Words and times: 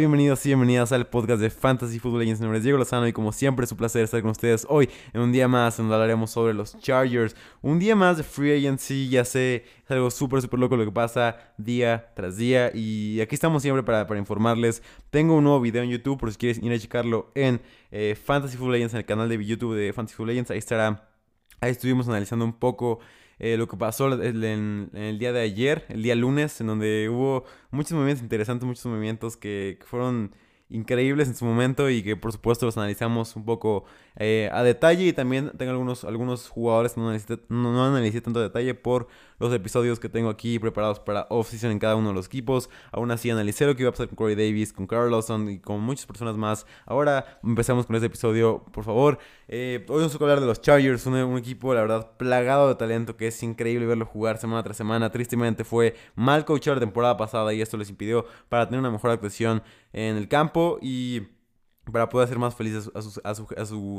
Bienvenidos 0.00 0.46
y 0.46 0.48
bienvenidas 0.48 0.92
al 0.92 1.08
podcast 1.08 1.42
de 1.42 1.50
Fantasy 1.50 1.98
Football 1.98 2.20
Legends. 2.20 2.40
Mi 2.40 2.44
nombre 2.44 2.56
es 2.56 2.64
Diego 2.64 2.78
Lozano 2.78 3.06
y 3.06 3.12
como 3.12 3.32
siempre 3.32 3.66
es 3.66 3.72
un 3.72 3.76
placer 3.76 4.02
estar 4.02 4.22
con 4.22 4.30
ustedes 4.30 4.66
hoy 4.70 4.88
en 5.12 5.20
un 5.20 5.30
día 5.30 5.46
más 5.46 5.76
donde 5.76 5.92
hablaremos 5.92 6.30
sobre 6.30 6.54
los 6.54 6.78
Chargers. 6.78 7.36
Un 7.60 7.78
día 7.78 7.94
más 7.94 8.16
de 8.16 8.22
Free 8.22 8.56
Agency, 8.56 9.10
ya 9.10 9.26
sé, 9.26 9.56
es 9.84 9.90
algo 9.90 10.10
súper, 10.10 10.40
súper 10.40 10.58
loco 10.58 10.74
lo 10.78 10.86
que 10.86 10.90
pasa 10.90 11.52
día 11.58 12.12
tras 12.16 12.38
día 12.38 12.70
y 12.74 13.20
aquí 13.20 13.34
estamos 13.34 13.60
siempre 13.60 13.82
para, 13.82 14.06
para, 14.06 14.18
informarles. 14.18 14.82
Tengo 15.10 15.34
un 15.34 15.44
nuevo 15.44 15.60
video 15.60 15.82
en 15.82 15.90
YouTube 15.90 16.18
por 16.18 16.32
si 16.32 16.38
quieres 16.38 16.62
ir 16.62 16.72
a 16.72 16.78
checarlo 16.78 17.30
en 17.34 17.60
eh, 17.90 18.16
Fantasy 18.24 18.56
Football 18.56 18.72
Legends, 18.72 18.94
en 18.94 19.00
el 19.00 19.04
canal 19.04 19.28
de 19.28 19.44
YouTube 19.44 19.74
de 19.74 19.92
Fantasy 19.92 20.16
Football 20.16 20.28
Legends. 20.28 20.50
Ahí 20.50 20.58
estará, 20.58 21.10
ahí 21.60 21.72
estuvimos 21.72 22.08
analizando 22.08 22.46
un 22.46 22.54
poco 22.54 23.00
eh, 23.40 23.56
lo 23.56 23.66
que 23.68 23.76
pasó 23.78 24.12
en, 24.22 24.90
el 24.92 25.18
día 25.18 25.32
de 25.32 25.40
ayer, 25.40 25.86
el 25.88 26.02
día 26.02 26.14
lunes, 26.14 26.60
en 26.60 26.66
donde 26.66 27.08
hubo 27.08 27.44
muchos 27.70 27.92
movimientos 27.92 28.22
interesantes, 28.22 28.66
muchos 28.66 28.84
movimientos 28.84 29.38
que, 29.38 29.78
fueron 29.86 30.34
increíbles 30.68 31.26
en 31.26 31.34
su 31.34 31.46
momento 31.46 31.88
y 31.88 32.02
que 32.02 32.16
por 32.16 32.32
supuesto 32.32 32.66
los 32.66 32.76
analizamos 32.76 33.34
un 33.36 33.46
poco 33.46 33.86
eh, 34.16 34.50
a 34.52 34.62
detalle 34.62 35.06
y 35.06 35.12
también 35.12 35.52
tengo 35.56 35.72
algunos, 35.72 36.04
algunos 36.04 36.48
jugadores 36.48 36.92
que 36.92 37.00
no 37.00 37.08
analicé, 37.08 37.38
no, 37.48 37.84
analicé 37.84 38.20
tanto 38.20 38.40
detalle 38.40 38.74
por 38.74 39.08
los 39.38 39.52
episodios 39.54 39.98
que 39.98 40.08
tengo 40.08 40.28
aquí 40.28 40.58
preparados 40.58 41.00
para 41.00 41.26
off-season 41.30 41.70
en 41.70 41.78
cada 41.78 41.96
uno 41.96 42.08
de 42.08 42.14
los 42.14 42.26
equipos. 42.26 42.68
Aún 42.92 43.10
así 43.10 43.30
analicé 43.30 43.66
lo 43.66 43.74
que 43.74 43.82
iba 43.82 43.88
a 43.88 43.92
pasar 43.92 44.08
con 44.08 44.16
Corey 44.16 44.34
Davis, 44.34 44.72
con 44.72 44.86
Carl 44.86 45.10
Lawson 45.10 45.48
y 45.48 45.58
con 45.58 45.80
muchas 45.80 46.06
personas 46.06 46.36
más. 46.36 46.66
Ahora 46.84 47.40
empezamos 47.42 47.86
con 47.86 47.96
este 47.96 48.06
episodio, 48.06 48.64
por 48.72 48.84
favor. 48.84 49.18
Eh, 49.48 49.84
hoy 49.88 49.98
vamos 49.98 50.14
a 50.14 50.18
hablar 50.18 50.40
de 50.40 50.46
los 50.46 50.60
Chargers, 50.60 51.06
un, 51.06 51.14
un, 51.14 51.38
equipo 51.38 51.74
la 51.74 51.80
verdad 51.80 52.10
plagado 52.18 52.68
de 52.68 52.74
talento 52.74 53.16
que 53.16 53.28
es 53.28 53.42
increíble 53.42 53.86
verlo 53.86 54.04
jugar 54.04 54.38
semana 54.38 54.62
tras 54.62 54.76
semana. 54.76 55.10
Tristemente 55.10 55.64
fue 55.64 55.94
mal 56.14 56.44
coachado 56.44 56.74
la 56.74 56.80
temporada 56.80 57.16
pasada 57.16 57.54
y 57.54 57.62
esto 57.62 57.76
les 57.76 57.88
impidió 57.88 58.26
para 58.48 58.66
tener 58.66 58.80
una 58.80 58.90
mejor 58.90 59.10
actuación 59.10 59.62
en 59.92 60.16
el 60.16 60.28
campo 60.28 60.78
y 60.82 61.22
para 61.90 62.08
poder 62.08 62.26
hacer 62.26 62.38
más 62.38 62.54
felices 62.54 62.90
a 62.94 63.02
sus, 63.02 63.20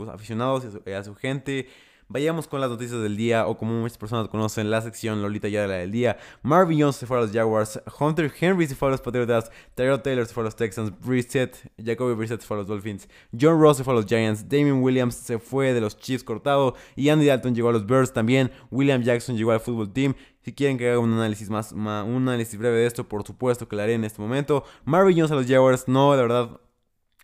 aficionados 0.08 0.64
y 0.86 0.92
a 0.92 1.04
su, 1.04 1.16
gente. 1.16 1.68
Vayamos 2.14 2.46
con 2.46 2.60
las 2.60 2.70
noticias 2.70 3.02
del 3.02 3.16
día, 3.16 3.48
o 3.48 3.58
como 3.58 3.72
muchas 3.72 3.98
personas 3.98 4.28
conocen, 4.28 4.70
la 4.70 4.82
sección 4.82 5.22
Lolita 5.22 5.48
ya 5.48 5.62
de 5.62 5.68
la 5.70 5.76
del 5.76 5.94
día. 5.94 6.18
Marvin 6.42 6.82
Jones 6.82 6.98
se 6.98 7.06
fue 7.06 7.18
a 7.18 7.22
los 7.22 7.32
Jaguars, 7.32 7.82
Hunter 7.98 8.30
Henry 8.38 8.68
se 8.68 8.76
fue 8.76 8.90
a 8.90 8.92
los 8.92 9.00
Patriotas, 9.00 9.50
Tyrell 9.76 10.02
Taylor 10.02 10.26
se 10.26 10.34
fue 10.34 10.44
a 10.44 10.46
los 10.46 10.58
Texans, 10.58 10.92
Brissett, 11.00 11.56
Jacoby 11.82 12.14
Brissett 12.16 12.42
se 12.42 12.48
fue 12.48 12.58
a 12.58 12.60
los 12.60 12.68
Dolphins, 12.68 13.08
John 13.32 13.62
Ross 13.62 13.78
se 13.78 13.86
fue 13.86 13.94
a 13.94 13.96
los 13.96 14.08
Giants, 14.08 14.50
Damien 14.50 14.84
Williams 14.84 15.16
se 15.16 15.40
fue 15.40 15.72
de 15.72 15.80
los 15.80 15.98
Chiefs 15.98 16.26
cortado 16.26 16.76
y 16.98 17.08
Andy 17.08 17.28
Dalton 17.28 17.56
llegó 17.56 17.70
a 17.70 17.72
los 17.72 17.86
Bears 17.86 18.12
también, 18.12 18.52
William 18.72 19.02
Jackson 19.02 19.38
llegó 19.38 19.54
al 19.54 19.62
Football 19.62 19.94
Team. 19.94 20.14
Si 20.42 20.54
quieren 20.54 20.78
que 20.78 20.90
haga 20.90 21.00
un 21.00 21.14
análisis 21.14 21.50
más, 21.50 21.72
un 21.72 21.88
análisis 21.88 22.58
breve 22.60 22.78
de 22.78 22.88
esto, 22.88 23.08
por 23.08 23.26
supuesto 23.26 23.70
que 23.70 23.76
lo 23.78 23.84
haré 23.84 23.94
en 23.94 24.04
este 24.04 24.22
momento. 24.22 24.66
Marvin 24.84 25.16
Jones 25.16 25.32
a 25.32 25.36
los 25.36 25.46
Jaguars, 25.46 25.88
no, 25.88 26.14
de 26.14 26.22
verdad, 26.24 26.60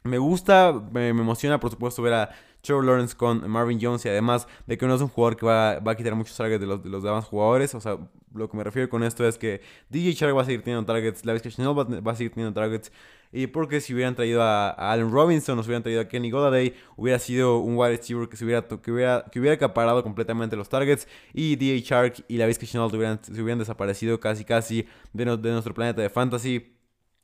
me 0.08 0.18
gusta, 0.18 0.74
me, 0.92 1.10
emociona 1.10 1.60
por 1.60 1.72
supuesto 1.72 2.02
ver 2.02 2.14
a 2.14 2.30
Trevor 2.62 2.86
Lawrence 2.86 3.16
con 3.16 3.50
Marvin 3.50 3.80
Jones 3.82 4.06
y 4.06 4.10
además 4.10 4.48
de 4.66 4.78
que 4.78 4.88
no 4.88 4.96
es 4.96 5.02
un 5.02 5.08
jugador 5.08 5.38
que 5.38 5.46
va, 5.46 5.78
a 5.78 5.96
quitar 5.96 6.16
muchos 6.16 6.36
targets 6.36 6.60
de 6.60 6.68
los, 6.68 6.84
de 6.84 6.90
los 6.90 7.04
demás 7.04 7.26
jugadores. 7.26 7.74
O 7.76 7.80
sea, 7.82 7.98
lo 8.34 8.50
que 8.50 8.58
me 8.58 8.64
refiero 8.64 8.90
con 8.90 9.04
esto 9.04 9.28
es 9.28 9.38
que 9.38 9.62
DJ 9.90 10.14
Shark 10.14 10.36
va 10.36 10.42
a 10.42 10.46
seguir 10.46 10.64
teniendo 10.64 10.86
targets, 10.86 11.26
Lavis 11.26 11.42
Chanel 11.44 11.78
va, 11.78 12.12
a 12.12 12.16
seguir 12.16 12.34
teniendo 12.34 12.60
targets. 12.60 12.92
Y 13.32 13.48
porque 13.48 13.82
si 13.82 13.94
hubieran 13.94 14.16
traído 14.16 14.42
a, 14.42 14.70
Allen 14.70 15.12
Robinson 15.12 15.62
si 15.62 15.68
hubieran 15.68 15.84
traído 15.84 16.02
a 16.02 16.08
Kenny 16.08 16.32
Golladay, 16.32 16.74
hubiera 16.96 17.20
sido 17.20 17.60
un 17.60 17.78
wide 17.78 17.98
receiver 17.98 18.30
que, 18.30 18.38
se 18.38 18.46
hubiera, 18.46 18.66
que, 18.68 18.92
hubiera, 18.92 19.26
que 19.32 19.40
hubiera 19.40 19.56
acaparado 19.56 20.02
completamente 20.04 20.56
los 20.56 20.70
targets. 20.70 21.08
Y 21.34 21.56
DJ 21.58 21.82
Shark 21.82 22.26
y 22.28 22.38
Lavis 22.38 22.60
Chanel 22.60 22.90
se 23.22 23.42
hubieran 23.42 23.60
desaparecido 23.60 24.20
casi 24.20 24.46
casi 24.46 24.88
de, 25.14 25.26
de 25.26 25.52
nuestro 25.52 25.74
planeta 25.74 26.02
de 26.02 26.10
fantasy. 26.10 26.77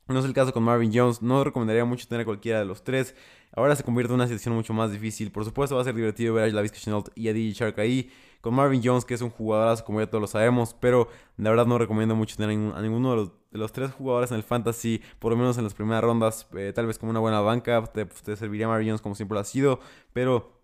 No 0.06 0.18
es 0.18 0.24
el 0.26 0.34
caso 0.34 0.52
con 0.52 0.62
Marvin 0.62 0.90
Jones, 0.92 1.22
no 1.22 1.44
recomendaría 1.44 1.84
mucho 1.84 2.06
tener 2.06 2.22
a 2.22 2.24
cualquiera 2.26 2.58
de 2.58 2.66
los 2.66 2.84
tres. 2.84 3.14
Ahora 3.56 3.74
se 3.74 3.84
convierte 3.84 4.12
en 4.12 4.16
una 4.16 4.26
situación 4.26 4.54
mucho 4.54 4.74
más 4.74 4.92
difícil. 4.92 5.30
Por 5.30 5.44
supuesto 5.44 5.76
va 5.76 5.80
a 5.80 5.84
ser 5.84 5.94
divertido 5.94 6.34
ver 6.34 6.44
a 6.44 6.48
Lavis 6.48 6.72
Chenault 6.72 7.08
y 7.14 7.28
a 7.28 7.32
DJ 7.32 7.52
Shark 7.52 7.80
ahí. 7.80 8.10
Con 8.40 8.52
Marvin 8.54 8.82
Jones, 8.84 9.06
que 9.06 9.14
es 9.14 9.22
un 9.22 9.30
jugadorazo 9.30 9.84
como 9.84 10.00
ya 10.00 10.06
todos 10.06 10.20
lo 10.20 10.26
sabemos. 10.26 10.74
Pero 10.78 11.08
la 11.38 11.50
verdad 11.50 11.64
no 11.64 11.78
recomiendo 11.78 12.14
mucho 12.14 12.36
tener 12.36 12.50
a 12.50 12.82
ninguno 12.82 13.10
de 13.12 13.16
los, 13.16 13.28
de 13.50 13.58
los 13.58 13.72
tres 13.72 13.92
jugadores 13.92 14.30
en 14.32 14.36
el 14.36 14.42
fantasy. 14.42 15.00
Por 15.18 15.32
lo 15.32 15.38
menos 15.38 15.56
en 15.56 15.64
las 15.64 15.72
primeras 15.72 16.02
rondas. 16.02 16.46
Eh, 16.54 16.72
tal 16.74 16.86
vez 16.86 16.98
como 16.98 17.10
una 17.10 17.20
buena 17.20 17.40
banca. 17.40 17.82
Te, 17.84 18.06
serviría 18.36 18.68
Marvin 18.68 18.88
Jones 18.88 19.00
como 19.00 19.14
siempre 19.14 19.34
lo 19.34 19.40
ha 19.40 19.44
sido. 19.44 19.80
Pero 20.12 20.60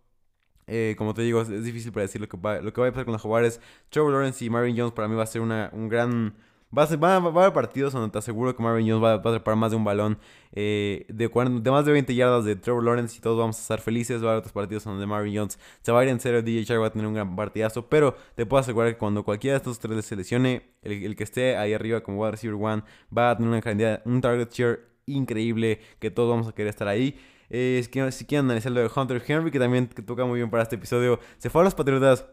eh, 0.66 0.96
como 0.98 1.14
te 1.14 1.22
digo, 1.22 1.40
es, 1.40 1.64
difícil 1.64 1.92
para 1.92 2.02
decir 2.02 2.20
lo 2.20 2.28
que, 2.28 2.36
va, 2.36 2.60
lo 2.60 2.72
que 2.72 2.80
va 2.80 2.88
a 2.88 2.90
pasar 2.90 3.04
con 3.06 3.12
los 3.12 3.22
jugadores. 3.22 3.60
Trevor 3.88 4.12
Lawrence 4.12 4.44
y 4.44 4.50
Marvin 4.50 4.76
Jones 4.76 4.92
para 4.92 5.08
mí 5.08 5.14
va 5.14 5.22
a 5.22 5.26
ser 5.26 5.40
una, 5.40 5.70
un 5.72 5.88
gran 5.88 6.34
Va 6.76 6.84
a, 6.84 7.16
haber 7.16 7.52
partidos 7.52 7.92
donde 7.92 8.10
te 8.10 8.18
aseguro 8.18 8.54
que 8.54 8.62
Marvin 8.62 8.88
Jones 8.88 9.02
va, 9.02 9.14
a 9.14 9.20
trepar 9.20 9.56
más 9.56 9.72
de 9.72 9.76
un 9.76 9.82
balón 9.82 10.18
eh, 10.52 11.04
de, 11.08 11.28
más 11.68 11.84
de 11.84 11.90
20 11.90 12.14
yardas 12.14 12.44
de 12.44 12.54
Trevor 12.54 12.84
Lawrence 12.84 13.16
y 13.16 13.20
todos 13.20 13.36
vamos 13.36 13.58
a 13.58 13.60
estar 13.60 13.80
felices. 13.80 14.22
Va 14.22 14.28
a 14.28 14.30
haber 14.30 14.38
otros 14.38 14.52
partidos 14.52 14.84
donde 14.84 15.04
Marvin 15.04 15.36
Jones 15.36 15.58
se 15.82 15.90
va 15.90 16.00
a 16.00 16.04
ir 16.04 16.10
en 16.10 16.20
serio. 16.20 16.42
DJ 16.42 16.62
Shark 16.62 16.80
va 16.80 16.86
a 16.86 16.92
tener 16.92 17.08
un 17.08 17.14
gran 17.14 17.34
partidazo. 17.34 17.88
Pero 17.88 18.14
te 18.36 18.46
puedo 18.46 18.60
asegurar 18.60 18.92
que 18.92 18.98
cuando 18.98 19.24
cualquiera 19.24 19.54
de 19.54 19.56
estos 19.58 19.80
tres 19.80 20.04
se 20.04 20.14
lesione, 20.14 20.74
el, 20.82 21.16
que 21.16 21.24
esté 21.24 21.56
ahí 21.56 21.72
arriba 21.72 22.02
como 22.02 22.20
wide 22.20 22.30
receiver 22.30 22.56
one 22.62 22.84
va 23.16 23.32
a 23.32 23.36
tener 23.36 23.50
una 23.50 23.60
cantidad, 23.60 24.00
un 24.04 24.20
target 24.20 24.52
share 24.52 24.90
increíble 25.06 25.80
que 25.98 26.12
todos 26.12 26.30
vamos 26.30 26.46
a 26.46 26.52
querer 26.52 26.70
estar 26.70 26.86
ahí. 26.86 27.18
Eh, 27.48 27.82
si 28.12 28.24
quieren 28.26 28.44
analizar 28.44 28.70
lo 28.70 28.80
de 28.80 28.90
Hunter 28.94 29.20
Henry, 29.26 29.50
que 29.50 29.58
también 29.58 29.88
toca 29.88 30.24
muy 30.24 30.38
bien 30.38 30.50
para 30.50 30.62
este 30.62 30.76
episodio, 30.76 31.18
se 31.38 31.50
fue 31.50 31.62
a 31.62 31.64
los 31.64 31.74
Patriotas 31.74 32.26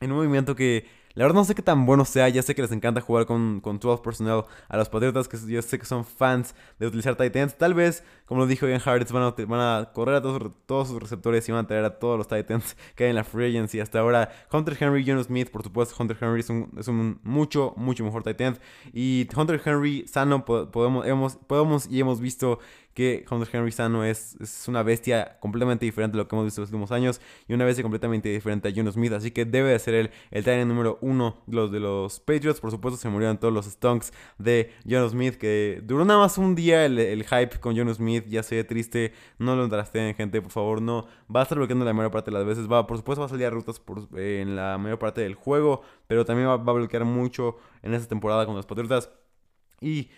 en 0.00 0.12
un 0.12 0.16
movimiento 0.16 0.56
que 0.56 0.86
la 1.16 1.24
verdad 1.24 1.34
no 1.34 1.44
sé 1.44 1.54
qué 1.54 1.62
tan 1.62 1.86
bueno 1.86 2.04
sea, 2.04 2.28
ya 2.28 2.42
sé 2.42 2.54
que 2.54 2.60
les 2.60 2.70
encanta 2.72 3.00
jugar 3.00 3.24
con, 3.24 3.60
con 3.60 3.78
12 3.78 4.02
personnel 4.02 4.44
a 4.68 4.76
los 4.76 4.90
Patriotas, 4.90 5.28
que 5.28 5.38
yo 5.48 5.62
sé 5.62 5.78
que 5.78 5.86
son 5.86 6.04
fans 6.04 6.54
de 6.78 6.86
utilizar 6.86 7.16
tight 7.16 7.34
ends. 7.34 7.56
Tal 7.56 7.72
vez, 7.72 8.04
como 8.26 8.42
lo 8.42 8.46
dijo 8.46 8.68
Ian 8.68 8.82
Harris, 8.84 9.10
van 9.10 9.22
a, 9.22 9.30
van 9.46 9.60
a 9.60 9.92
correr 9.94 10.16
a 10.16 10.20
todos, 10.20 10.52
todos, 10.66 10.88
sus 10.88 11.00
receptores 11.00 11.48
y 11.48 11.52
van 11.52 11.64
a 11.64 11.66
traer 11.66 11.86
a 11.86 11.98
todos 11.98 12.18
los 12.18 12.28
tight 12.28 12.50
ends 12.50 12.76
que 12.94 13.04
hay 13.04 13.10
en 13.10 13.16
la 13.16 13.24
free 13.24 13.48
agency 13.48 13.80
hasta 13.80 14.00
ahora. 14.00 14.30
Hunter 14.52 14.76
Henry, 14.78 15.04
John 15.06 15.24
Smith, 15.24 15.50
por 15.50 15.62
supuesto, 15.62 15.94
Hunter 15.98 16.18
Henry 16.20 16.40
es 16.40 16.50
un, 16.50 16.70
es 16.78 16.86
un 16.86 17.18
mucho, 17.22 17.72
mucho 17.78 18.04
mejor 18.04 18.22
tight 18.22 18.40
end. 18.42 18.60
Y 18.92 19.26
Hunter 19.34 19.58
Henry 19.64 20.06
sano, 20.06 20.44
podemos, 20.44 21.06
hemos, 21.06 21.36
podemos 21.36 21.88
y 21.90 21.98
hemos 21.98 22.20
visto 22.20 22.58
que 22.96 23.26
Hunter 23.30 23.46
Henry 23.52 23.72
Sano 23.72 24.04
es, 24.04 24.36
es, 24.40 24.68
una 24.68 24.82
bestia 24.82 25.36
completamente 25.38 25.84
diferente 25.84 26.16
a 26.16 26.18
lo 26.18 26.26
que 26.26 26.34
hemos 26.34 26.46
visto 26.46 26.62
en 26.62 26.62
los 26.62 26.70
últimos 26.70 26.92
años 26.92 27.20
y 27.46 27.52
una 27.52 27.66
bestia 27.66 27.82
completamente 27.82 28.30
diferente 28.30 28.68
a 28.68 28.72
John 28.74 28.90
Smith. 28.90 29.12
Así 29.12 29.32
que 29.32 29.44
debe 29.44 29.68
de 29.68 29.78
ser 29.78 29.92
el, 29.92 30.10
el 30.30 30.44
tight 30.44 30.66
número 30.66 30.96
uno 31.02 31.42
los 31.46 31.70
de 31.70 31.78
los 31.78 32.20
Patriots. 32.20 32.58
Por 32.58 32.70
supuesto, 32.70 32.98
se 32.98 33.10
murieron 33.10 33.36
todos 33.36 33.52
los 33.52 33.66
stunks 33.66 34.14
de 34.38 34.72
John 34.88 35.10
Smith, 35.10 35.34
que 35.34 35.82
duró 35.84 36.06
nada 36.06 36.20
más 36.20 36.38
un 36.38 36.54
día 36.54 36.86
el, 36.86 37.22
hype 37.22 37.60
con 37.60 37.76
John 37.76 37.94
Smith. 37.94 38.24
Ya 38.28 38.42
sé, 38.42 38.64
triste, 38.64 39.12
no 39.38 39.54
lo 39.56 39.66
en 39.66 40.14
gente, 40.14 40.40
por 40.40 40.50
favor, 40.50 40.80
no. 40.80 41.06
Va 41.34 41.40
a 41.40 41.42
estar 41.42 41.58
bloqueando 41.58 41.84
la 41.84 41.92
mayor 41.92 42.10
parte 42.10 42.30
de 42.30 42.38
las 42.38 42.46
veces. 42.46 42.66
Va, 42.66 42.86
por 42.86 42.96
supuesto, 42.96 43.20
va 43.20 43.26
a 43.26 43.28
salir 43.28 43.44
a 43.44 43.50
rutas 43.50 43.78
por, 43.78 44.08
en 44.18 44.56
la 44.56 44.78
mayor 44.78 44.98
parte 44.98 45.20
del 45.20 45.34
juego, 45.34 45.82
pero 46.06 46.24
también 46.24 46.48
va, 46.48 46.56
va 46.56 46.72
a 46.72 46.76
bloquear 46.76 47.04
mucho 47.04 47.58
en 47.82 47.92
esta 47.92 48.08
temporada 48.08 48.46
con 48.46 48.56
los 48.56 48.64
Patriotas. 48.64 49.10
Y 49.82 50.08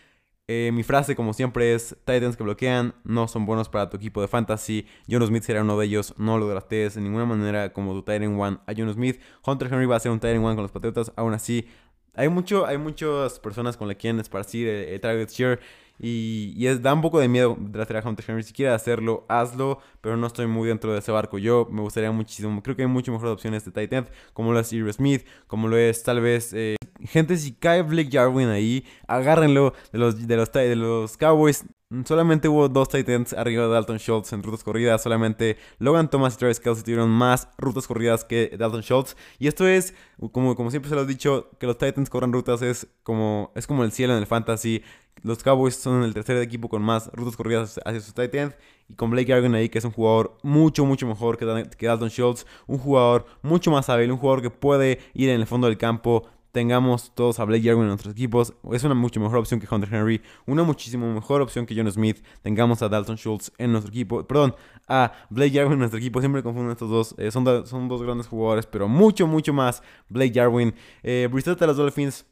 eh, 0.51 0.71
mi 0.73 0.83
frase, 0.83 1.15
como 1.15 1.35
siempre, 1.35 1.75
es: 1.75 1.95
Titans 2.07 2.37
que 2.37 2.43
bloquean 2.43 2.95
no 3.05 3.29
son 3.29 3.45
buenos 3.45 3.69
para 3.69 3.91
tu 3.91 3.99
equipo 3.99 4.23
de 4.23 4.29
fantasy. 4.29 4.87
John 5.09 5.25
Smith 5.27 5.43
será 5.43 5.61
uno 5.61 5.79
de 5.79 5.85
ellos. 5.85 6.15
No 6.17 6.39
lo 6.39 6.49
draftees 6.49 6.95
de 6.95 7.03
ninguna 7.03 7.27
manera 7.27 7.75
como 7.75 7.93
tu 7.93 8.03
Titan 8.03 8.41
One 8.41 8.59
a 8.67 8.73
John 8.75 8.91
Smith. 8.93 9.21
Hunter 9.45 9.69
Henry 9.71 9.85
va 9.85 9.97
a 9.97 10.01
ser 10.01 10.11
un 10.11 10.19
Titan 10.19 10.39
One 10.39 10.55
con 10.55 10.63
los 10.63 10.73
Patriotas. 10.73 11.13
Aún 11.17 11.35
así, 11.35 11.69
hay, 12.15 12.31
mucho, 12.31 12.65
hay 12.65 12.79
muchas 12.79 13.39
personas 13.39 13.77
con 13.77 13.89
las 13.89 13.97
que 13.97 14.01
quieren 14.01 14.21
esparcir 14.21 14.69
el, 14.69 14.99
target 15.01 15.29
share. 15.29 15.61
Y, 15.99 16.67
es, 16.67 16.83
da 16.83 16.95
un 16.95 17.03
poco 17.03 17.19
de 17.19 17.29
miedo 17.29 17.57
draftear 17.59 18.05
a 18.05 18.09
Hunter 18.09 18.25
Henry. 18.29 18.43
Si 18.43 18.53
quieres 18.53 18.75
hacerlo, 18.75 19.25
hazlo. 19.29 19.81
Pero 20.01 20.17
no 20.17 20.27
estoy 20.27 20.47
muy 20.47 20.69
dentro 20.69 20.93
de 20.93 21.01
ese 21.01 21.13
barco. 21.13 21.39
Yo 21.39 21.67
me 21.71 21.81
gustaría 21.81 22.13
muchísimo. 22.13 22.63
Creo 22.63 22.77
que 22.77 22.83
hay 22.83 22.89
mucho 22.89 23.13
mejores 23.13 23.33
opciones 23.33 23.65
de 23.65 23.73
Titan. 23.73 24.09
Como 24.33 24.53
lo 24.53 24.61
es 24.61 24.73
Irv 24.73 24.93
Smith. 24.93 25.27
Como 25.47 25.69
lo 25.69 25.77
es 25.77 26.03
tal 26.03 26.21
vez. 26.21 26.53
Eh, 26.55 26.77
gente, 27.05 27.37
si 27.37 27.53
cae 27.53 27.83
Blake 27.83 28.11
Jarwin 28.11 28.49
ahí, 28.49 28.85
agárrenlo 29.07 29.75
de 29.93 29.99
los, 29.99 30.27
de 30.27 30.37
los, 30.37 30.53
de 30.53 30.77
los 30.77 31.17
Cowboys. 31.17 31.65
Solamente 32.05 32.49
hubo 32.49 32.69
dos 32.69 32.91
Titans 32.91 33.33
arriba 33.33 33.63
de 33.63 33.71
Dalton 33.71 33.97
Schultz 33.97 34.35
en 34.35 34.43
rutas 34.43 34.63
corridas. 34.63 35.03
Solamente 35.03 35.57
Logan 35.79 36.11
Thomas 36.11 36.35
y 36.35 36.37
Travis 36.37 36.61
Kelsey 36.61 36.85
tuvieron 36.85 37.09
más 37.09 37.49
rutas 37.57 37.87
corridas 37.87 38.27
que 38.27 38.55
Dalton 38.59 38.83
Schultz. 38.83 39.17
Y 39.39 39.49
esto 39.49 39.67
es, 39.67 39.95
como, 40.33 40.55
como 40.55 40.71
siempre 40.71 40.91
se 40.91 40.95
lo 40.95 41.03
he 41.03 41.07
dicho, 41.07 41.51
que 41.59 41.67
los 41.67 41.79
Titans 41.79 42.11
corran 42.11 42.31
rutas 42.31 42.61
es 42.61 42.89
como, 43.03 43.53
es 43.55 43.67
como 43.67 43.85
el 43.85 43.93
cielo 43.93 44.13
en 44.13 44.19
el 44.19 44.27
fantasy. 44.27 44.83
Los 45.23 45.43
Cowboys 45.43 45.75
son 45.77 46.03
el 46.05 46.15
tercer 46.15 46.37
equipo 46.39 46.69
con 46.69 46.83
más 46.83 47.11
rutas 47.13 47.37
corridas 47.37 47.81
hacia 47.85 48.01
sus 48.01 48.15
Titans. 48.15 48.55
Y 48.89 48.95
con 48.95 49.11
Blake 49.11 49.31
Jarwin 49.31 49.55
ahí, 49.55 49.69
que 49.69 49.79
es 49.79 49.85
un 49.85 49.93
jugador 49.93 50.39
mucho, 50.43 50.85
mucho 50.85 51.07
mejor 51.07 51.37
que, 51.37 51.69
que 51.77 51.87
Dalton 51.87 52.09
Schultz. 52.09 52.47
Un 52.67 52.79
jugador 52.79 53.27
mucho 53.43 53.71
más 53.71 53.89
hábil. 53.89 54.11
Un 54.11 54.19
jugador 54.19 54.43
que 54.43 54.51
puede 54.51 54.99
ir 55.15 55.29
en 55.29 55.41
el 55.41 55.47
fondo 55.47 55.67
del 55.67 55.77
campo 55.77 56.27
tengamos 56.53 57.13
todos 57.15 57.39
a 57.39 57.45
Blake 57.45 57.63
Jarwin 57.63 57.83
en 57.83 57.89
nuestros 57.89 58.13
equipos. 58.13 58.55
Es 58.73 58.83
una 58.85 58.95
mucho 58.95 59.21
mejor 59.21 59.39
opción 59.39 59.61
que 59.61 59.73
Hunter 59.73 59.93
Henry. 59.93 60.21
Una 60.47 60.63
muchísimo 60.63 61.13
mejor 61.13 61.41
opción 61.41 61.67
que 61.67 61.77
John 61.77 61.91
Smith. 61.91 62.19
Tengamos 62.43 62.83
a 62.83 62.89
Dalton 62.89 63.17
Schultz 63.17 63.53
en 63.59 63.73
nuestro 63.73 63.91
equipo. 63.91 64.25
Perdón, 64.27 64.55
a 64.87 65.13
Blake 65.31 65.53
Jarwin 65.53 65.75
en 65.75 65.79
nuestro 65.81 65.99
equipo. 65.99 66.21
Siempre 66.21 66.43
confundo 66.43 66.73
estos 66.73 66.91
dos. 66.91 67.15
Eh, 67.19 67.31
son, 67.31 67.67
son 67.67 67.89
dos 67.89 68.03
grandes 68.03 68.27
jugadores, 68.27 68.67
pero 68.67 68.89
mucho, 68.89 69.27
mucho 69.27 69.53
más 69.53 69.83
Blake 70.09 70.33
Jarwin. 70.35 70.75
Eh, 71.03 71.29
Bristol 71.31 71.57
de 71.57 71.67
los 71.67 71.77
Dolphins 71.77 72.27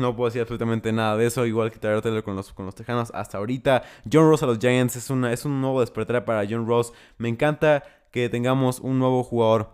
No 0.00 0.14
puedo 0.14 0.28
decir 0.28 0.42
absolutamente 0.42 0.92
nada 0.92 1.16
de 1.16 1.26
eso, 1.26 1.44
igual 1.46 1.70
que 1.70 1.78
Tyler 1.78 2.00
Taylor 2.00 2.22
con 2.22 2.36
los, 2.36 2.52
con 2.52 2.66
los 2.66 2.74
Tejanos 2.74 3.10
hasta 3.14 3.38
ahorita. 3.38 3.82
John 4.10 4.28
Ross 4.28 4.42
a 4.42 4.46
los 4.46 4.58
Giants 4.58 4.96
es, 4.96 5.10
una, 5.10 5.32
es 5.32 5.44
un 5.44 5.60
nuevo 5.60 5.80
despertar 5.80 6.24
para 6.24 6.46
John 6.48 6.66
Ross. 6.66 6.92
Me 7.18 7.28
encanta 7.28 7.82
que 8.10 8.28
tengamos 8.28 8.80
un 8.80 8.98
nuevo 8.98 9.22
jugador 9.24 9.70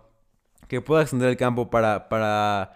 que 0.67 0.81
pueda 0.81 1.03
extender 1.03 1.29
el 1.29 1.37
campo 1.37 1.69
para, 1.69 2.09
para 2.09 2.73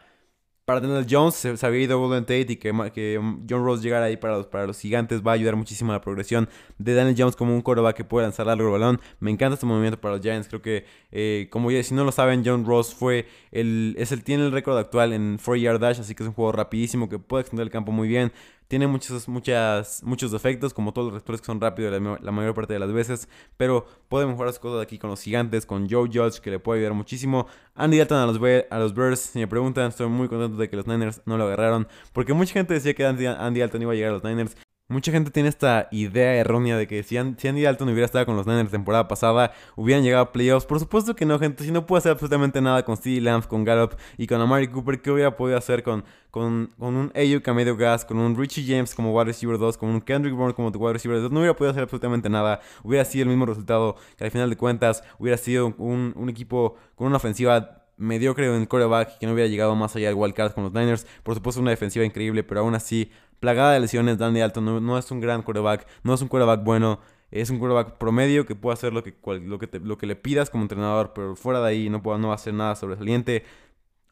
para 0.69 0.81
Daniel 0.81 1.07
Jones 1.09 1.33
se, 1.33 1.65
había 1.65 1.81
ido 1.81 1.97
Golden 1.97 2.25
Tate 2.25 2.45
y 2.47 2.55
que, 2.57 2.71
que, 2.93 3.19
John 3.49 3.65
Rose 3.65 3.81
llegara 3.81 4.05
ahí 4.05 4.17
para 4.17 4.37
los, 4.37 4.45
para 4.45 4.67
los 4.67 4.79
gigantes 4.79 5.25
va 5.25 5.31
a 5.31 5.33
ayudar 5.33 5.55
muchísimo 5.55 5.91
a 5.91 5.95
la 5.95 6.01
progresión 6.01 6.47
de 6.77 6.93
Daniel 6.93 7.15
Jones 7.17 7.35
como 7.35 7.55
un 7.55 7.63
quarterback 7.63 7.97
que 7.97 8.03
puede 8.03 8.27
lanzar 8.27 8.45
largo 8.45 8.71
balón. 8.71 9.01
Me 9.19 9.31
encanta 9.31 9.55
este 9.55 9.65
movimiento 9.65 9.99
para 9.99 10.17
los 10.17 10.21
Giants. 10.21 10.47
Creo 10.47 10.61
que, 10.61 10.85
eh, 11.11 11.47
como 11.49 11.71
ya, 11.71 11.81
si 11.81 11.95
no 11.95 12.03
lo 12.03 12.11
saben, 12.11 12.43
John 12.45 12.67
Ross 12.67 12.93
fue 12.93 13.25
el, 13.51 13.95
es 13.97 14.11
el, 14.11 14.23
tiene 14.23 14.45
el 14.45 14.51
récord 14.51 14.77
actual 14.77 15.11
en 15.13 15.39
4 15.43 15.55
yard 15.55 15.79
dash, 15.79 16.01
así 16.01 16.13
que 16.13 16.21
es 16.21 16.27
un 16.27 16.35
juego 16.35 16.51
rapidísimo 16.51 17.09
que 17.09 17.17
puede 17.17 17.41
extender 17.41 17.63
el 17.63 17.71
campo 17.71 17.91
muy 17.91 18.07
bien. 18.07 18.31
Tiene 18.69 18.85
muchos, 18.85 19.27
muchas, 19.27 20.03
muchos 20.03 20.31
defectos, 20.31 20.75
como 20.75 20.93
todos 20.93 21.07
los 21.07 21.13
receptores 21.15 21.41
que 21.41 21.47
son 21.47 21.59
rápidos 21.59 21.91
la, 22.21 22.31
mayor 22.31 22.53
parte 22.53 22.73
de 22.73 22.77
las 22.77 22.93
veces. 22.93 23.27
Pero 23.57 23.87
puede 24.07 24.27
mejorar 24.27 24.49
las 24.49 24.59
cosas 24.59 24.83
aquí 24.83 24.99
con 24.99 25.09
los 25.09 25.23
gigantes, 25.23 25.65
con 25.65 25.89
Joe 25.89 26.07
Judge, 26.07 26.39
que 26.39 26.51
le 26.51 26.59
puede 26.59 26.81
ayudar 26.81 26.93
muchísimo. 26.93 27.47
Andy 27.73 27.97
Dalton 27.97 28.17
a 28.19 28.27
los, 28.27 28.39
a 28.69 28.77
los 28.77 28.93
Bears, 28.93 29.21
si 29.21 29.39
me 29.39 29.47
preguntan, 29.47 29.89
estoy 29.89 30.07
muy 30.07 30.27
contento 30.27 30.55
de 30.55 30.69
que 30.69 30.75
los 30.75 30.85
Niners 30.85 31.19
no 31.25 31.35
lo 31.35 31.45
agarraron. 31.45 31.87
Porque 32.13 32.33
mucha 32.33 32.53
gente 32.53 32.75
decía 32.75 32.93
que 32.93 33.03
Andy, 33.03 33.25
Andy 33.25 33.59
Dalton 33.59 33.81
iba 33.81 33.91
a 33.91 33.95
llegar 33.95 34.11
a 34.11 34.13
los 34.13 34.23
Niners. 34.23 34.55
Mucha 34.91 35.11
gente 35.11 35.29
tiene 35.29 35.49
esta 35.49 35.87
idea 35.91 36.33
errónea 36.33 36.75
de 36.75 36.87
que 36.87 37.03
si, 37.03 37.15
Andy 37.15 37.61
Dalton 37.61 37.89
hubiera 37.89 38.07
estado 38.07 38.25
con 38.25 38.35
los 38.35 38.47
Niners 38.47 38.65
la 38.65 38.71
temporada 38.71 39.07
pasada, 39.07 39.53
hubieran 39.75 40.03
llegado 40.03 40.23
a 40.23 40.31
playoffs. 40.31 40.65
Por 40.65 40.79
supuesto 40.79 41.15
que 41.15 41.27
no, 41.27 41.37
gente. 41.37 41.63
Si 41.63 41.69
no 41.69 41.85
puede 41.85 41.99
hacer 41.99 42.13
absolutamente 42.13 42.59
nada 42.59 42.83
con 42.83 42.97
Steve 42.97 43.21
Lamb, 43.21 43.45
con 43.45 43.63
Gallup 43.63 43.93
y 44.17 44.25
con 44.25 44.41
Amari 44.41 44.67
Cooper, 44.67 44.99
¿qué 44.99 45.11
hubiera 45.11 45.37
podido 45.37 45.59
hacer 45.59 45.83
con, 45.83 46.03
un 46.33 47.11
Ayuk 47.13 47.47
a 47.47 47.53
medio 47.53 47.77
gas, 47.77 48.03
con 48.03 48.17
un 48.17 48.35
Richie 48.35 48.65
James 48.65 48.95
como 48.95 49.13
wide 49.13 49.25
receiver 49.25 49.59
2, 49.59 49.77
con 49.77 49.89
un 49.89 50.01
Kendrick 50.01 50.33
Bourne 50.33 50.55
como 50.55 50.69
wide 50.69 50.93
receiver 50.93 51.21
2? 51.21 51.31
No 51.31 51.41
hubiera 51.41 51.55
podido 51.55 51.69
hacer 51.69 51.83
absolutamente 51.83 52.27
nada. 52.27 52.59
Hubiera 52.83 53.05
sido 53.05 53.25
el 53.25 53.29
mismo 53.29 53.45
resultado 53.45 53.95
que 54.17 54.23
al 54.23 54.31
final 54.31 54.49
de 54.49 54.57
cuentas 54.57 55.03
hubiera 55.19 55.37
sido 55.37 55.67
un, 55.77 56.13
un 56.15 56.29
equipo 56.29 56.77
con 56.95 57.05
una 57.05 57.17
ofensiva 57.17 57.79
mediocre 57.99 58.47
en 58.47 58.61
el 58.61 58.67
coreback 58.67 59.19
que 59.19 59.27
no 59.27 59.33
hubiera 59.33 59.49
llegado 59.49 59.75
más 59.75 59.95
allá 59.95 60.07
del 60.07 60.15
wildcard 60.15 60.53
con 60.53 60.63
los 60.63 60.73
Niners. 60.73 61.05
Por 61.21 61.35
supuesto, 61.35 61.61
una 61.61 61.69
defensiva 61.69 62.05
increíble, 62.05 62.43
pero 62.43 62.61
aún 62.61 62.73
así 62.73 63.11
plagada 63.39 63.73
de 63.73 63.79
lesiones. 63.79 64.17
Danny 64.17 64.41
Alton 64.41 64.85
no, 64.85 64.97
es 64.97 65.11
un 65.11 65.19
gran 65.19 65.41
quarterback, 65.41 65.87
no 66.03 66.13
es 66.13 66.21
un 66.21 66.27
quarterback 66.27 66.63
bueno. 66.63 66.99
Es 67.31 67.51
un 67.51 67.59
quarterback 67.59 67.97
promedio 67.99 68.45
que 68.47 68.55
puede 68.55 68.73
hacer 68.73 68.91
lo 68.91 69.03
que, 69.03 69.15
lo, 69.41 69.59
que 69.59 69.79
lo 69.79 69.97
que 69.99 70.07
le 70.07 70.15
pidas 70.15 70.49
como 70.49 70.63
entrenador, 70.63 71.13
pero 71.13 71.35
fuera 71.35 71.61
de 71.61 71.67
ahí 71.67 71.89
no, 71.89 72.01
puede, 72.01 72.17
no 72.19 72.29
va 72.29 72.33
a 72.33 72.35
hacer 72.35 72.55
nada 72.55 72.75
sobresaliente. 72.75 73.43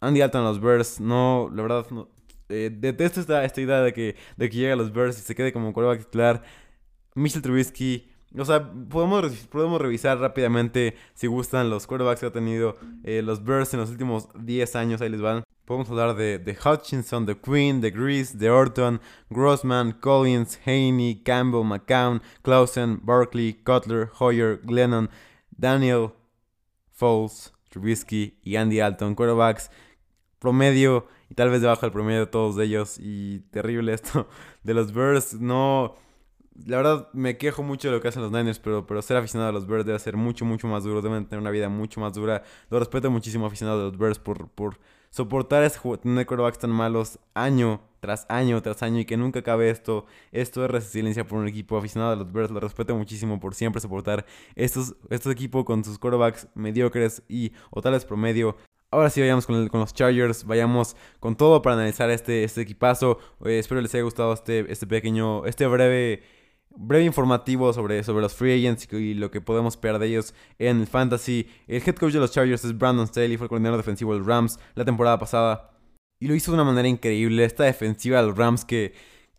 Andy 0.01 0.21
Alton 0.21 0.41
a 0.41 0.49
los 0.49 0.61
Bears, 0.61 0.99
no, 0.99 1.49
la 1.51 1.63
verdad, 1.63 1.87
no, 1.89 2.09
eh, 2.49 2.69
detesto 2.71 3.19
esta, 3.19 3.43
esta 3.43 3.59
idea 3.59 3.81
de 3.81 3.91
que, 3.93 4.15
de 4.37 4.49
que 4.49 4.55
llegue 4.55 4.71
a 4.71 4.75
los 4.75 4.93
Bears 4.93 5.17
y 5.17 5.21
se 5.21 5.33
quede 5.33 5.51
como 5.51 5.73
quarterback 5.73 6.05
titular. 6.05 6.43
Mitchell 7.15 7.41
Trubisky, 7.41 8.07
o 8.37 8.45
sea, 8.45 8.71
podemos, 8.89 9.31
podemos 9.47 9.81
revisar 9.81 10.19
rápidamente 10.19 10.95
si 11.13 11.27
gustan 11.27 11.69
los 11.69 11.87
quarterbacks 11.87 12.19
que 12.19 12.27
ha 12.27 12.31
tenido 12.31 12.77
eh, 13.03 13.21
los 13.21 13.43
Bears 13.43 13.73
en 13.73 13.79
los 13.79 13.89
últimos 13.89 14.29
10 14.37 14.75
años, 14.75 15.01
ahí 15.01 15.09
les 15.09 15.21
van. 15.21 15.43
Podemos 15.67 15.89
hablar 15.89 16.15
de, 16.15 16.39
de 16.39 16.53
Hutchinson, 16.53 17.25
de 17.25 17.37
Queen, 17.37 17.81
de 17.81 17.91
Grease, 17.91 18.37
de 18.37 18.49
Orton, 18.49 19.01
Grossman, 19.29 19.91
Collins, 19.91 20.57
Haney, 20.65 21.21
Campbell, 21.25 21.65
McCown, 21.65 22.21
Clausen, 22.41 23.01
Barkley, 23.03 23.53
Cutler, 23.65 24.09
Hoyer, 24.17 24.61
Glennon, 24.63 25.09
Daniel, 25.51 26.13
Foles, 26.93 27.51
Trubisky 27.67 28.39
y 28.43 28.55
Andy 28.55 28.79
Alton. 28.79 29.13
Quarterbacks 29.13 29.69
promedio 30.39 31.05
y 31.29 31.35
tal 31.35 31.49
vez 31.49 31.59
debajo 31.59 31.81
del 31.81 31.91
promedio 31.91 32.21
de 32.21 32.27
todos 32.27 32.57
ellos. 32.59 32.97
Y 32.97 33.39
terrible 33.51 33.91
esto 33.91 34.29
de 34.63 34.73
los 34.73 34.93
Bears. 34.93 35.33
No 35.33 35.97
la 36.65 36.77
verdad 36.77 37.09
me 37.13 37.37
quejo 37.37 37.63
mucho 37.63 37.89
de 37.89 37.95
lo 37.95 38.01
que 38.01 38.07
hacen 38.07 38.21
los 38.21 38.31
Niners, 38.31 38.59
pero, 38.59 38.87
pero 38.87 39.01
ser 39.01 39.17
aficionado 39.17 39.49
a 39.49 39.53
los 39.53 39.67
Bears 39.67 39.85
debe 39.85 39.99
ser 39.99 40.17
mucho, 40.17 40.45
mucho 40.45 40.67
más 40.67 40.83
duro. 40.83 41.01
Deben 41.01 41.25
tener 41.25 41.41
una 41.41 41.51
vida 41.51 41.69
mucho 41.69 41.99
más 41.99 42.13
dura. 42.13 42.43
Lo 42.69 42.79
respeto 42.79 43.11
muchísimo 43.11 43.45
aficionado 43.45 43.81
a 43.81 43.83
los 43.85 43.97
Bears 43.97 44.19
por, 44.19 44.49
por 44.49 44.79
soportar 45.09 45.69
tener 46.01 46.25
quarterbacks 46.25 46.59
tan 46.59 46.71
malos 46.71 47.19
año 47.33 47.81
tras 47.99 48.25
año 48.29 48.61
tras 48.61 48.83
año 48.83 48.99
y 48.99 49.05
que 49.05 49.17
nunca 49.17 49.39
acabe 49.39 49.69
esto. 49.69 50.05
Esto 50.31 50.65
es 50.65 50.71
resiliencia 50.71 51.27
por 51.27 51.39
un 51.39 51.47
equipo 51.47 51.77
aficionado 51.77 52.13
a 52.13 52.15
los 52.15 52.31
Bears. 52.31 52.51
Lo 52.51 52.59
respeto 52.59 52.95
muchísimo 52.95 53.39
por 53.39 53.53
siempre 53.53 53.81
soportar 53.81 54.25
estos, 54.55 54.95
estos 55.09 55.31
equipos 55.31 55.63
con 55.65 55.83
sus 55.83 55.99
quarterbacks 55.99 56.47
mediocres 56.55 57.23
y 57.27 57.51
o 57.69 57.81
tales 57.81 58.05
promedio. 58.05 58.57
Ahora 58.89 59.09
sí, 59.09 59.19
vayamos 59.19 59.45
con, 59.45 59.67
con, 59.67 59.81
los 59.81 59.93
Chargers, 59.93 60.45
vayamos 60.45 60.95
con 61.19 61.35
todo 61.35 61.61
para 61.61 61.75
analizar 61.75 62.09
este, 62.09 62.45
este 62.45 62.61
equipazo. 62.61 63.19
Eh, 63.43 63.59
espero 63.59 63.81
les 63.81 63.93
haya 63.93 64.03
gustado 64.03 64.31
este, 64.33 64.71
este 64.71 64.87
pequeño, 64.87 65.45
este 65.45 65.67
breve 65.67 66.23
breve 66.77 67.05
informativo 67.05 67.73
sobre, 67.73 68.03
sobre 68.03 68.21
los 68.21 68.33
free 68.33 68.53
agents 68.53 68.91
y 68.93 69.13
lo 69.13 69.31
que 69.31 69.41
podemos 69.41 69.73
esperar 69.73 69.99
de 69.99 70.07
ellos 70.07 70.33
en 70.59 70.81
el 70.81 70.87
fantasy. 70.87 71.49
El 71.67 71.81
head 71.85 71.95
coach 71.95 72.13
de 72.13 72.19
los 72.19 72.31
Chargers 72.31 72.63
es 72.63 72.77
Brandon 72.77 73.07
Staley, 73.07 73.37
fue 73.37 73.45
el 73.45 73.49
coordinador 73.49 73.77
defensivo 73.77 74.13
de 74.13 74.19
los 74.19 74.27
Rams 74.27 74.59
la 74.75 74.85
temporada 74.85 75.17
pasada. 75.17 75.71
Y 76.19 76.27
lo 76.27 76.35
hizo 76.35 76.51
de 76.51 76.55
una 76.55 76.63
manera 76.63 76.87
increíble. 76.87 77.43
Esta 77.43 77.63
defensiva 77.63 78.21
de 78.21 78.27
los 78.27 78.37
Rams 78.37 78.65
que, 78.65 78.93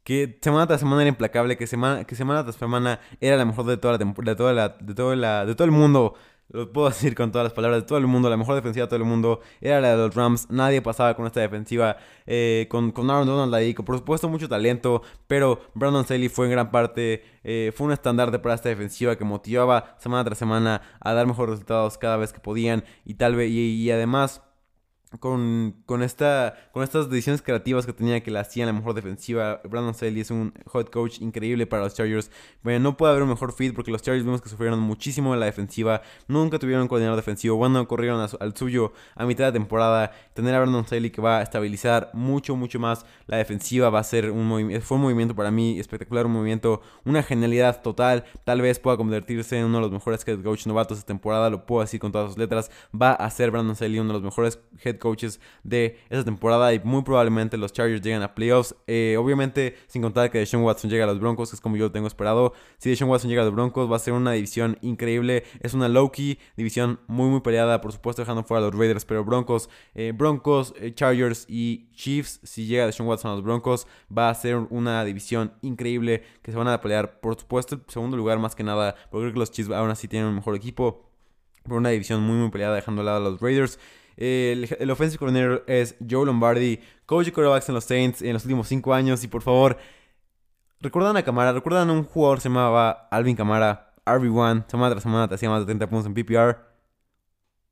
que 0.04 0.38
semana 0.42 0.66
tras 0.66 0.80
semana 0.80 1.02
era 1.02 1.08
implacable, 1.08 1.56
que 1.56 1.66
semana, 1.66 2.04
que 2.04 2.14
semana 2.14 2.42
tras 2.42 2.56
semana 2.56 3.00
era 3.20 3.36
la 3.36 3.44
mejor 3.44 3.64
de 3.66 3.76
toda 3.76 3.92
la 3.92 3.98
de 3.98 4.04
de 4.04 5.46
de 5.46 5.54
todo 5.54 5.64
el 5.64 5.70
mundo 5.70 6.14
lo 6.50 6.72
puedo 6.72 6.88
decir 6.88 7.14
con 7.14 7.30
todas 7.30 7.44
las 7.44 7.52
palabras 7.52 7.82
de 7.82 7.86
todo 7.86 7.98
el 7.98 8.06
mundo, 8.06 8.30
la 8.30 8.36
mejor 8.36 8.54
defensiva 8.54 8.86
de 8.86 8.88
todo 8.88 8.96
el 8.96 9.04
mundo 9.04 9.40
era 9.60 9.80
la 9.80 9.90
de 9.90 9.96
los 9.96 10.14
Rams. 10.14 10.50
Nadie 10.50 10.80
pasaba 10.82 11.14
con 11.14 11.26
esta 11.26 11.40
defensiva, 11.40 11.96
eh, 12.26 12.66
con, 12.70 12.92
con 12.92 13.10
Aaron 13.10 13.26
Donald 13.26 13.54
ahí, 13.54 13.74
por 13.74 13.96
supuesto 13.98 14.28
mucho 14.28 14.48
talento, 14.48 15.02
pero 15.26 15.60
Brandon 15.74 16.04
Staley 16.04 16.28
fue 16.28 16.46
en 16.46 16.52
gran 16.52 16.70
parte, 16.70 17.24
eh, 17.44 17.72
fue 17.74 17.86
un 17.86 17.92
estandarte 17.92 18.38
para 18.38 18.54
esta 18.54 18.68
defensiva 18.68 19.16
que 19.16 19.24
motivaba 19.24 19.96
semana 19.98 20.24
tras 20.24 20.38
semana 20.38 20.82
a 21.00 21.12
dar 21.12 21.26
mejores 21.26 21.50
resultados 21.52 21.98
cada 21.98 22.16
vez 22.16 22.32
que 22.32 22.40
podían 22.40 22.84
y 23.04 23.14
tal 23.14 23.36
vez, 23.36 23.50
y 23.50 23.90
además 23.90 24.42
con, 25.20 25.82
con, 25.86 26.02
esta, 26.02 26.54
con 26.72 26.82
estas 26.82 27.08
decisiones 27.08 27.42
creativas 27.42 27.86
que 27.86 27.92
tenía 27.92 28.22
que 28.22 28.30
la 28.30 28.40
hacían 28.40 28.66
la 28.66 28.72
mejor 28.72 28.94
defensiva. 28.94 29.60
Brandon 29.64 29.94
Staley 29.94 30.20
es 30.20 30.30
un 30.30 30.52
hot 30.66 30.90
coach 30.90 31.20
increíble 31.20 31.66
para 31.66 31.84
los 31.84 31.94
Chargers. 31.94 32.30
Bueno, 32.62 32.80
no 32.80 32.96
puede 32.96 33.12
haber 33.12 33.22
un 33.22 33.30
mejor 33.30 33.52
fit 33.52 33.74
porque 33.74 33.90
los 33.90 34.02
Chargers 34.02 34.24
vimos 34.24 34.42
que 34.42 34.48
sufrieron 34.48 34.80
muchísimo 34.80 35.32
en 35.34 35.40
la 35.40 35.46
defensiva. 35.46 36.02
Nunca 36.26 36.58
tuvieron 36.58 36.82
un 36.82 36.88
coordinador 36.88 37.16
defensivo. 37.16 37.56
Bueno, 37.56 37.88
corrieron 37.88 38.28
al 38.38 38.56
suyo 38.56 38.92
a 39.14 39.24
mitad 39.24 39.46
de 39.46 39.52
temporada. 39.52 40.12
Tener 40.34 40.54
a 40.54 40.60
Brandon 40.60 40.84
Staley 40.84 41.10
que 41.10 41.22
va 41.22 41.38
a 41.38 41.42
estabilizar 41.42 42.10
mucho, 42.12 42.54
mucho 42.56 42.78
más 42.78 43.06
la 43.26 43.38
defensiva 43.38 43.90
va 43.90 44.00
a 44.00 44.04
ser 44.04 44.30
un 44.30 44.46
movimiento. 44.46 44.84
Fue 44.86 44.96
un 44.96 45.02
movimiento 45.02 45.34
para 45.34 45.50
mí 45.50 45.78
espectacular, 45.78 46.26
un 46.26 46.32
movimiento, 46.32 46.82
una 47.04 47.22
genialidad 47.22 47.82
total. 47.82 48.24
Tal 48.44 48.60
vez 48.60 48.78
pueda 48.78 48.96
convertirse 48.96 49.58
en 49.58 49.66
uno 49.66 49.78
de 49.78 49.82
los 49.82 49.92
mejores 49.92 50.26
head 50.26 50.42
coach 50.42 50.66
novatos 50.66 50.98
esta 50.98 51.08
temporada. 51.08 51.50
Lo 51.50 51.64
puedo 51.64 51.82
decir 51.82 52.00
con 52.00 52.12
todas 52.12 52.28
sus 52.28 52.38
letras. 52.38 52.70
Va 52.94 53.12
a 53.12 53.30
ser 53.30 53.50
Brandon 53.50 53.74
Staley 53.74 53.98
uno 53.98 54.08
de 54.08 54.14
los 54.14 54.22
mejores 54.22 54.60
head 54.84 54.97
coaches 54.98 55.40
de 55.64 55.98
esa 56.10 56.24
temporada 56.24 56.72
y 56.74 56.80
muy 56.80 57.02
probablemente 57.02 57.56
los 57.56 57.72
Chargers 57.72 58.02
lleguen 58.02 58.22
a 58.22 58.34
playoffs. 58.34 58.74
Eh, 58.86 59.16
obviamente, 59.18 59.76
sin 59.86 60.02
contar 60.02 60.30
que 60.30 60.38
Deshaun 60.38 60.64
Watson 60.64 60.90
llega 60.90 61.04
a 61.04 61.06
los 61.06 61.20
Broncos, 61.20 61.50
que 61.50 61.56
es 61.56 61.60
como 61.60 61.76
yo 61.76 61.84
lo 61.84 61.92
tengo 61.92 62.06
esperado. 62.06 62.52
Si 62.78 62.90
Deshaun 62.90 63.10
Watson 63.10 63.30
llega 63.30 63.42
a 63.42 63.44
los 63.44 63.54
Broncos, 63.54 63.90
va 63.90 63.96
a 63.96 63.98
ser 63.98 64.14
una 64.14 64.32
división 64.32 64.78
increíble. 64.80 65.44
Es 65.60 65.74
una 65.74 65.88
low-key 65.88 66.38
división 66.56 67.00
muy, 67.06 67.28
muy 67.28 67.40
peleada. 67.40 67.80
Por 67.80 67.92
supuesto, 67.92 68.22
dejando 68.22 68.44
fuera 68.44 68.64
a 68.64 68.70
los 68.70 68.78
Raiders, 68.78 69.04
pero 69.04 69.24
Broncos, 69.24 69.68
eh, 69.94 70.12
Broncos, 70.14 70.74
eh, 70.78 70.94
Chargers 70.94 71.46
y 71.48 71.90
Chiefs. 71.92 72.40
Si 72.42 72.66
llega 72.66 72.86
Deshaun 72.86 73.08
Watson 73.08 73.30
a 73.30 73.34
los 73.34 73.44
Broncos, 73.44 73.86
va 74.16 74.30
a 74.30 74.34
ser 74.34 74.56
una 74.70 75.04
división 75.04 75.52
increíble 75.62 76.22
que 76.42 76.52
se 76.52 76.58
van 76.58 76.68
a 76.68 76.80
pelear. 76.80 77.20
Por 77.20 77.38
supuesto, 77.38 77.76
el 77.76 77.82
segundo 77.88 78.16
lugar 78.16 78.38
más 78.38 78.54
que 78.54 78.64
nada, 78.64 78.94
porque 79.10 79.24
creo 79.24 79.32
que 79.32 79.38
los 79.38 79.50
Chiefs 79.50 79.70
aún 79.70 79.90
así 79.90 80.08
tienen 80.08 80.28
un 80.28 80.34
mejor 80.36 80.54
equipo. 80.54 81.04
Por 81.64 81.76
una 81.76 81.90
división 81.90 82.22
muy, 82.22 82.36
muy 82.36 82.50
peleada, 82.50 82.76
dejando 82.76 83.02
al 83.02 83.06
lado 83.06 83.26
a 83.26 83.30
los 83.30 83.40
Raiders. 83.40 83.78
El, 84.18 84.68
el 84.80 84.90
offensive 84.90 85.18
coordinator 85.18 85.62
es 85.68 85.94
Joe 86.08 86.26
Lombardi, 86.26 86.80
coach 87.06 87.26
de 87.26 87.32
quarterbacks 87.32 87.68
en 87.68 87.74
los 87.76 87.84
Saints 87.84 88.20
en 88.20 88.32
los 88.32 88.44
últimos 88.44 88.66
5 88.66 88.92
años. 88.92 89.22
Y 89.22 89.28
por 89.28 89.42
favor, 89.42 89.78
recuerdan 90.80 91.16
a 91.16 91.22
Camara, 91.22 91.52
recuerdan 91.52 91.88
a 91.88 91.92
un 91.92 92.02
jugador 92.02 92.40
se 92.40 92.48
llamaba 92.48 93.06
Alvin 93.12 93.36
Camara, 93.36 93.94
RB1, 94.04 94.64
semana 94.68 94.90
tras 94.90 95.02
semana 95.04 95.28
te 95.28 95.36
hacía 95.36 95.48
más 95.48 95.60
de 95.60 95.66
30 95.66 95.88
puntos 95.88 96.06
en 96.06 96.14
PPR. 96.14 96.58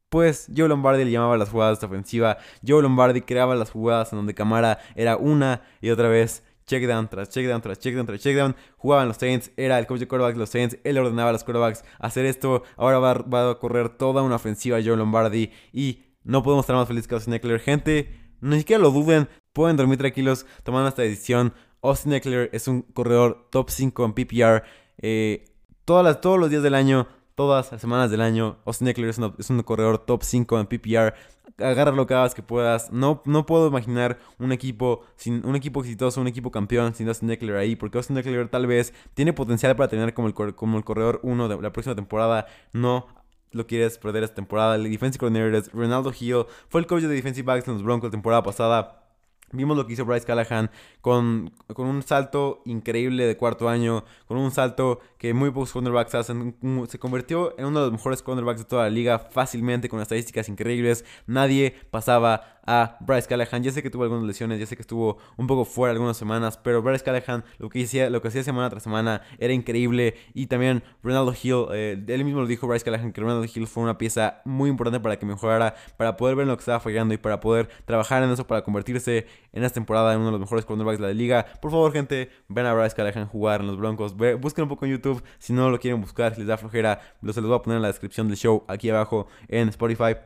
Pues 0.09 0.49
Joe 0.57 0.69
Lombardi 0.69 1.05
le 1.05 1.11
llamaba 1.11 1.37
las 1.37 1.51
jugadas 1.51 1.81
de 1.81 1.87
ofensiva. 1.87 2.39
Joe 2.65 2.81
Lombardi 2.81 3.23
creaba 3.23 3.57
las 3.57 3.73
jugadas 3.73 4.13
en 4.13 4.19
donde 4.19 4.35
Camara 4.35 4.79
era 4.95 5.17
una 5.17 5.63
y 5.81 5.91
otra 5.91 6.09
vez 6.09 6.45
check 6.65 6.85
down 6.87 7.09
tras 7.09 7.29
check 7.29 7.47
down 7.47 7.61
tras 7.61 7.79
check 7.79 7.95
down 7.95 8.07
tras 8.07 8.21
check 8.21 8.37
down. 8.37 8.55
Jugaban 8.77 9.09
los 9.09 9.17
Saints, 9.17 9.51
era 9.57 9.81
el 9.81 9.87
coach 9.87 10.01
de 10.01 10.09
quarterbacks 10.09 10.37
de 10.37 10.41
los 10.41 10.51
Saints, 10.51 10.79
él 10.85 10.97
ordenaba 10.99 11.31
a 11.31 11.33
los 11.33 11.43
quarterbacks 11.43 11.85
hacer 11.99 12.25
esto. 12.25 12.63
Ahora 12.77 13.01
va, 13.01 13.15
va, 13.15 13.51
a 13.51 13.59
correr 13.59 13.89
toda 13.89 14.23
una 14.23 14.37
ofensiva 14.37 14.79
Joe 14.85 14.97
Lombardi 14.97 15.51
y 15.73 16.06
no 16.27 16.43
podemos 16.43 16.65
estar 16.65 16.77
más 16.77 16.89
felices 16.89 17.09
que 17.09 17.15
Austin 17.15 17.35
Eckler. 17.35 17.61
Gente, 17.61 18.11
ni 18.41 18.59
siquiera 18.59 18.83
lo 18.83 18.91
duden. 18.91 19.29
Pueden 19.53 19.77
dormir 19.77 19.97
tranquilos 19.97 20.45
tomando 20.65 20.89
esta 20.89 21.03
decisión. 21.03 21.55
Austin 21.83 22.13
Eckler 22.13 22.51
es 22.53 22.69
un 22.69 22.83
corredor 22.83 23.49
top 23.51 23.71
5 23.71 24.05
en 24.05 24.13
PPR. 24.13 24.63
Eh, 24.99 25.45
todas 25.85 26.21
todos 26.21 26.39
los 26.39 26.51
días 26.51 26.63
del 26.63 26.75
año 26.75 27.07
todas 27.37 27.71
las 27.71 27.81
semanas 27.81 28.11
del 28.11 28.23
año. 28.23 28.57
Austin 28.65 28.89
Eckler 28.89 29.11
es, 29.11 29.51
un 29.51 29.63
corredor 29.63 29.99
top 29.99 30.25
5 30.25 30.59
en 30.59 30.67
PPR. 30.67 31.15
Agárralo 31.59 32.07
cada 32.07 32.25
vez 32.25 32.35
que 32.35 32.43
puedas. 32.43 32.91
No, 32.91 33.23
no 33.25 33.47
puedo 33.47 33.69
imaginar 33.69 34.19
un 34.39 34.51
equipo 34.51 35.03
sin 35.15 35.47
un 35.47 35.55
equipo 35.55 35.81
exitoso, 35.81 36.21
un 36.21 36.27
equipo 36.27 36.51
campeón 36.51 36.95
sin 36.95 37.07
Austin 37.07 37.31
Eckler 37.31 37.57
ahí. 37.57 37.77
Porque 37.77 37.99
Austin 37.99 38.17
Eckler 38.19 38.49
tal 38.49 38.67
vez 38.67 38.93
tiene 39.15 39.33
potencial 39.33 39.77
para 39.77 39.89
tener 39.89 40.15
como 40.15 40.29
el, 40.29 40.55
como 40.55 40.79
el 40.79 40.85
corredor 40.85 41.21
1 41.23 41.49
de 41.49 41.63
la 41.63 41.73
próxima 41.73 41.95
temporada. 41.95 42.47
No 42.73 43.07
lo 43.57 43.67
quieres 43.67 43.99
perder 43.99 44.23
esta 44.23 44.37
temporada. 44.37 44.77
El 44.77 44.91
defensive 44.91 45.19
coordinator 45.21 45.55
es 45.55 45.73
Ronaldo 45.73 46.13
Hill. 46.19 46.45
Fue 46.69 46.81
el 46.81 46.87
coach 46.87 47.03
de 47.03 47.09
defensive 47.09 47.45
backs 47.45 47.67
en 47.67 47.75
los 47.75 47.83
Broncos 47.83 48.09
la 48.09 48.13
temporada 48.13 48.43
pasada. 48.43 49.03
Vimos 49.53 49.77
lo 49.77 49.87
que 49.87 49.93
hizo 49.93 50.05
Bryce 50.05 50.27
Callahan 50.27 50.71
con, 51.01 51.53
con, 51.73 51.87
un 51.87 52.03
salto 52.03 52.63
increíble 52.65 53.27
de 53.27 53.37
cuarto 53.37 53.69
año, 53.69 54.05
con 54.27 54.39
un 54.39 54.51
salto 54.51 54.99
que 55.19 55.35
muy 55.35 55.51
pocos 55.51 55.73
cornerbacks 55.73 56.17
hacen. 56.17 56.57
Se 56.89 56.99
convirtió 56.99 57.57
en 57.57 57.67
uno 57.67 57.79
de 57.79 57.87
los 57.87 57.93
mejores 57.93 58.23
cornerbacks 58.23 58.61
de 58.61 58.65
toda 58.65 58.85
la 58.85 58.91
liga 58.91 59.21
fácilmente, 59.21 59.89
con 59.89 60.01
estadísticas 60.01 60.49
increíbles. 60.49 61.05
Nadie 61.27 61.77
pasaba 61.93 62.56
a 62.67 62.97
Bryce 63.01 63.29
Callahan. 63.29 63.63
Ya 63.63 63.73
sé 63.73 63.83
que 63.83 63.91
tuvo 63.91 64.03
algunas 64.03 64.25
lesiones, 64.25 64.59
ya 64.59 64.67
sé 64.67 64.77
que 64.77 64.83
estuvo 64.83 65.19
un 65.37 65.47
poco 65.47 65.65
fuera 65.65 65.93
algunas 65.93 66.17
semanas, 66.17 66.59
pero 66.59 66.83
Bryce 66.83 67.05
Callahan 67.05 67.45
lo 67.59 67.69
que 67.69 67.85
hacía, 67.85 68.11
lo 68.11 68.21
que 68.21 68.29
hacía 68.29 68.43
semana 68.43 68.69
tras 68.71 68.83
semana 68.83 69.23
era 69.39 69.53
increíble. 69.53 70.15
Y 70.35 70.47
también 70.47 70.83
Ronaldo 71.03 71.35
Hill, 71.41 71.67
eh, 71.73 72.05
él 72.07 72.25
mismo 72.25 72.41
lo 72.41 72.47
dijo 72.47 72.67
Bryce 72.67 72.85
Callahan, 72.85 73.13
que 73.13 73.21
Ronaldo 73.21 73.45
Hill 73.45 73.67
fue 73.67 73.83
una 73.83 73.99
pieza 73.99 74.43
muy 74.45 74.71
importante 74.71 75.01
para 75.01 75.19
que 75.19 75.27
mejorara, 75.27 75.75
para 75.97 76.17
poder 76.17 76.37
ver 76.37 76.47
lo 76.47 76.57
que 76.57 76.61
estaba 76.61 76.81
fallando 76.81 77.15
y 77.15 77.19
para 77.19 77.41
poder 77.41 77.69
trabajar 77.85 78.23
en 78.23 78.31
eso, 78.31 78.47
para 78.47 78.63
convertirse 78.63 79.27
en 79.53 79.65
esta 79.65 79.75
temporada 79.75 80.13
en 80.13 80.19
uno 80.19 80.27
de 80.27 80.33
los 80.33 80.41
mejores 80.41 80.65
cornerbacks 80.65 80.99
de 80.99 81.07
la 81.07 81.15
liga. 81.15 81.47
Por 81.61 81.71
favor, 81.71 81.93
gente, 81.93 82.31
ven 82.49 82.67
a 82.67 82.75
Bryce 82.75 82.95
Callahan 82.95 83.27
jugar 83.27 83.61
en 83.61 83.69
los 83.69 83.77
Broncos. 83.77 84.17
busquen 84.17 84.65
un 84.65 84.69
poco 84.69 84.85
en 84.87 84.93
YouTube. 84.93 85.23
Si 85.39 85.53
no 85.53 85.71
lo 85.71 85.79
quieren 85.79 86.01
buscar, 86.01 86.35
si 86.35 86.41
les 86.41 86.49
da 86.49 86.57
flojera, 86.57 87.01
se 87.21 87.41
los 87.41 87.49
voy 87.49 87.57
a 87.57 87.63
poner 87.63 87.77
en 87.77 87.83
la 87.83 87.89
descripción 87.89 88.29
del 88.29 88.37
show 88.37 88.65
aquí 88.69 88.91
abajo 88.91 89.29
en 89.49 89.69
Spotify 89.69 90.17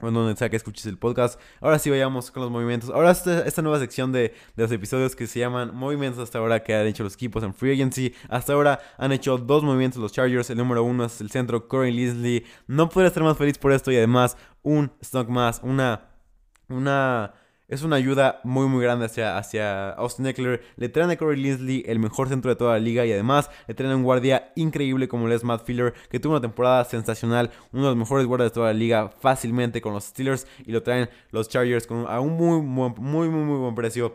o 0.00 0.10
donde 0.10 0.36
sea 0.36 0.48
que 0.48 0.56
escuches 0.56 0.86
el 0.86 0.98
podcast. 0.98 1.40
Ahora 1.60 1.78
sí 1.78 1.90
vayamos 1.90 2.30
con 2.30 2.42
los 2.42 2.50
movimientos. 2.50 2.90
Ahora 2.90 3.10
esta, 3.10 3.46
esta 3.46 3.62
nueva 3.62 3.78
sección 3.78 4.12
de, 4.12 4.34
los 4.56 4.70
episodios 4.72 5.16
que 5.16 5.26
se 5.26 5.40
llaman 5.40 5.74
movimientos 5.74 6.22
hasta 6.22 6.38
ahora 6.38 6.62
que 6.62 6.74
han 6.74 6.86
hecho 6.86 7.04
los 7.04 7.14
equipos 7.14 7.42
en 7.42 7.54
Free 7.54 7.72
Agency. 7.72 8.14
Hasta 8.28 8.52
ahora 8.52 8.80
han 8.96 9.12
hecho 9.12 9.38
dos 9.38 9.62
movimientos 9.62 10.00
los 10.00 10.12
Chargers. 10.12 10.50
El 10.50 10.58
número 10.58 10.82
uno 10.84 11.04
es 11.04 11.20
el 11.20 11.30
centro 11.30 11.68
Corey 11.68 11.92
Leslie. 11.92 12.44
No 12.66 12.88
podría 12.88 13.08
estar 13.08 13.22
más 13.22 13.36
feliz 13.36 13.58
por 13.58 13.72
esto 13.72 13.90
y 13.90 13.96
además 13.96 14.36
un 14.62 14.92
stock 15.00 15.28
más, 15.28 15.60
una... 15.62 16.04
Una 16.70 17.32
es 17.68 17.82
una 17.82 17.96
ayuda 17.96 18.40
muy 18.44 18.66
muy 18.66 18.82
grande 18.82 19.04
hacia, 19.04 19.36
hacia 19.36 19.90
Austin 19.90 20.26
Eckler. 20.26 20.62
Le 20.76 20.88
traen 20.88 21.10
a 21.10 21.16
Corey 21.16 21.40
Linsley, 21.40 21.84
el 21.86 21.98
mejor 21.98 22.28
centro 22.28 22.50
de 22.50 22.56
toda 22.56 22.72
la 22.72 22.78
liga. 22.78 23.04
Y 23.04 23.12
además 23.12 23.50
le 23.66 23.74
traen 23.74 23.92
a 23.92 23.96
un 23.96 24.02
guardia 24.02 24.52
increíble 24.56 25.06
como 25.06 25.28
es 25.28 25.44
Matt 25.44 25.64
Filler, 25.66 25.92
que 26.10 26.18
tuvo 26.18 26.32
una 26.32 26.40
temporada 26.40 26.84
sensacional. 26.84 27.50
Uno 27.72 27.82
de 27.82 27.88
los 27.90 27.96
mejores 27.96 28.26
guardias 28.26 28.50
de 28.50 28.54
toda 28.54 28.68
la 28.68 28.78
liga 28.78 29.10
fácilmente 29.20 29.82
con 29.82 29.92
los 29.92 30.04
Steelers. 30.04 30.46
Y 30.64 30.72
lo 30.72 30.82
traen 30.82 31.10
los 31.30 31.48
Chargers 31.48 31.86
con, 31.86 32.06
a 32.08 32.20
un 32.20 32.32
muy, 32.32 32.62
muy, 32.62 32.90
muy, 32.98 33.28
muy, 33.28 33.58
buen 33.58 33.74
precio 33.74 34.14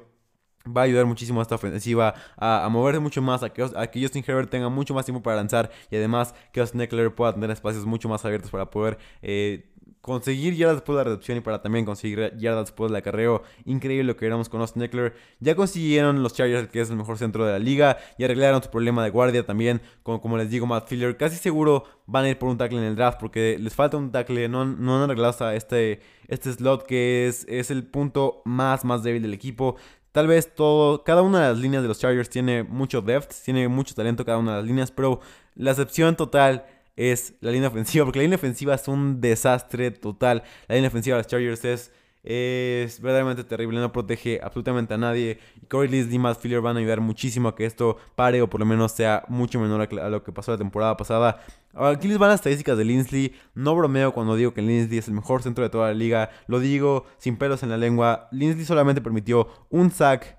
va 0.65 0.81
a 0.81 0.83
ayudar 0.85 1.05
muchísimo 1.05 1.41
a 1.41 1.43
esta 1.43 1.55
ofensiva 1.55 2.15
a, 2.37 2.67
moverse 2.71 3.01
mucho 3.01 3.21
más, 3.21 3.43
a 3.43 3.49
que, 3.49 3.61
a 3.75 3.87
que, 3.87 4.01
Justin 4.01 4.23
Herbert 4.25 4.49
tenga 4.49 4.69
mucho 4.69 4.93
más 4.93 5.03
tiempo 5.03 5.21
para 5.21 5.35
lanzar 5.35 5.69
y 5.91 5.97
además 5.97 6.33
que 6.53 6.61
Austin 6.61 6.79
Eckler 6.79 7.13
pueda 7.13 7.33
tener 7.33 7.51
espacios 7.51 7.85
mucho 7.85 8.07
más 8.07 8.23
abiertos 8.23 8.49
para 8.49 8.71
poder 8.71 8.97
eh, 9.21 9.72
conseguir 10.03 10.53
yardas 10.55 10.75
después 10.75 10.95
de 10.95 10.99
la 10.99 11.03
reducción 11.05 11.37
y 11.37 11.41
para 11.41 11.61
también 11.61 11.85
conseguir 11.85 12.35
yardas 12.35 12.65
después 12.65 12.91
del 12.91 12.97
acarreo. 12.97 13.41
Increíble 13.63 14.03
lo 14.03 14.17
que 14.17 14.25
éramos 14.25 14.49
con 14.49 14.59
Austin 14.59 14.83
Eckler. 14.83 15.15
Ya 15.39 15.55
consiguieron 15.55 16.21
los 16.21 16.33
Chargers, 16.33 16.67
que 16.67 16.81
es 16.81 16.89
el 16.89 16.97
mejor 16.97 17.17
centro 17.17 17.45
de 17.45 17.53
la 17.53 17.59
liga, 17.59 17.97
y 18.17 18.25
arreglaron 18.25 18.61
su 18.61 18.69
problema 18.69 19.01
de 19.05 19.11
guardia 19.11 19.45
también. 19.45 19.81
Como, 20.03 20.19
como 20.19 20.37
les 20.37 20.49
digo, 20.49 20.67
Matt 20.67 20.89
Filler 20.89 21.15
casi 21.15 21.37
seguro 21.37 21.85
van 22.05 22.25
a 22.25 22.29
ir 22.31 22.37
por 22.37 22.49
un 22.49 22.57
tackle 22.57 22.79
en 22.79 22.83
el 22.83 22.97
draft 22.97 23.17
porque 23.17 23.57
les 23.57 23.73
falta 23.73 23.95
un 23.95 24.11
tackle. 24.11 24.49
No, 24.49 24.65
no 24.65 24.97
han 24.97 25.03
arreglado 25.03 25.51
este, 25.51 26.01
este 26.27 26.51
slot 26.51 26.85
que 26.85 27.29
es, 27.29 27.45
es 27.47 27.71
el 27.71 27.85
punto 27.85 28.41
más, 28.43 28.83
más 28.83 29.03
débil 29.03 29.21
del 29.21 29.33
equipo. 29.33 29.77
Tal 30.11 30.27
vez 30.27 30.53
todo, 30.53 31.05
cada 31.05 31.21
una 31.21 31.43
de 31.43 31.47
las 31.53 31.59
líneas 31.59 31.81
de 31.81 31.87
los 31.87 31.99
Chargers 31.99 32.29
tiene 32.29 32.63
mucho 32.63 33.01
depth, 33.01 33.33
tiene 33.45 33.69
mucho 33.69 33.95
talento 33.95 34.25
cada 34.25 34.37
una 34.37 34.51
de 34.51 34.57
las 34.57 34.67
líneas, 34.67 34.91
pero 34.91 35.21
la 35.55 35.71
excepción 35.71 36.17
total 36.17 36.65
es 36.95 37.33
la 37.41 37.51
línea 37.51 37.69
ofensiva, 37.69 38.05
porque 38.05 38.19
la 38.19 38.23
línea 38.23 38.37
ofensiva 38.37 38.75
es 38.75 38.87
un 38.87 39.21
desastre 39.21 39.91
total. 39.91 40.43
La 40.67 40.75
línea 40.75 40.89
ofensiva 40.89 41.17
de 41.17 41.23
los 41.23 41.27
Chargers 41.27 41.65
es, 41.65 41.91
es 42.23 43.01
verdaderamente 43.01 43.43
terrible, 43.43 43.79
no 43.79 43.91
protege 43.91 44.39
absolutamente 44.43 44.93
a 44.93 44.97
nadie. 44.97 45.39
Y 45.61 45.65
Corey 45.65 45.89
Leslie 45.89 46.15
y 46.15 46.19
Matt 46.19 46.39
Filler 46.39 46.61
van 46.61 46.77
a 46.77 46.79
ayudar 46.79 47.01
muchísimo 47.01 47.49
a 47.49 47.55
que 47.55 47.65
esto 47.65 47.97
pare 48.15 48.41
o 48.41 48.49
por 48.49 48.59
lo 48.59 48.65
menos 48.65 48.91
sea 48.91 49.23
mucho 49.27 49.59
menor 49.59 49.89
a 49.99 50.09
lo 50.09 50.23
que 50.23 50.31
pasó 50.31 50.51
la 50.51 50.57
temporada 50.57 50.95
pasada. 50.95 51.43
Aquí 51.73 52.07
les 52.07 52.19
van 52.19 52.29
las 52.29 52.39
estadísticas 52.39 52.77
de 52.77 52.85
Linsley. 52.85 53.33
No 53.55 53.75
bromeo 53.75 54.13
cuando 54.13 54.35
digo 54.35 54.53
que 54.53 54.61
Linsley 54.61 54.99
es 54.99 55.07
el 55.07 55.15
mejor 55.15 55.41
centro 55.41 55.63
de 55.63 55.69
toda 55.69 55.87
la 55.87 55.93
liga. 55.95 56.29
Lo 56.47 56.59
digo 56.59 57.05
sin 57.17 57.37
pelos 57.37 57.63
en 57.63 57.69
la 57.69 57.77
lengua. 57.77 58.27
Linsley 58.31 58.65
solamente 58.65 59.01
permitió 59.01 59.47
un 59.69 59.89
sack, 59.89 60.37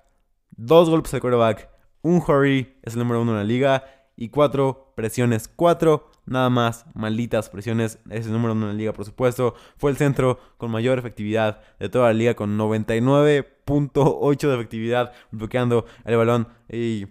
dos 0.51 0.89
golpes 0.89 1.11
de 1.11 1.19
quarterback, 1.19 1.69
un 2.01 2.23
hurry, 2.25 2.77
es 2.83 2.93
el 2.93 2.99
número 2.99 3.21
uno 3.21 3.31
en 3.31 3.37
la 3.37 3.43
liga, 3.43 3.83
y 4.15 4.29
cuatro 4.29 4.93
presiones. 4.95 5.47
Cuatro 5.47 6.09
nada 6.25 6.49
más 6.49 6.85
malditas 6.93 7.49
presiones. 7.49 7.99
Es 8.09 8.25
el 8.25 8.31
número 8.31 8.53
uno 8.53 8.65
en 8.65 8.71
la 8.73 8.77
liga, 8.77 8.93
por 8.93 9.05
supuesto. 9.05 9.55
Fue 9.77 9.91
el 9.91 9.97
centro 9.97 10.39
con 10.57 10.71
mayor 10.71 10.97
efectividad 10.99 11.61
de 11.79 11.89
toda 11.89 12.07
la 12.07 12.13
liga, 12.13 12.35
con 12.35 12.57
99.8 12.57 14.47
de 14.47 14.55
efectividad 14.55 15.13
bloqueando 15.31 15.85
el 16.05 16.17
balón. 16.17 16.47
Y 16.69 17.07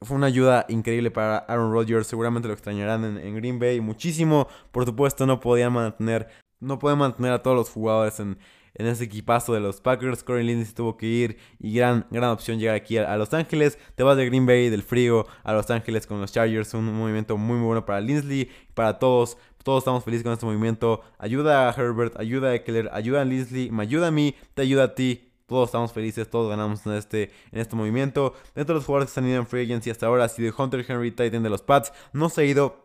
fue 0.00 0.16
una 0.16 0.26
ayuda 0.26 0.66
increíble 0.68 1.10
para 1.10 1.38
Aaron 1.38 1.72
Rodgers. 1.72 2.06
Seguramente 2.06 2.48
lo 2.48 2.54
extrañarán 2.54 3.04
en, 3.18 3.34
Green 3.36 3.58
Bay 3.58 3.80
muchísimo. 3.80 4.48
Por 4.72 4.84
supuesto, 4.84 5.26
no 5.26 5.40
podían 5.40 5.72
mantener, 5.72 6.28
no 6.60 6.78
pueden 6.78 6.98
mantener 6.98 7.32
a 7.32 7.42
todos 7.42 7.56
los 7.56 7.70
jugadores 7.70 8.20
en, 8.20 8.38
en 8.74 8.86
ese 8.86 9.04
equipazo 9.04 9.54
de 9.54 9.60
los 9.60 9.80
Packers. 9.80 10.22
Corey 10.22 10.44
Lindsey 10.44 10.74
tuvo 10.74 10.96
que 10.96 11.06
ir 11.06 11.38
y 11.58 11.74
gran, 11.74 12.06
gran 12.10 12.30
opción 12.30 12.58
llegar 12.58 12.74
aquí 12.74 12.98
a, 12.98 13.16
Los 13.16 13.32
Ángeles. 13.34 13.78
Te 13.94 14.02
vas 14.02 14.16
de 14.16 14.26
Green 14.26 14.46
Bay, 14.46 14.70
del 14.70 14.82
frío, 14.82 15.26
a 15.42 15.52
Los 15.52 15.70
Ángeles 15.70 16.06
con 16.06 16.20
los 16.20 16.32
Chargers. 16.32 16.74
Un 16.74 16.92
movimiento 16.92 17.36
muy, 17.36 17.56
muy 17.56 17.66
bueno 17.66 17.84
para 17.84 18.00
Linsley, 18.00 18.50
para 18.74 18.98
todos. 18.98 19.38
Todos 19.62 19.78
estamos 19.78 20.04
felices 20.04 20.24
con 20.24 20.32
este 20.32 20.44
movimiento. 20.44 21.00
Ayuda 21.18 21.68
a 21.68 21.72
Herbert, 21.72 22.18
ayuda 22.20 22.50
a 22.50 22.54
Eckler, 22.54 22.90
ayuda 22.92 23.22
a 23.22 23.24
Linsley, 23.24 23.70
me 23.70 23.82
ayuda 23.82 24.08
a 24.08 24.10
mí, 24.10 24.34
te 24.52 24.62
ayuda 24.62 24.84
a 24.84 24.94
ti. 24.94 25.30
Todos 25.46 25.68
estamos 25.68 25.92
felices, 25.92 26.28
todos 26.28 26.48
ganamos 26.50 26.84
en 26.86 26.92
este, 26.92 27.30
en 27.52 27.60
este 27.60 27.76
movimiento. 27.76 28.34
Dentro 28.54 28.74
de 28.74 28.78
los 28.78 28.86
jugadores 28.86 29.12
que 29.12 29.20
han 29.20 29.28
ido 29.28 29.38
en 29.38 29.46
Free 29.46 29.64
Agency 29.64 29.90
hasta 29.90 30.06
ahora 30.06 30.24
ha 30.24 30.28
sido 30.28 30.54
Hunter 30.56 30.84
Henry 30.86 31.10
Titan 31.10 31.42
de 31.42 31.50
los 31.50 31.62
Pats. 31.62 31.92
No 32.12 32.28
se 32.28 32.42
ha 32.42 32.44
ido 32.44 32.83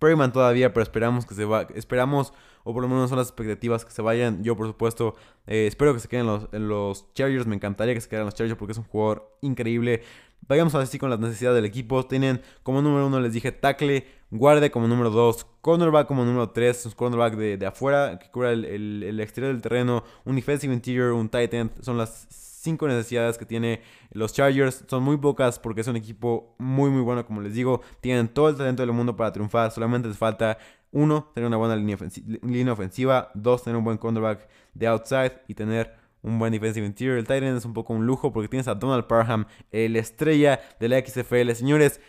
Perryman 0.00 0.32
todavía, 0.32 0.72
pero 0.72 0.82
esperamos 0.82 1.26
que 1.26 1.34
se 1.34 1.44
va. 1.44 1.68
Esperamos 1.74 2.32
o 2.64 2.72
por 2.72 2.82
lo 2.82 2.88
menos 2.88 3.08
son 3.08 3.18
las 3.18 3.28
expectativas 3.28 3.84
que 3.84 3.92
se 3.92 4.02
vayan. 4.02 4.42
Yo, 4.42 4.56
por 4.56 4.66
supuesto, 4.66 5.14
eh, 5.46 5.66
espero 5.66 5.94
que 5.94 6.00
se 6.00 6.08
queden 6.08 6.26
los, 6.26 6.52
los 6.52 7.12
Chargers. 7.14 7.46
Me 7.46 7.54
encantaría 7.54 7.94
que 7.94 8.00
se 8.00 8.08
quedaran 8.08 8.26
los 8.26 8.34
Chargers 8.34 8.58
porque 8.58 8.72
es 8.72 8.78
un 8.78 8.84
jugador 8.84 9.36
increíble. 9.42 10.02
Vayamos 10.48 10.74
así 10.74 10.98
con 10.98 11.10
las 11.10 11.20
necesidades 11.20 11.56
del 11.56 11.64
equipo. 11.66 12.04
Tienen 12.06 12.42
como 12.62 12.82
número 12.82 13.06
uno, 13.06 13.20
les 13.20 13.32
dije, 13.32 13.52
tackle, 13.52 14.06
guardia 14.30 14.70
como 14.70 14.86
número 14.86 15.10
dos, 15.10 15.46
cornerback 15.60 16.06
como 16.06 16.24
número 16.24 16.50
tres, 16.50 16.86
un 16.86 16.92
cornerback 16.92 17.34
de, 17.36 17.56
de 17.56 17.66
afuera 17.66 18.18
que 18.18 18.30
cubra 18.30 18.52
el, 18.52 18.64
el, 18.64 19.20
exterior 19.20 19.52
del 19.52 19.62
terreno, 19.62 20.04
un 20.24 20.36
defensive 20.36 20.72
interior, 20.72 21.12
un 21.12 21.28
tight 21.28 21.52
end. 21.54 21.70
Son 21.82 21.98
las 21.98 22.26
cinco 22.30 22.86
necesidades 22.86 23.38
que 23.38 23.46
tiene 23.46 23.82
los 24.12 24.32
Chargers. 24.32 24.84
Son 24.88 25.02
muy 25.02 25.16
pocas 25.16 25.58
porque 25.58 25.80
es 25.80 25.88
un 25.88 25.96
equipo 25.96 26.54
muy 26.58 26.90
muy 26.90 27.02
bueno, 27.02 27.26
como 27.26 27.40
les 27.40 27.54
digo. 27.54 27.80
Tienen 28.00 28.28
todo 28.28 28.48
el 28.48 28.56
talento 28.56 28.82
del 28.82 28.92
mundo 28.92 29.16
para 29.16 29.32
triunfar. 29.32 29.70
Solamente 29.70 30.08
les 30.08 30.18
falta 30.18 30.58
uno, 30.92 31.30
tener 31.34 31.46
una 31.46 31.56
buena 31.56 31.76
línea, 31.76 32.72
ofensiva. 32.72 33.30
Dos, 33.34 33.64
tener 33.64 33.76
un 33.76 33.84
buen 33.84 33.98
cornerback 33.98 34.48
de 34.74 34.86
outside 34.86 35.32
y 35.48 35.54
tener 35.54 35.98
un 36.22 36.38
buen 36.38 36.52
defensive 36.52 36.86
interior. 36.86 37.18
El 37.18 37.24
Titan 37.24 37.56
es 37.56 37.64
un 37.64 37.72
poco 37.72 37.94
un 37.94 38.06
lujo 38.06 38.32
porque 38.32 38.48
tienes 38.48 38.68
a 38.68 38.74
Donald 38.74 39.06
Parham, 39.06 39.46
el 39.72 39.96
estrella 39.96 40.60
de 40.78 40.88
la 40.88 41.00
XFL. 41.00 41.52
Señores, 41.52 42.00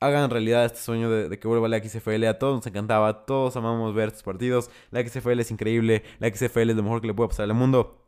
hagan 0.00 0.30
realidad 0.30 0.64
este 0.64 0.78
sueño 0.78 1.10
de, 1.10 1.38
que 1.38 1.48
vuelva 1.48 1.68
la 1.68 1.78
XFL. 1.78 2.24
A 2.26 2.38
todos 2.38 2.56
nos 2.56 2.66
encantaba, 2.66 3.24
todos 3.26 3.56
amamos 3.56 3.94
ver 3.94 4.08
estos 4.08 4.22
partidos. 4.22 4.70
La 4.90 5.06
XFL 5.06 5.40
es 5.40 5.50
increíble, 5.50 6.02
la 6.18 6.28
XFL 6.28 6.70
es 6.70 6.76
lo 6.76 6.82
mejor 6.82 7.00
que 7.00 7.06
le 7.08 7.14
puede 7.14 7.28
pasar 7.28 7.44
al 7.44 7.54
mundo. 7.54 8.02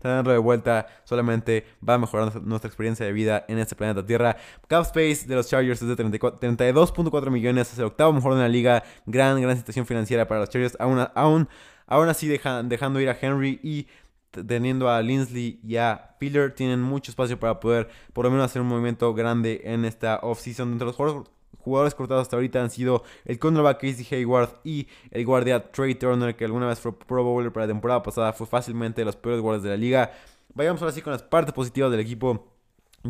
Tenerlo 0.00 0.32
de 0.32 0.38
vuelta 0.38 0.86
solamente 1.04 1.64
va 1.86 1.94
a 1.94 1.98
mejorar 1.98 2.42
nuestra 2.42 2.68
experiencia 2.68 3.06
de 3.06 3.12
vida 3.12 3.44
en 3.48 3.58
este 3.58 3.76
planeta 3.76 4.04
Tierra. 4.04 4.36
Cap 4.66 4.82
Space 4.82 5.26
de 5.26 5.36
los 5.36 5.48
Chargers 5.48 5.80
es 5.82 5.88
de 5.88 5.96
32.4 5.96 7.30
millones, 7.30 7.72
es 7.72 7.78
el 7.78 7.84
octavo 7.84 8.12
mejor 8.12 8.34
de 8.34 8.40
la 8.40 8.48
liga. 8.48 8.82
Gran, 9.06 9.40
gran 9.40 9.56
situación 9.56 9.86
financiera 9.86 10.26
para 10.26 10.40
los 10.40 10.50
Chargers. 10.50 10.76
Aún, 10.80 11.06
aún, 11.14 11.48
aún 11.86 12.08
así 12.08 12.26
dejando 12.26 13.00
ir 13.00 13.08
a 13.08 13.16
Henry 13.20 13.60
y 13.62 13.86
teniendo 14.32 14.90
a 14.90 15.00
Linsley 15.00 15.60
y 15.62 15.76
a 15.76 16.16
Filler, 16.18 16.52
tienen 16.52 16.82
mucho 16.82 17.12
espacio 17.12 17.38
para 17.38 17.60
poder 17.60 17.88
por 18.12 18.24
lo 18.24 18.30
menos 18.30 18.46
hacer 18.46 18.62
un 18.62 18.68
movimiento 18.68 19.14
grande 19.14 19.62
en 19.64 19.84
esta 19.84 20.18
offseason. 20.22 20.70
Dentro 20.70 20.92
de 20.92 20.98
los 20.98 21.28
jugadores 21.58 21.94
cortados 21.94 22.22
hasta 22.22 22.36
ahorita 22.36 22.62
han 22.62 22.70
sido 22.70 23.04
el 23.24 23.38
cornerback 23.38 23.80
Casey 23.80 24.06
Hayward 24.10 24.60
y 24.64 24.88
el 25.10 25.24
guardia 25.24 25.70
Trey 25.70 25.94
Turner, 25.94 26.36
que 26.36 26.44
alguna 26.44 26.66
vez 26.66 26.80
fue 26.80 26.98
Pro 26.98 27.24
Bowler 27.24 27.52
para 27.52 27.66
la 27.66 27.72
temporada 27.72 28.02
pasada, 28.02 28.32
fue 28.32 28.46
fácilmente 28.46 29.04
los 29.04 29.16
peores 29.16 29.40
guardias 29.40 29.62
de 29.62 29.70
la 29.70 29.76
liga. 29.76 30.12
Vayamos 30.54 30.80
ahora 30.82 30.92
sí 30.92 31.02
con 31.02 31.12
las 31.12 31.22
partes 31.22 31.52
positivas 31.54 31.90
del 31.90 32.00
equipo. 32.00 32.46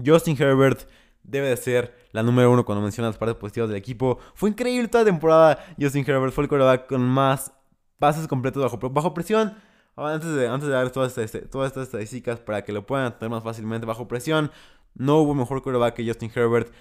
Justin 0.04 0.36
Herbert 0.40 0.88
debe 1.22 1.48
de 1.48 1.56
ser 1.56 1.94
la 2.12 2.22
número 2.22 2.50
uno 2.50 2.64
cuando 2.64 2.82
menciona 2.82 3.08
las 3.08 3.18
partes 3.18 3.36
positivas 3.36 3.68
del 3.68 3.78
equipo. 3.78 4.18
Fue 4.34 4.50
increíble 4.50 4.88
toda 4.88 5.04
la 5.04 5.10
temporada. 5.10 5.64
Justin 5.80 6.04
Herbert 6.06 6.32
fue 6.32 6.44
el 6.44 6.48
quarterback 6.48 6.86
con 6.86 7.02
más 7.02 7.52
pases 7.98 8.28
completos 8.28 8.62
bajo, 8.62 8.90
bajo 8.90 9.14
presión. 9.14 9.54
Antes 9.96 10.34
de, 10.34 10.48
antes 10.48 10.68
de 10.68 10.74
dar 10.74 10.90
todas 10.90 11.16
estas, 11.16 11.50
todas 11.50 11.68
estas 11.68 11.84
estadísticas 11.84 12.40
para 12.40 12.64
que 12.64 12.72
lo 12.72 12.84
puedan 12.86 13.16
tener 13.18 13.30
más 13.30 13.44
fácilmente 13.44 13.86
bajo 13.86 14.08
presión, 14.08 14.50
no 14.94 15.18
hubo 15.18 15.34
mejor 15.34 15.62
quarterback 15.62 15.94
que 15.94 16.06
Justin 16.06 16.30
Herbert. 16.34 16.72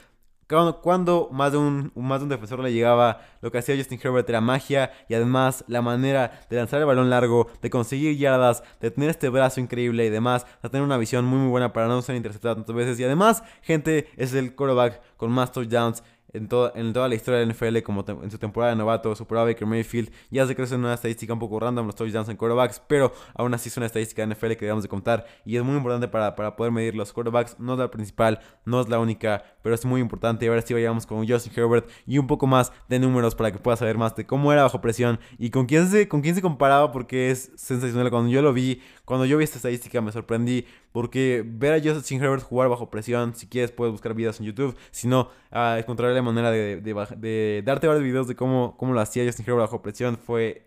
Cuando, 0.81 1.29
más, 1.31 1.51
de 1.51 1.57
un, 1.57 1.91
más 1.95 2.19
de 2.19 2.23
un 2.23 2.29
defensor 2.29 2.59
le 2.59 2.71
llegaba, 2.71 3.21
lo 3.41 3.51
que 3.51 3.57
hacía 3.57 3.75
Justin 3.75 3.99
Herbert 4.01 4.29
era 4.29 4.41
magia 4.41 4.91
y 5.09 5.13
además 5.13 5.63
la 5.67 5.81
manera 5.81 6.45
de 6.49 6.57
lanzar 6.57 6.79
el 6.79 6.85
balón 6.85 7.09
largo, 7.09 7.47
de 7.61 7.69
conseguir 7.69 8.17
yardas, 8.17 8.63
de 8.79 8.91
tener 8.91 9.09
este 9.09 9.29
brazo 9.29 9.59
increíble 9.59 10.05
y 10.05 10.09
demás, 10.09 10.45
de 10.61 10.69
tener 10.69 10.83
una 10.83 10.97
visión 10.97 11.25
muy 11.25 11.39
muy 11.39 11.49
buena 11.49 11.73
para 11.73 11.87
no 11.87 12.01
ser 12.01 12.15
interceptado 12.15 12.55
tantas 12.55 12.75
veces. 12.75 12.99
Y 12.99 13.03
además, 13.03 13.43
gente, 13.61 14.09
es 14.15 14.33
el 14.33 14.55
quarterback 14.55 15.01
con 15.17 15.31
más 15.31 15.51
touchdowns 15.51 16.03
en, 16.33 16.49
en 16.75 16.93
toda 16.93 17.07
la 17.07 17.15
historia 17.15 17.39
del 17.39 17.49
NFL, 17.49 17.79
como 17.83 18.03
en 18.07 18.31
su 18.31 18.37
temporada 18.37 18.71
de 18.71 18.77
novato, 18.77 19.15
superaba 19.15 19.47
a 19.47 19.51
Baker 19.51 19.67
Mayfield. 19.67 20.11
Ya 20.31 20.45
sé 20.45 20.55
que 20.55 20.63
es 20.63 20.71
una 20.71 20.93
estadística 20.93 21.31
un 21.31 21.39
poco 21.39 21.59
random 21.59 21.85
los 21.85 21.95
touchdowns 21.95 22.29
en 22.29 22.37
quarterbacks, 22.37 22.81
pero 22.87 23.13
aún 23.35 23.53
así 23.53 23.69
es 23.69 23.77
una 23.77 23.85
estadística 23.85 24.25
de 24.25 24.33
NFL 24.33 24.53
que 24.53 24.65
debemos 24.65 24.83
de 24.83 24.89
contar 24.89 25.25
y 25.45 25.57
es 25.57 25.63
muy 25.63 25.75
importante 25.75 26.07
para, 26.07 26.35
para 26.35 26.55
poder 26.55 26.71
medir 26.71 26.95
los 26.95 27.13
quarterbacks. 27.13 27.59
No 27.59 27.73
es 27.73 27.79
la 27.79 27.91
principal, 27.91 28.39
no 28.65 28.81
es 28.81 28.89
la 28.89 28.99
única, 28.99 29.43
pero 29.61 29.75
es 29.75 29.85
muy 29.85 30.01
importante. 30.01 30.45
Y 30.45 30.49
ahora 30.49 30.61
sí 30.61 30.73
vayamos 30.73 31.05
con 31.05 31.27
Justin 31.27 31.53
Herbert 31.55 31.89
y 32.07 32.17
un 32.17 32.27
poco 32.27 32.47
más 32.47 32.73
de 32.89 32.99
números 32.99 33.35
para 33.35 33.51
que 33.51 33.59
puedas 33.59 33.79
saber 33.79 33.97
más 33.97 34.15
de 34.15 34.25
cómo 34.25 34.51
era 34.51 34.63
bajo 34.63 34.81
presión 34.81 35.19
y 35.37 35.51
con 35.51 35.67
quién 35.67 35.87
se, 35.89 36.07
con 36.07 36.21
quién 36.21 36.35
se 36.35 36.41
comparaba, 36.41 36.91
porque 36.91 37.31
es 37.31 37.51
sensacional. 37.55 38.09
Cuando 38.09 38.29
yo 38.31 38.41
lo 38.41 38.53
vi, 38.53 38.81
cuando 39.05 39.25
yo 39.25 39.37
vi 39.37 39.43
esta 39.43 39.57
estadística 39.57 40.01
me 40.01 40.11
sorprendí 40.11 40.65
porque 40.93 41.43
ver 41.45 41.73
a 41.73 41.81
Justin 41.83 42.23
Herbert 42.23 42.43
jugar 42.43 42.69
bajo 42.69 42.89
presión, 42.89 43.35
si 43.35 43.47
quieres 43.47 43.71
puedes 43.71 43.91
buscar 43.91 44.13
videos 44.13 44.39
en 44.39 44.45
YouTube, 44.45 44.77
si 44.91 45.07
no, 45.07 45.29
uh, 45.53 45.77
encontrar 45.77 46.11
la 46.11 46.21
manera 46.21 46.51
de, 46.51 46.81
de, 46.81 47.63
darte 47.65 47.87
varios 47.87 48.03
videos 48.03 48.27
de 48.27 48.35
cómo, 48.35 48.75
cómo 48.77 48.93
lo 48.93 48.99
hacía 48.99 49.25
Justin 49.25 49.45
Herbert 49.47 49.61
bajo 49.61 49.81
presión. 49.81 50.17
Fue 50.17 50.65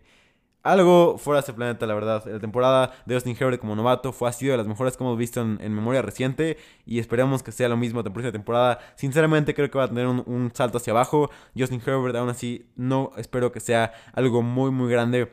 algo 0.63 1.17
fuera 1.17 1.37
de 1.37 1.39
este 1.41 1.53
planeta, 1.53 1.85
la 1.85 1.93
verdad. 1.93 2.23
La 2.25 2.39
temporada 2.39 2.93
de 3.05 3.15
Justin 3.15 3.35
Herbert 3.39 3.59
como 3.59 3.75
novato 3.75 4.11
fue 4.11 4.29
ha 4.29 4.33
sido 4.33 4.51
de 4.51 4.57
las 4.57 4.67
mejores 4.67 4.97
que 4.97 5.03
hemos 5.03 5.17
visto 5.17 5.41
en, 5.41 5.73
memoria 5.73 6.01
reciente 6.01 6.57
y 6.85 6.99
esperamos 6.99 7.43
que 7.43 7.51
sea 7.51 7.69
lo 7.69 7.77
mismo 7.77 8.01
la 8.01 8.11
próxima 8.11 8.31
temporada. 8.31 8.79
Sinceramente 8.95 9.53
creo 9.53 9.69
que 9.69 9.77
va 9.77 9.85
a 9.85 9.87
tener 9.87 10.07
un, 10.07 10.23
un 10.25 10.51
salto 10.53 10.77
hacia 10.77 10.91
abajo. 10.91 11.29
Justin 11.57 11.81
Herbert 11.85 12.15
aún 12.15 12.29
así 12.29 12.69
no 12.75 13.11
espero 13.17 13.51
que 13.51 13.59
sea 13.59 13.93
algo 14.13 14.41
muy 14.41 14.71
muy 14.71 14.91
grande. 14.91 15.31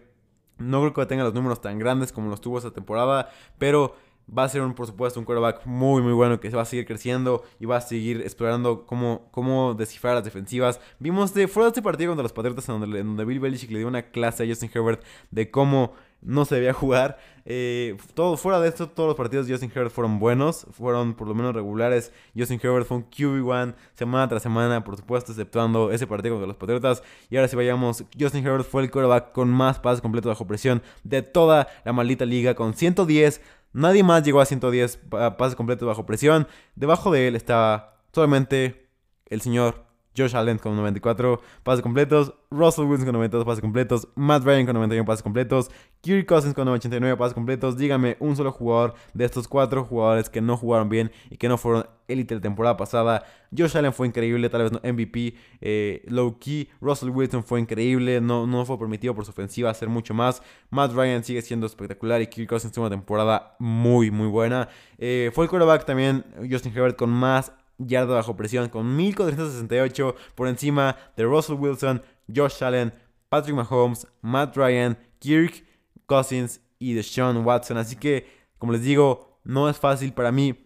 No 0.58 0.80
creo 0.80 0.94
que 0.94 1.06
tenga 1.06 1.24
los 1.24 1.34
números 1.34 1.60
tan 1.60 1.78
grandes 1.80 2.12
como 2.12 2.30
los 2.30 2.40
tuvo 2.40 2.58
esta 2.58 2.70
temporada, 2.70 3.28
pero 3.58 3.96
va 4.26 4.44
a 4.44 4.48
ser, 4.48 4.62
un, 4.62 4.74
por 4.74 4.86
supuesto, 4.86 5.20
un 5.20 5.26
quarterback 5.26 5.66
muy, 5.66 6.02
muy 6.02 6.12
bueno 6.12 6.40
que 6.40 6.50
se 6.50 6.56
va 6.56 6.62
a 6.62 6.66
seguir 6.66 6.86
creciendo 6.86 7.42
y 7.60 7.66
va 7.66 7.76
a 7.76 7.80
seguir 7.80 8.22
explorando 8.22 8.86
cómo, 8.86 9.28
cómo 9.30 9.74
descifrar 9.74 10.14
las 10.14 10.24
defensivas. 10.24 10.80
Vimos 10.98 11.34
de 11.34 11.48
fuera 11.48 11.66
de 11.66 11.70
este 11.70 11.82
partido 11.82 12.10
contra 12.10 12.22
los 12.22 12.32
Patriotas 12.32 12.68
en 12.68 12.80
donde, 12.80 13.24
Bill 13.24 13.40
Belichick 13.40 13.70
le 13.70 13.78
dio 13.78 13.88
una 13.88 14.10
clase 14.10 14.44
a 14.44 14.46
Justin 14.46 14.70
Herbert 14.72 15.02
de 15.30 15.50
cómo 15.50 15.92
no 16.24 16.46
se 16.46 16.54
debía 16.54 16.72
jugar. 16.72 17.18
Eh, 17.44 17.98
todo, 18.14 18.38
fuera 18.38 18.58
de 18.58 18.68
esto, 18.68 18.88
todos 18.88 19.08
los 19.08 19.16
partidos 19.16 19.46
de 19.46 19.52
Justin 19.52 19.70
Herbert 19.70 19.92
fueron 19.92 20.18
buenos, 20.18 20.66
fueron 20.72 21.12
por 21.12 21.28
lo 21.28 21.34
menos 21.34 21.54
regulares. 21.54 22.12
Justin 22.34 22.58
Herbert 22.62 22.86
fue 22.86 22.96
un 22.96 23.10
QB1 23.10 23.74
semana 23.92 24.26
tras 24.28 24.42
semana, 24.42 24.82
por 24.82 24.96
supuesto, 24.96 25.32
exceptuando 25.32 25.92
ese 25.92 26.06
partido 26.06 26.34
contra 26.34 26.48
los 26.48 26.56
Patriotas. 26.56 27.02
Y 27.28 27.36
ahora 27.36 27.48
si 27.48 27.56
vayamos, 27.56 28.04
Justin 28.18 28.46
Herbert 28.46 28.64
fue 28.64 28.82
el 28.82 28.90
quarterback 28.90 29.32
con 29.32 29.50
más 29.50 29.78
pases 29.78 30.00
completos 30.00 30.30
bajo 30.30 30.46
presión 30.46 30.82
de 31.02 31.20
toda 31.20 31.68
la 31.84 31.92
maldita 31.92 32.24
liga, 32.24 32.54
con 32.54 32.72
110 32.72 33.42
Nadie 33.74 34.04
más 34.04 34.22
llegó 34.22 34.40
a 34.40 34.46
110 34.46 35.00
pases 35.36 35.56
completos 35.56 35.86
bajo 35.86 36.06
presión. 36.06 36.46
Debajo 36.76 37.10
de 37.12 37.28
él 37.28 37.36
estaba 37.36 37.98
solamente 38.12 38.88
el 39.26 39.40
señor 39.40 39.84
Josh 40.16 40.34
Allen 40.36 40.58
con 40.58 40.76
94 40.76 41.40
pases 41.62 41.82
completos, 41.82 42.34
Russell 42.50 42.84
Wilson 42.84 43.06
con 43.06 43.14
92 43.14 43.44
pases 43.44 43.60
completos, 43.60 44.08
Matt 44.14 44.44
Ryan 44.44 44.66
con 44.66 44.74
91 44.74 45.04
pases 45.04 45.22
completos, 45.22 45.70
Kirk 46.00 46.26
Cousins 46.26 46.54
con 46.54 46.68
89 46.68 47.16
pases 47.16 47.34
completos. 47.34 47.76
Dígame 47.76 48.16
un 48.20 48.36
solo 48.36 48.52
jugador 48.52 48.94
de 49.14 49.24
estos 49.24 49.48
cuatro 49.48 49.84
jugadores 49.84 50.28
que 50.28 50.40
no 50.40 50.56
jugaron 50.56 50.88
bien 50.88 51.10
y 51.30 51.36
que 51.36 51.48
no 51.48 51.56
fueron 51.58 51.86
élite 52.08 52.34
la 52.34 52.40
temporada 52.40 52.76
pasada. 52.76 53.24
Josh 53.56 53.76
Allen 53.76 53.92
fue 53.92 54.06
increíble, 54.06 54.48
tal 54.50 54.62
vez 54.62 54.72
no 54.72 54.80
MVP, 54.82 55.34
eh, 55.60 56.02
low 56.06 56.38
key. 56.38 56.68
Russell 56.80 57.10
Wilson 57.10 57.42
fue 57.44 57.60
increíble, 57.60 58.20
no, 58.20 58.46
no 58.46 58.64
fue 58.66 58.78
permitido 58.78 59.14
por 59.14 59.24
su 59.24 59.30
ofensiva 59.30 59.70
hacer 59.70 59.88
mucho 59.88 60.12
más. 60.12 60.42
Matt 60.70 60.92
Ryan 60.92 61.24
sigue 61.24 61.42
siendo 61.42 61.66
espectacular 61.66 62.20
y 62.20 62.26
Kirk 62.26 62.48
Cousins 62.48 62.72
tuvo 62.72 62.86
una 62.86 62.94
temporada 62.94 63.56
muy, 63.58 64.10
muy 64.10 64.28
buena. 64.28 64.68
Eh, 64.98 65.30
fue 65.34 65.44
el 65.44 65.50
quarterback 65.50 65.84
también, 65.84 66.24
Justin 66.50 66.72
Herbert, 66.72 66.96
con 66.96 67.10
más 67.10 67.52
yarda 67.78 68.14
bajo 68.14 68.36
presión 68.36 68.68
con 68.68 68.96
1468 68.96 70.14
por 70.34 70.48
encima 70.48 70.96
de 71.16 71.24
Russell 71.24 71.56
Wilson, 71.56 72.02
Josh 72.34 72.62
Allen, 72.62 72.92
Patrick 73.28 73.56
Mahomes, 73.56 74.06
Matt 74.20 74.56
Ryan, 74.56 74.96
Kirk 75.18 75.64
Cousins 76.06 76.60
y 76.78 76.94
Deshaun 76.94 77.44
Watson. 77.44 77.76
Así 77.76 77.96
que, 77.96 78.26
como 78.58 78.72
les 78.72 78.82
digo, 78.82 79.40
no 79.44 79.68
es 79.68 79.78
fácil 79.78 80.12
para 80.12 80.32
mí. 80.32 80.60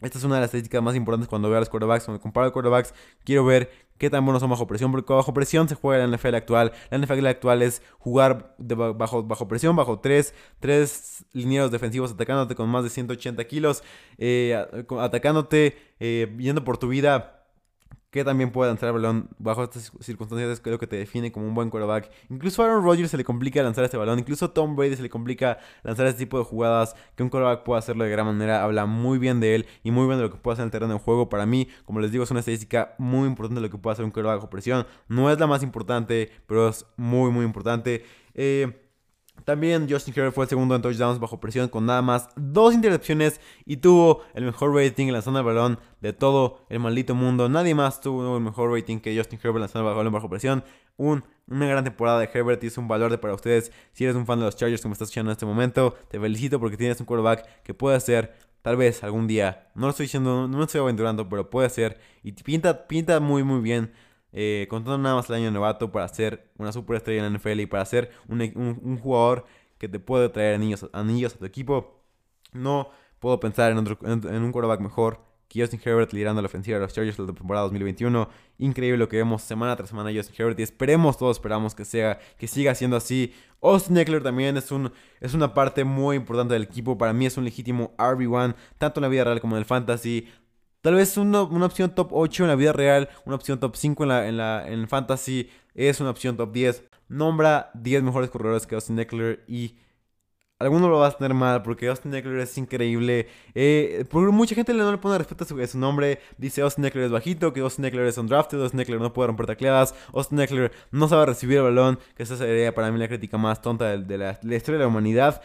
Esta 0.00 0.18
es 0.18 0.24
una 0.24 0.34
de 0.34 0.40
las 0.40 0.48
estadísticas 0.48 0.82
más 0.82 0.96
importantes 0.96 1.28
cuando 1.28 1.48
veo 1.48 1.58
a 1.58 1.60
los 1.60 1.68
quarterbacks. 1.68 2.04
Cuando 2.04 2.20
comparo 2.20 2.48
a 2.48 2.52
quarterbacks, 2.52 2.92
quiero 3.24 3.44
ver 3.44 3.70
qué 3.98 4.10
tan 4.10 4.24
buenos 4.24 4.40
son 4.40 4.50
bajo 4.50 4.66
presión, 4.66 4.90
porque 4.90 5.12
bajo 5.12 5.34
presión 5.34 5.68
se 5.68 5.74
juega 5.74 6.06
la 6.06 6.16
NFL 6.16 6.34
actual. 6.34 6.72
La 6.90 6.98
NFL 6.98 7.26
actual 7.26 7.62
es 7.62 7.82
jugar 7.98 8.54
bajo, 8.58 9.22
bajo 9.22 9.48
presión, 9.48 9.76
bajo 9.76 10.00
tres, 10.00 10.34
tres 10.60 11.24
linieros 11.32 11.70
defensivos 11.70 12.12
atacándote 12.12 12.54
con 12.54 12.68
más 12.68 12.84
de 12.84 12.90
180 12.90 13.44
kilos, 13.46 13.82
eh, 14.18 14.56
atacándote, 14.98 15.76
eh, 16.00 16.34
yendo 16.38 16.64
por 16.64 16.78
tu 16.78 16.88
vida 16.88 17.41
que 18.12 18.24
también 18.24 18.52
puede 18.52 18.70
lanzar 18.70 18.88
el 18.88 18.92
balón 18.92 19.30
bajo 19.38 19.64
estas 19.64 19.90
circunstancias, 20.00 20.60
creo 20.60 20.78
que 20.78 20.86
te 20.86 20.96
define 20.96 21.32
como 21.32 21.46
un 21.46 21.54
buen 21.54 21.70
quarterback. 21.70 22.10
Incluso 22.28 22.62
a 22.62 22.66
Aaron 22.66 22.84
Rodgers 22.84 23.10
se 23.10 23.16
le 23.16 23.24
complica 23.24 23.62
lanzar 23.62 23.84
este 23.84 23.96
balón, 23.96 24.18
incluso 24.18 24.44
a 24.44 24.52
Tom 24.52 24.76
Brady 24.76 24.96
se 24.96 25.02
le 25.02 25.08
complica 25.08 25.58
lanzar 25.82 26.06
este 26.06 26.18
tipo 26.18 26.36
de 26.36 26.44
jugadas, 26.44 26.94
que 27.16 27.22
un 27.22 27.30
quarterback 27.30 27.64
pueda 27.64 27.78
hacerlo 27.78 28.04
de 28.04 28.10
gran 28.10 28.26
manera, 28.26 28.62
habla 28.62 28.84
muy 28.84 29.18
bien 29.18 29.40
de 29.40 29.54
él 29.54 29.66
y 29.82 29.90
muy 29.92 30.06
bien 30.06 30.18
de 30.18 30.24
lo 30.24 30.30
que 30.30 30.36
puede 30.36 30.52
hacer 30.52 30.64
en 30.64 30.66
el 30.66 30.72
terreno 30.72 30.92
de 30.92 31.00
juego. 31.00 31.30
Para 31.30 31.46
mí, 31.46 31.68
como 31.86 32.00
les 32.00 32.12
digo, 32.12 32.22
es 32.22 32.30
una 32.30 32.40
estadística 32.40 32.94
muy 32.98 33.26
importante 33.26 33.62
lo 33.62 33.70
que 33.70 33.78
puede 33.78 33.94
hacer 33.94 34.04
un 34.04 34.10
quarterback 34.10 34.36
bajo 34.36 34.50
presión. 34.50 34.86
No 35.08 35.30
es 35.30 35.40
la 35.40 35.46
más 35.46 35.62
importante, 35.62 36.30
pero 36.46 36.68
es 36.68 36.84
muy, 36.98 37.30
muy 37.30 37.46
importante. 37.46 38.04
Eh, 38.34 38.91
también 39.44 39.88
Justin 39.90 40.14
Herbert 40.16 40.34
fue 40.34 40.44
el 40.44 40.48
segundo 40.48 40.76
en 40.76 40.82
touchdowns 40.82 41.18
bajo 41.18 41.40
presión 41.40 41.68
con 41.68 41.86
nada 41.86 42.00
más 42.00 42.28
dos 42.36 42.74
intercepciones 42.74 43.40
y 43.64 43.78
tuvo 43.78 44.22
el 44.34 44.44
mejor 44.44 44.74
rating 44.74 45.08
lanzando 45.08 45.40
el 45.40 45.44
balón 45.46 45.78
de 46.00 46.12
todo 46.12 46.64
el 46.68 46.78
maldito 46.80 47.14
mundo. 47.14 47.48
Nadie 47.48 47.74
más 47.74 48.00
tuvo 48.00 48.36
el 48.36 48.42
mejor 48.42 48.72
rating 48.72 49.00
que 49.00 49.16
Justin 49.16 49.40
Herbert 49.42 49.60
lanzando 49.60 49.88
el 49.88 49.96
balón 49.96 50.12
bajo 50.12 50.28
presión. 50.28 50.64
Un, 50.96 51.24
una 51.48 51.66
gran 51.66 51.82
temporada 51.82 52.20
de 52.20 52.30
Herbert 52.32 52.62
y 52.62 52.68
es 52.68 52.78
un 52.78 52.86
valor 52.86 53.18
para 53.18 53.34
ustedes. 53.34 53.72
Si 53.92 54.04
eres 54.04 54.14
un 54.14 54.26
fan 54.26 54.38
de 54.38 54.44
los 54.44 54.56
Chargers 54.56 54.84
me 54.84 54.92
estás 54.92 55.08
escuchando 55.08 55.30
en 55.30 55.32
este 55.32 55.46
momento, 55.46 55.96
te 56.08 56.20
felicito 56.20 56.60
porque 56.60 56.76
tienes 56.76 57.00
un 57.00 57.06
quarterback 57.06 57.62
que 57.62 57.74
puede 57.74 57.98
ser 58.00 58.34
tal 58.62 58.76
vez 58.76 59.02
algún 59.02 59.26
día. 59.26 59.70
No 59.74 59.86
lo 59.86 59.90
estoy 59.90 60.04
diciendo, 60.06 60.46
no 60.46 60.62
estoy 60.62 60.80
aventurando, 60.80 61.28
pero 61.28 61.50
puede 61.50 61.68
ser 61.70 61.98
y 62.22 62.32
pinta, 62.32 62.86
pinta 62.86 63.18
muy 63.18 63.42
muy 63.42 63.60
bien 63.60 63.92
eh, 64.32 64.66
contando 64.70 64.98
nada 64.98 65.16
más 65.16 65.28
el 65.28 65.36
año 65.36 65.50
novato 65.50 65.92
para 65.92 66.08
ser 66.08 66.50
una 66.56 66.72
superestrella 66.72 67.26
en 67.26 67.32
la 67.32 67.38
NFL 67.38 67.60
y 67.60 67.66
para 67.66 67.84
ser 67.84 68.10
un, 68.28 68.98
jugador 68.98 69.44
que 69.78 69.88
te 69.88 69.98
puede 69.98 70.28
traer 70.28 70.54
anillos, 70.54 70.88
anillos 70.92 71.34
a 71.34 71.38
tu 71.38 71.44
equipo. 71.44 72.02
No 72.52 72.90
puedo 73.18 73.38
pensar 73.40 73.72
en, 73.72 73.78
en, 73.78 74.42
un 74.42 74.52
quarterback 74.52 74.80
mejor 74.80 75.20
que 75.48 75.60
Justin 75.60 75.80
Herbert 75.84 76.12
liderando 76.14 76.40
la 76.40 76.46
ofensiva 76.46 76.78
de 76.78 76.84
los 76.84 76.94
Chargers 76.94 77.18
la 77.18 77.26
temporada 77.26 77.64
2021. 77.64 78.28
Increíble 78.58 78.96
lo 78.96 79.08
que 79.08 79.18
vemos 79.18 79.42
semana 79.42 79.76
tras 79.76 79.90
semana 79.90 80.10
Justin 80.14 80.34
Herbert 80.38 80.58
y 80.58 80.62
esperemos, 80.62 81.18
todos 81.18 81.36
esperamos 81.36 81.74
que, 81.74 81.84
sea, 81.84 82.18
que 82.38 82.46
siga 82.46 82.74
siendo 82.74 82.96
así. 82.96 83.34
Austin 83.60 83.98
Eckler 83.98 84.22
también 84.22 84.56
es, 84.56 84.72
un, 84.72 84.90
es 85.20 85.34
una 85.34 85.52
parte 85.52 85.84
muy 85.84 86.16
importante 86.16 86.54
del 86.54 86.62
equipo. 86.62 86.96
Para 86.96 87.12
mí 87.12 87.26
es 87.26 87.36
un 87.36 87.44
legítimo 87.44 87.94
RB1, 87.98 88.54
tanto 88.78 89.00
en 89.00 89.02
la 89.02 89.08
vida 89.08 89.24
real 89.24 89.40
como 89.42 89.56
en 89.56 89.60
el 89.60 89.66
fantasy. 89.66 90.26
Tal 90.82 90.96
vez 90.96 91.16
una, 91.16 91.42
opción 91.42 91.94
top 91.94 92.08
8 92.12 92.42
en 92.42 92.48
la 92.48 92.56
vida 92.56 92.72
real, 92.72 93.08
una 93.24 93.36
opción 93.36 93.60
top 93.60 93.76
5 93.76 94.02
en 94.02 94.08
la, 94.08 94.28
en 94.28 94.36
la 94.36 94.68
en 94.68 94.88
fantasy, 94.88 95.48
es 95.74 96.00
una 96.00 96.10
opción 96.10 96.36
top 96.36 96.52
10. 96.52 96.82
Nombra 97.08 97.70
10 97.74 98.02
mejores 98.02 98.30
corredores 98.30 98.66
que 98.66 98.74
Austin 98.74 98.98
Eckler 98.98 99.44
y 99.46 99.76
alguno 100.58 100.88
lo 100.88 100.98
va 100.98 101.08
a 101.08 101.12
tener 101.12 101.34
mal 101.34 101.62
porque 101.62 101.86
Austin 101.88 102.12
Eckler 102.14 102.40
es 102.40 102.58
increíble. 102.58 103.28
Eh, 103.54 104.04
mucha 104.12 104.56
gente 104.56 104.74
no 104.74 104.90
le 104.90 104.98
pone 104.98 105.18
respeto 105.18 105.44
a 105.44 105.66
su, 105.68 105.78
nombre. 105.78 106.18
Dice 106.36 106.62
Austin 106.62 106.84
Eckler 106.84 107.04
es 107.04 107.12
bajito, 107.12 107.52
que 107.52 107.60
Austin 107.60 107.84
Eckler 107.84 108.06
es 108.06 108.18
undrafted, 108.18 108.60
Austin 108.60 108.80
Eckler 108.80 109.00
no 109.00 109.12
puede 109.12 109.28
romper 109.28 109.46
tacleadas, 109.46 109.94
Austin 110.12 110.40
Eckler 110.40 110.72
no 110.90 111.06
sabe 111.06 111.26
recibir 111.26 111.58
el 111.58 111.64
balón, 111.64 112.00
que 112.16 112.24
esa 112.24 112.36
sería 112.36 112.74
para 112.74 112.90
mí 112.90 112.98
la 112.98 113.06
crítica 113.06 113.38
más 113.38 113.62
tonta 113.62 113.96
de, 113.96 114.18
la, 114.18 114.32
de 114.32 114.48
la 114.48 114.56
historia 114.56 114.78
de 114.78 114.84
la 114.84 114.88
humanidad. 114.88 115.42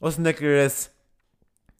Austin 0.00 0.26
Eckler 0.26 0.58
es 0.64 0.92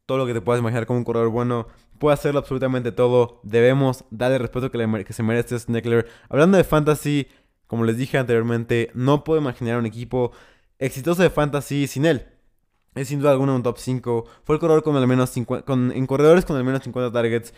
todo 0.07 0.19
lo 0.19 0.27
que 0.27 0.35
te 0.35 0.41
puedas 0.41 0.61
imaginar 0.61 0.87
como 0.87 0.99
un 1.01 1.05
corredor 1.05 1.29
bueno 1.29 1.67
puede 1.99 2.15
hacerlo 2.15 2.41
absolutamente 2.41 2.93
todo. 2.93 3.41
Debemos 3.43 4.05
darle 4.11 4.37
el 4.37 4.43
respeto 4.43 4.71
que, 4.71 5.05
que 5.05 5.13
se 5.13 5.23
merece 5.23 5.59
Sneckler. 5.59 6.09
Hablando 6.29 6.57
de 6.57 6.65
fantasy, 6.65 7.29
como 7.67 7.85
les 7.85 7.97
dije 7.97 8.19
anteriormente, 8.19 8.91
no 8.95 9.25
puedo 9.25 9.41
imaginar 9.41 9.79
un 9.79 9.87
equipo 9.87 10.33
exitoso 10.79 11.23
de 11.23 11.31
fantasy 11.31 11.87
sin 11.87 12.07
él. 12.07 12.27
Es 12.95 13.09
sin 13.09 13.21
duda 13.21 13.33
alguna 13.33 13.55
un 13.55 13.63
top 13.63 13.79
5. 13.79 14.25
Fue 14.45 14.57
el 14.57 14.61
corredor 14.61 14.83
con 14.83 14.97
al 14.97 15.07
menos 15.07 15.31
50, 15.31 15.65
con, 15.65 15.93
en 15.93 16.07
corredores 16.07 16.45
con 16.45 16.57
al 16.57 16.65
menos 16.65 16.83
50 16.83 17.13
targets. 17.13 17.55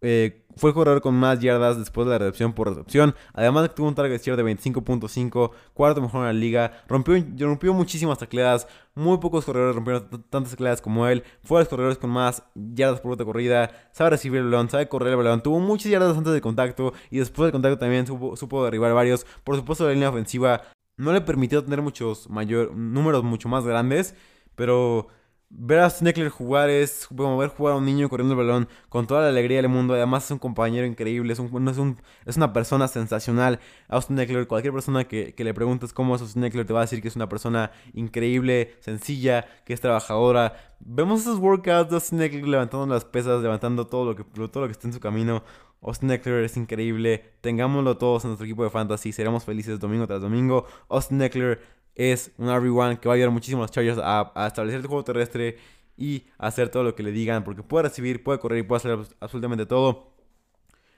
Eh, 0.00 0.44
fue 0.58 0.70
el 0.70 0.74
corredor 0.74 1.00
con 1.00 1.14
más 1.14 1.38
yardas 1.38 1.78
después 1.78 2.06
de 2.06 2.12
la 2.12 2.18
recepción 2.18 2.52
por 2.52 2.68
recepción. 2.68 3.14
Además 3.32 3.72
tuvo 3.74 3.86
un 3.86 3.94
target 3.94 4.20
share 4.20 4.36
de 4.36 4.44
25.5, 4.44 5.52
cuarto 5.72 6.00
mejor 6.00 6.20
en 6.22 6.26
la 6.26 6.32
liga. 6.32 6.84
Rompió, 6.88 7.14
rompió 7.38 7.72
muchísimas 7.72 8.18
tacleadas. 8.18 8.66
Muy 8.94 9.18
pocos 9.18 9.44
corredores 9.44 9.76
rompieron 9.76 10.08
tantas 10.28 10.50
tacleadas 10.50 10.82
como 10.82 11.06
él. 11.06 11.22
Fue 11.44 11.58
de 11.58 11.62
los 11.62 11.68
corredores 11.68 11.98
con 11.98 12.10
más 12.10 12.42
yardas 12.54 13.00
por 13.00 13.12
ruta 13.12 13.24
corrida. 13.24 13.70
Sabe 13.92 14.10
recibir 14.10 14.40
el 14.40 14.46
balón, 14.46 14.68
sabe 14.68 14.88
correr 14.88 15.10
el 15.10 15.16
balón. 15.16 15.42
Tuvo 15.42 15.60
muchas 15.60 15.92
yardas 15.92 16.16
antes 16.16 16.32
del 16.32 16.42
contacto. 16.42 16.92
Y 17.10 17.18
después 17.18 17.46
del 17.46 17.52
contacto 17.52 17.78
también 17.78 18.06
supo, 18.06 18.36
supo 18.36 18.64
derribar 18.64 18.92
varios. 18.94 19.26
Por 19.44 19.54
supuesto, 19.54 19.86
la 19.86 19.92
línea 19.92 20.10
ofensiva 20.10 20.62
no 20.96 21.12
le 21.12 21.20
permitió 21.20 21.62
tener 21.62 21.82
muchos 21.82 22.28
mayor, 22.28 22.74
números 22.74 23.22
mucho 23.22 23.48
más 23.48 23.64
grandes. 23.64 24.16
Pero 24.56 25.06
Ver 25.50 25.78
a 25.80 25.88
Sneckler 25.88 26.28
jugar 26.28 26.68
es 26.68 27.06
como 27.06 27.38
ver 27.38 27.48
jugar 27.48 27.72
a 27.72 27.78
un 27.78 27.86
niño 27.86 28.10
corriendo 28.10 28.34
el 28.34 28.46
balón 28.46 28.68
con 28.90 29.06
toda 29.06 29.22
la 29.22 29.28
alegría 29.28 29.62
del 29.62 29.70
mundo. 29.70 29.94
Además 29.94 30.26
es 30.26 30.30
un 30.30 30.38
compañero 30.38 30.86
increíble, 30.86 31.32
es, 31.32 31.38
un, 31.38 31.68
es, 31.68 31.78
un, 31.78 31.96
es 32.26 32.36
una 32.36 32.52
persona 32.52 32.86
sensacional. 32.86 33.58
Austin 33.88 34.18
Eckler, 34.18 34.46
cualquier 34.46 34.74
persona 34.74 35.04
que, 35.04 35.34
que, 35.34 35.44
le 35.44 35.54
preguntes 35.54 35.94
cómo 35.94 36.16
es 36.16 36.20
Austin 36.20 36.44
Eckler 36.44 36.66
te 36.66 36.74
va 36.74 36.80
a 36.80 36.82
decir 36.82 37.00
que 37.00 37.08
es 37.08 37.16
una 37.16 37.30
persona 37.30 37.70
increíble, 37.94 38.76
sencilla, 38.80 39.46
que 39.64 39.72
es 39.72 39.80
trabajadora. 39.80 40.54
Vemos 40.80 41.22
esos 41.22 41.38
workouts 41.38 41.88
de 41.88 41.94
Austin 41.96 42.20
Eckler 42.20 42.46
levantando 42.46 42.86
las 42.86 43.06
pesas, 43.06 43.42
levantando 43.42 43.86
todo 43.86 44.04
lo 44.04 44.16
que, 44.16 44.24
todo 44.24 44.60
lo 44.60 44.66
que 44.66 44.72
está 44.72 44.86
en 44.86 44.92
su 44.92 45.00
camino. 45.00 45.42
Austin 45.80 46.10
Eckler 46.10 46.44
es 46.44 46.56
increíble. 46.56 47.24
Tengámoslo 47.40 47.96
todos 47.96 48.24
en 48.24 48.30
nuestro 48.30 48.44
equipo 48.44 48.64
de 48.64 48.70
fantasy. 48.70 49.12
Seremos 49.12 49.44
felices 49.44 49.78
domingo 49.78 50.06
tras 50.06 50.20
domingo. 50.20 50.66
Austin 50.88 51.22
Eckler 51.22 51.60
es 51.98 52.30
un 52.38 52.46
RB1 52.46 53.00
que 53.00 53.08
va 53.08 53.14
a 53.14 53.16
ayudar 53.16 53.32
muchísimo 53.32 53.62
a 53.62 53.64
los 53.64 53.72
Chargers 53.72 53.98
a, 54.00 54.32
establecer 54.46 54.80
el 54.80 54.86
juego 54.86 55.02
terrestre 55.04 55.58
y 55.96 56.24
hacer 56.38 56.68
todo 56.68 56.84
lo 56.84 56.94
que 56.94 57.02
le 57.02 57.10
digan, 57.10 57.42
porque 57.42 57.64
puede 57.64 57.88
recibir, 57.88 58.22
puede 58.22 58.38
correr 58.38 58.60
y 58.60 58.62
puede 58.62 58.78
hacer 58.78 58.98
absolutamente 59.18 59.66
todo. 59.66 60.12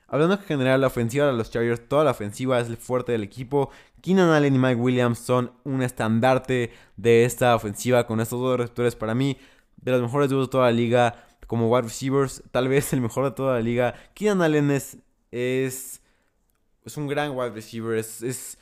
Hablando 0.08 0.34
en 0.34 0.42
general, 0.42 0.82
la 0.82 0.88
ofensiva 0.88 1.26
de 1.26 1.32
los 1.32 1.50
Chargers, 1.50 1.88
toda 1.88 2.04
la 2.04 2.10
ofensiva 2.10 2.60
es 2.60 2.68
el 2.68 2.76
fuerte 2.76 3.12
del 3.12 3.22
equipo. 3.22 3.70
Keenan 4.02 4.28
Allen 4.28 4.54
y 4.54 4.58
Mike 4.58 4.74
Williams 4.74 5.20
son 5.20 5.52
un 5.64 5.82
estandarte 5.82 6.70
de 6.96 7.24
esta 7.24 7.54
ofensiva 7.56 8.06
con 8.06 8.20
estos 8.20 8.38
dos 8.38 8.58
receptores 8.58 8.94
para 8.94 9.14
mí, 9.14 9.38
de 9.78 9.92
los 9.92 10.02
mejores 10.02 10.28
de 10.28 10.48
toda 10.48 10.66
la 10.66 10.72
liga, 10.72 11.24
como 11.46 11.70
wide 11.70 11.82
receivers, 11.82 12.42
tal 12.50 12.68
vez 12.68 12.92
el 12.92 13.00
mejor 13.00 13.24
de 13.24 13.30
toda 13.30 13.54
la 13.54 13.60
liga. 13.60 13.94
Keenan 14.12 14.42
Allen 14.42 14.70
es, 14.70 14.98
es, 15.30 16.02
un 16.94 17.06
gran 17.06 17.30
wide 17.34 17.52
receiver, 17.52 17.96
es 17.96 18.58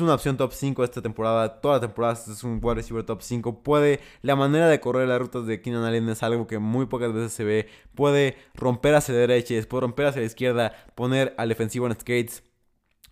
una 0.00 0.14
opción 0.14 0.36
top 0.36 0.52
5 0.52 0.84
esta 0.84 1.00
temporada. 1.00 1.60
Toda 1.60 1.76
la 1.76 1.80
temporada 1.80 2.12
es 2.12 2.44
un 2.44 2.60
wide 2.62 2.74
receiver 2.74 3.04
top 3.04 3.22
5. 3.22 3.62
Puede. 3.62 4.00
La 4.22 4.36
manera 4.36 4.68
de 4.68 4.78
correr 4.80 5.08
las 5.08 5.18
rutas 5.20 5.46
de 5.46 5.62
Keenan 5.62 5.84
Allen 5.84 6.08
es 6.10 6.22
algo 6.22 6.46
que 6.46 6.58
muy 6.58 6.86
pocas 6.86 7.12
veces 7.12 7.32
se 7.32 7.44
ve. 7.44 7.68
Puede 7.94 8.36
romper 8.54 8.94
hacia 8.94 9.14
la 9.14 9.20
derecha, 9.20 9.54
puede 9.68 9.82
romper 9.82 10.06
hacia 10.06 10.20
la 10.20 10.26
izquierda, 10.26 10.72
poner 10.94 11.34
al 11.38 11.48
defensivo 11.48 11.86
en 11.86 11.94
skates 11.94 12.42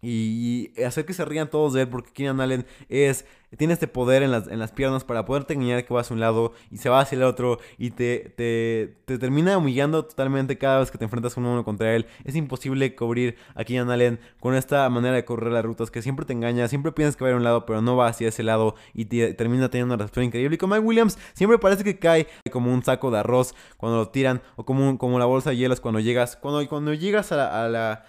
y, 0.01 0.71
hacer 0.85 1.05
que 1.05 1.13
se 1.13 1.25
rían 1.25 1.51
todos 1.51 1.73
de 1.73 1.83
él 1.83 1.89
porque 1.89 2.13
Keenan 2.13 2.41
Allen 2.41 2.67
es 2.89 3.25
tiene 3.57 3.73
este 3.73 3.89
poder 3.89 4.23
en 4.23 4.31
las, 4.31 4.47
en 4.47 4.59
las 4.59 4.73
piernas 4.73 5.05
para 5.05 5.25
poderte 5.25 5.55
engañar 5.55 5.85
que 5.85 5.95
va 5.95 6.03
hacia 6.03 6.13
un 6.13 6.21
lado 6.21 6.53
y 6.71 6.77
se 6.77 6.91
va 6.91 7.01
hacia 7.01 7.17
el 7.17 7.23
otro 7.23 7.59
y 7.79 7.91
te, 7.91 8.33
te, 8.37 8.97
te 9.07 9.19
termina 9.19 9.57
humillando 9.57 10.05
totalmente 10.05 10.59
cada 10.59 10.81
vez 10.81 10.91
que 10.91 10.99
te 10.99 11.05
enfrentas 11.05 11.37
uno 11.39 11.49
a 11.49 11.53
uno 11.55 11.65
contra 11.65 11.95
él. 11.97 12.07
Es 12.25 12.37
imposible 12.37 12.95
cubrir 12.95 13.37
a 13.55 13.65
Keenan 13.65 13.91
Allen 13.91 14.21
con 14.39 14.55
esta 14.55 14.89
manera 14.91 15.15
de 15.15 15.25
correr 15.25 15.51
las 15.51 15.65
rutas 15.65 15.91
que 15.91 16.03
siempre 16.03 16.27
te 16.27 16.35
engaña, 16.35 16.69
siempre 16.69 16.93
piensas 16.93 17.17
que 17.17 17.25
va 17.25 17.29
a 17.29 17.31
ir 17.31 17.35
a 17.35 17.39
un 17.39 17.45
lado 17.45 17.65
pero 17.65 17.81
no 17.81 17.97
va 17.97 18.09
hacia 18.09 18.29
ese 18.29 18.43
lado 18.43 18.75
y 18.93 19.07
te, 19.07 19.33
termina 19.33 19.71
teniendo 19.71 19.95
una 19.95 20.03
recepción 20.03 20.27
increíble. 20.27 20.57
Y 20.57 20.59
con 20.59 20.69
Mike 20.69 20.83
Williams 20.83 21.19
siempre 21.33 21.59
parece 21.59 21.85
que 21.85 21.99
cae 21.99 22.27
como 22.53 22.73
un 22.73 22.85
saco 22.85 23.11
de 23.11 23.19
arroz 23.19 23.55
cuando 23.79 23.97
lo 23.97 24.09
tiran 24.11 24.43
o 24.57 24.67
como, 24.67 24.99
como 24.99 25.19
la 25.19 25.25
bolsa 25.25 25.51
de 25.51 25.57
hielos 25.57 25.81
cuando 25.81 26.01
llegas, 26.01 26.37
cuando, 26.37 26.67
cuando 26.69 26.93
llegas 26.93 27.33
a 27.33 27.37
la 27.37 27.65
a 27.65 27.69
la 27.69 28.05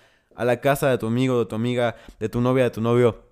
casa 0.62 0.90
de 0.90 0.98
tu 0.98 1.08
amigo, 1.08 1.40
de 1.40 1.46
tu 1.46 1.56
amiga, 1.56 1.96
de 2.20 2.30
tu 2.30 2.42
novia, 2.42 2.66
de 2.66 2.70
tu 2.72 2.82
novio, 2.82 3.24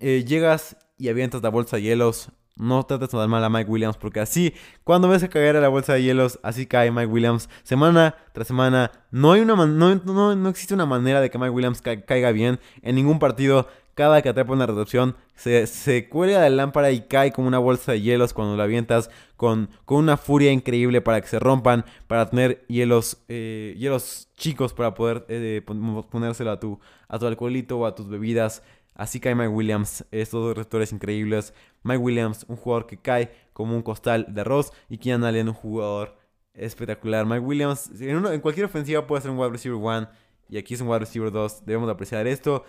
eh, 0.00 0.24
llegas 0.24 0.76
y 0.98 1.08
avientas 1.08 1.42
la 1.42 1.48
bolsa 1.48 1.76
de 1.76 1.82
hielos. 1.82 2.30
No 2.58 2.84
trates 2.84 3.10
de 3.10 3.18
dar 3.18 3.28
mal 3.28 3.44
a 3.44 3.50
Mike 3.50 3.70
Williams 3.70 3.98
porque 3.98 4.20
así, 4.20 4.54
cuando 4.82 5.08
ves 5.08 5.22
a 5.22 5.28
caer 5.28 5.56
a 5.56 5.60
la 5.60 5.68
bolsa 5.68 5.92
de 5.92 6.02
hielos, 6.02 6.38
así 6.42 6.64
cae 6.64 6.90
Mike 6.90 7.06
Williams 7.06 7.50
semana 7.64 8.14
tras 8.32 8.46
semana. 8.46 8.92
No, 9.10 9.32
hay 9.32 9.42
una 9.42 9.54
no, 9.66 10.34
no, 10.34 10.48
existe 10.48 10.72
una 10.72 10.86
manera 10.86 11.20
de 11.20 11.28
que 11.28 11.38
Mike 11.38 11.50
Williams 11.50 11.82
caiga 11.82 12.32
bien 12.32 12.58
en 12.80 12.94
ningún 12.94 13.18
partido 13.18 13.68
cada 13.96 14.20
que 14.20 14.28
atrapa 14.28 14.52
una 14.52 14.66
recepción, 14.66 15.16
se, 15.36 15.66
se 15.66 16.10
cuelga 16.10 16.42
de 16.42 16.50
la 16.50 16.56
lámpara 16.56 16.90
y 16.90 17.00
cae 17.00 17.32
como 17.32 17.48
una 17.48 17.58
bolsa 17.58 17.92
de 17.92 18.02
hielos 18.02 18.34
cuando 18.34 18.54
la 18.54 18.64
avientas 18.64 19.10
con, 19.36 19.70
con 19.86 19.96
una 19.96 20.18
furia 20.18 20.52
increíble 20.52 21.00
para 21.00 21.18
que 21.22 21.28
se 21.28 21.38
rompan, 21.38 21.86
para 22.06 22.28
tener 22.28 22.66
hielos, 22.68 23.24
eh, 23.28 23.74
hielos 23.78 24.28
chicos 24.36 24.74
para 24.74 24.92
poder 24.92 25.24
eh, 25.30 25.62
ponérselo 26.10 26.50
a 26.50 26.60
tu, 26.60 26.78
a 27.08 27.18
tu 27.18 27.26
alcoholito 27.26 27.78
o 27.78 27.86
a 27.86 27.94
tus 27.94 28.06
bebidas. 28.06 28.62
Así 28.94 29.18
cae 29.18 29.34
Mike 29.34 29.48
Williams, 29.48 30.04
estos 30.10 30.44
dos 30.44 30.54
receptores 30.54 30.92
increíbles. 30.92 31.54
Mike 31.82 31.98
Williams, 31.98 32.44
un 32.48 32.56
jugador 32.56 32.86
que 32.86 32.98
cae 32.98 33.30
como 33.54 33.74
un 33.74 33.82
costal 33.82 34.26
de 34.28 34.42
arroz. 34.42 34.72
Y 34.90 34.98
Keenan 34.98 35.24
Allen, 35.24 35.48
un 35.48 35.54
jugador 35.54 36.16
espectacular. 36.52 37.24
Mike 37.24 37.40
Williams, 37.40 37.90
en, 37.98 38.26
en 38.26 38.40
cualquier 38.42 38.66
ofensiva 38.66 39.06
puede 39.06 39.22
ser 39.22 39.30
un 39.30 39.38
wide 39.38 39.50
receiver 39.50 39.78
1. 39.78 40.08
Y 40.50 40.58
aquí 40.58 40.74
es 40.74 40.82
un 40.82 40.88
wide 40.88 41.00
receiver 41.00 41.32
2. 41.32 41.64
Debemos 41.64 41.88
apreciar 41.88 42.26
esto. 42.26 42.64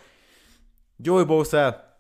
Joey 1.04 1.26
Bosa, 1.26 1.96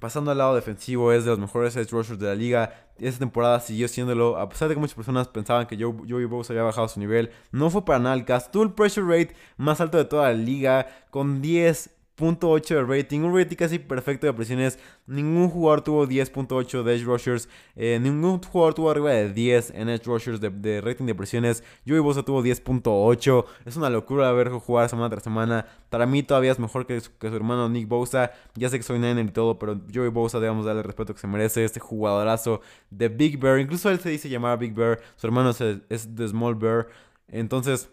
pasando 0.00 0.30
al 0.30 0.38
lado 0.38 0.54
defensivo, 0.54 1.12
es 1.12 1.24
de 1.24 1.30
los 1.30 1.38
mejores 1.38 1.74
edge 1.76 1.90
rushers 1.90 2.18
de 2.18 2.26
la 2.26 2.34
liga. 2.34 2.74
Esta 2.98 3.20
temporada 3.20 3.60
siguió 3.60 3.88
siéndolo, 3.88 4.36
a 4.36 4.48
pesar 4.48 4.68
de 4.68 4.74
que 4.74 4.80
muchas 4.80 4.94
personas 4.94 5.28
pensaban 5.28 5.66
que 5.66 5.76
Joey 5.76 6.26
Bosa 6.26 6.52
había 6.52 6.64
bajado 6.64 6.88
su 6.88 7.00
nivel. 7.00 7.30
No 7.50 7.70
fue 7.70 7.84
para 7.84 7.98
nada 7.98 8.14
el. 8.14 8.24
Tuvo 8.50 8.62
el 8.62 8.72
pressure 8.72 9.06
rate 9.06 9.34
más 9.56 9.80
alto 9.80 9.96
de 9.98 10.04
toda 10.04 10.28
la 10.28 10.34
liga, 10.34 10.86
con 11.10 11.40
10 11.40 11.90
10.8 12.18 12.74
de 12.74 12.84
rating, 12.84 13.20
un 13.20 13.36
rating 13.36 13.56
casi 13.56 13.78
perfecto 13.78 14.26
de 14.26 14.32
presiones. 14.32 14.78
Ningún 15.06 15.48
jugador 15.48 15.82
tuvo 15.82 16.06
10.8 16.06 16.82
de 16.82 16.94
edge 16.94 17.04
rushers, 17.04 17.48
eh, 17.74 17.98
ningún 18.00 18.40
jugador 18.42 18.74
tuvo 18.74 18.90
arriba 18.90 19.10
de 19.10 19.32
10 19.32 19.70
en 19.70 19.88
edge 19.88 20.04
rushers 20.04 20.40
de, 20.40 20.80
rating 20.80 21.06
de 21.06 21.14
presiones. 21.14 21.64
Joey 21.86 22.00
Bosa 22.00 22.22
tuvo 22.22 22.42
10.8. 22.42 23.44
Es 23.64 23.76
una 23.76 23.90
locura 23.90 24.30
verlo 24.32 24.60
jugar 24.60 24.88
semana 24.88 25.10
tras 25.10 25.22
semana. 25.22 25.66
Para 25.88 26.06
mí 26.06 26.22
todavía 26.22 26.52
es 26.52 26.58
mejor 26.58 26.86
que 26.86 27.00
su, 27.00 27.10
hermano 27.22 27.68
Nick 27.68 27.88
Bosa. 27.88 28.32
Ya 28.54 28.68
sé 28.68 28.76
que 28.78 28.82
soy 28.82 28.98
Niner 28.98 29.24
y 29.24 29.30
todo, 29.30 29.58
pero 29.58 29.80
Joey 29.92 30.10
Bosa 30.10 30.38
debemos 30.38 30.66
darle 30.66 30.80
el 30.80 30.86
respeto 30.86 31.14
que 31.14 31.20
se 31.20 31.26
merece. 31.26 31.64
Este 31.64 31.80
jugadorazo 31.80 32.60
de 32.90 33.08
Big 33.08 33.38
Bear. 33.38 33.58
Incluso 33.58 33.90
él 33.90 33.98
se 34.00 34.10
dice 34.10 34.28
llamar 34.28 34.58
Big 34.58 34.74
Bear. 34.74 35.00
Su 35.16 35.26
hermano 35.26 35.50
es, 35.50 35.60
es 35.60 36.14
de 36.14 36.28
Small 36.28 36.54
Bear. 36.54 36.88
Entonces... 37.28 37.88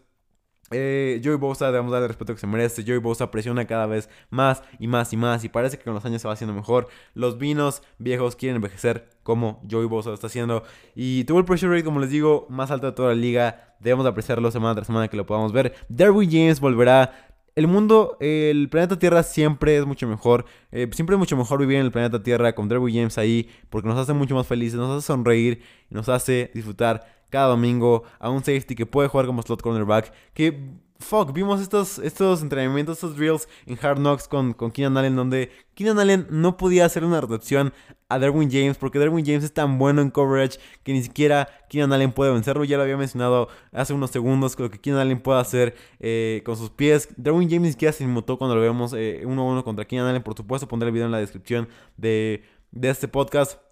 Eh, 0.71 1.21
Joey 1.23 1.37
Bosa, 1.37 1.67
debemos 1.67 1.91
darle 1.91 2.05
el 2.05 2.09
respeto 2.09 2.33
que 2.33 2.39
se 2.39 2.47
merece. 2.47 2.83
Joey 2.83 2.99
Bosa 2.99 3.31
presiona 3.31 3.65
cada 3.65 3.85
vez 3.85 4.09
más 4.29 4.63
y 4.79 4.87
más 4.87 5.11
y 5.13 5.17
más. 5.17 5.43
Y 5.43 5.49
parece 5.49 5.77
que 5.77 5.83
con 5.83 5.93
los 5.93 6.05
años 6.05 6.21
se 6.21 6.27
va 6.27 6.33
haciendo 6.33 6.53
mejor. 6.53 6.87
Los 7.13 7.37
vinos 7.37 7.81
viejos 7.97 8.35
quieren 8.35 8.57
envejecer 8.57 9.09
como 9.23 9.61
Joey 9.69 9.87
Bosa 9.87 10.09
lo 10.09 10.15
está 10.15 10.27
haciendo. 10.27 10.63
Y 10.95 11.23
tuvo 11.25 11.39
el 11.39 11.45
pressure 11.45 11.71
rate, 11.71 11.83
como 11.83 11.99
les 11.99 12.09
digo, 12.09 12.47
más 12.49 12.71
alto 12.71 12.87
de 12.87 12.93
toda 12.93 13.09
la 13.09 13.15
liga. 13.15 13.75
Debemos 13.79 14.05
apreciarlo 14.05 14.51
semana 14.51 14.75
tras 14.75 14.87
semana 14.87 15.07
que 15.07 15.17
lo 15.17 15.25
podamos 15.25 15.53
ver. 15.53 15.75
Derwin 15.87 16.29
James 16.29 16.59
volverá. 16.59 17.28
El 17.59 17.67
mundo, 17.67 18.15
el 18.21 18.69
planeta 18.69 18.97
Tierra 18.97 19.21
siempre 19.21 19.77
es 19.77 19.85
mucho 19.85 20.07
mejor. 20.07 20.45
Eh, 20.71 20.89
siempre 20.93 21.17
es 21.17 21.19
mucho 21.19 21.35
mejor 21.35 21.59
vivir 21.59 21.75
en 21.75 21.87
el 21.87 21.91
planeta 21.91 22.23
Tierra 22.23 22.55
con 22.55 22.69
Derwin 22.69 22.95
James 22.95 23.17
ahí. 23.17 23.49
Porque 23.69 23.89
nos 23.89 23.99
hace 23.99 24.13
mucho 24.13 24.33
más 24.33 24.47
felices, 24.47 24.79
nos 24.79 24.97
hace 24.97 25.05
sonreír 25.05 25.61
nos 25.89 26.07
hace 26.07 26.51
disfrutar 26.53 27.05
cada 27.29 27.47
domingo 27.47 28.03
a 28.17 28.29
un 28.29 28.39
safety 28.39 28.75
que 28.75 28.85
puede 28.85 29.09
jugar 29.09 29.25
como 29.25 29.41
slot 29.41 29.61
cornerback. 29.61 30.13
Que, 30.33 30.69
fuck, 30.99 31.33
vimos 31.33 31.59
estos, 31.59 31.99
estos 31.99 32.41
entrenamientos, 32.41 32.95
estos 32.95 33.17
drills 33.17 33.49
en 33.65 33.77
Hard 33.81 33.97
Knocks 33.97 34.29
con, 34.29 34.53
con 34.53 34.71
Keenan 34.71 34.95
Allen, 34.95 35.17
donde 35.17 35.51
Keenan 35.73 35.99
Allen 35.99 36.27
no 36.29 36.55
podía 36.55 36.85
hacer 36.85 37.03
una 37.03 37.19
recepción 37.19 37.73
a 38.09 38.19
Derwin 38.19 38.49
James, 38.51 38.77
porque 38.77 38.99
Derwin 38.99 39.25
James 39.25 39.43
es 39.43 39.53
tan 39.53 39.77
bueno 39.77 40.01
en 40.01 40.09
coverage 40.09 40.59
que 40.83 40.93
ni 40.93 41.03
siquiera 41.03 41.47
Keenan 41.69 41.93
Allen 41.93 42.11
puede 42.11 42.33
vencerlo. 42.33 42.63
Ya 42.63 42.77
lo 42.77 42.83
había 42.83 42.97
mencionado 42.97 43.47
hace 43.71 43.93
unos 43.93 44.09
segundos, 44.11 44.59
lo 44.59 44.69
que 44.69 44.79
Keenan 44.79 45.01
Allen 45.01 45.21
puede 45.21 45.39
hacer 45.39 45.75
eh, 45.99 46.41
con 46.43 46.57
sus 46.57 46.71
pies. 46.71 47.09
Derwin 47.17 47.49
James 47.49 47.61
ni 47.61 47.71
siquiera 47.71 47.93
se 47.93 48.03
inmutó 48.03 48.37
cuando 48.37 48.55
lo 48.55 48.61
vemos 48.61 48.93
eh, 48.93 49.21
uno 49.25 49.43
a 49.43 49.45
uno 49.45 49.63
contra 49.63 49.85
Keenan 49.85 50.07
Allen. 50.07 50.23
Por 50.23 50.35
supuesto, 50.35 50.67
pondré 50.67 50.87
el 50.87 50.93
video 50.93 51.05
en 51.05 51.11
la 51.11 51.19
descripción 51.19 51.69
de, 51.97 52.43
de 52.71 52.89
este 52.89 53.07
podcast. 53.07 53.68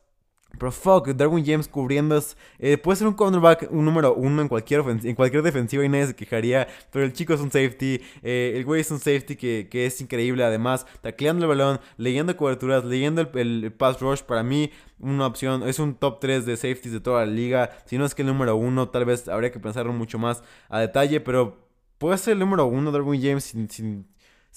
Pero 0.57 0.71
fuck, 0.71 1.10
Darwin 1.10 1.45
James 1.45 1.67
cubriendo 1.67 2.19
eh, 2.60 2.77
puede 2.77 2.95
ser 2.97 3.07
un 3.07 3.13
cornerback, 3.13 3.67
un 3.69 3.86
número 3.86 4.15
uno 4.15 4.41
en 4.41 4.47
cualquier, 4.47 4.81
en 4.88 5.15
cualquier 5.15 5.43
defensiva 5.43 5.86
y 5.86 5.89
nadie 5.89 6.07
se 6.07 6.15
quejaría. 6.15 6.67
Pero 6.91 7.05
el 7.05 7.13
chico 7.13 7.33
es 7.33 7.41
un 7.41 7.51
safety. 7.51 8.01
Eh, 8.23 8.53
el 8.55 8.65
güey 8.65 8.81
es 8.81 8.89
un 8.89 8.99
safety 8.99 9.36
que, 9.36 9.67
que, 9.69 9.86
es 9.86 10.01
increíble. 10.01 10.43
Además, 10.43 10.86
tacleando 11.01 11.45
el 11.45 11.49
balón, 11.49 11.79
leyendo 11.97 12.36
coberturas, 12.36 12.86
leyendo 12.86 13.21
el, 13.21 13.29
el, 13.38 13.71
pass 13.71 13.99
rush. 13.99 14.21
Para 14.21 14.43
mí, 14.43 14.71
una 14.99 15.27
opción. 15.27 15.67
Es 15.67 15.79
un 15.79 15.95
top 15.95 16.19
3 16.19 16.45
de 16.45 16.57
safeties 16.57 16.93
de 16.93 17.01
toda 17.01 17.25
la 17.25 17.31
liga. 17.31 17.77
Si 17.86 17.97
no 17.97 18.05
es 18.05 18.15
que 18.15 18.23
el 18.23 18.27
número 18.27 18.55
uno, 18.55 18.89
tal 18.89 19.05
vez 19.05 19.27
habría 19.27 19.51
que 19.51 19.60
pensarlo 19.60 19.93
mucho 19.93 20.17
más 20.17 20.43
a 20.69 20.79
detalle. 20.79 21.19
Pero 21.21 21.57
puede 21.99 22.17
ser 22.17 22.33
el 22.33 22.39
número 22.39 22.65
uno, 22.65 22.91
Darwin 22.91 23.21
James, 23.21 23.43
sin 23.43 23.69
sin 23.69 24.07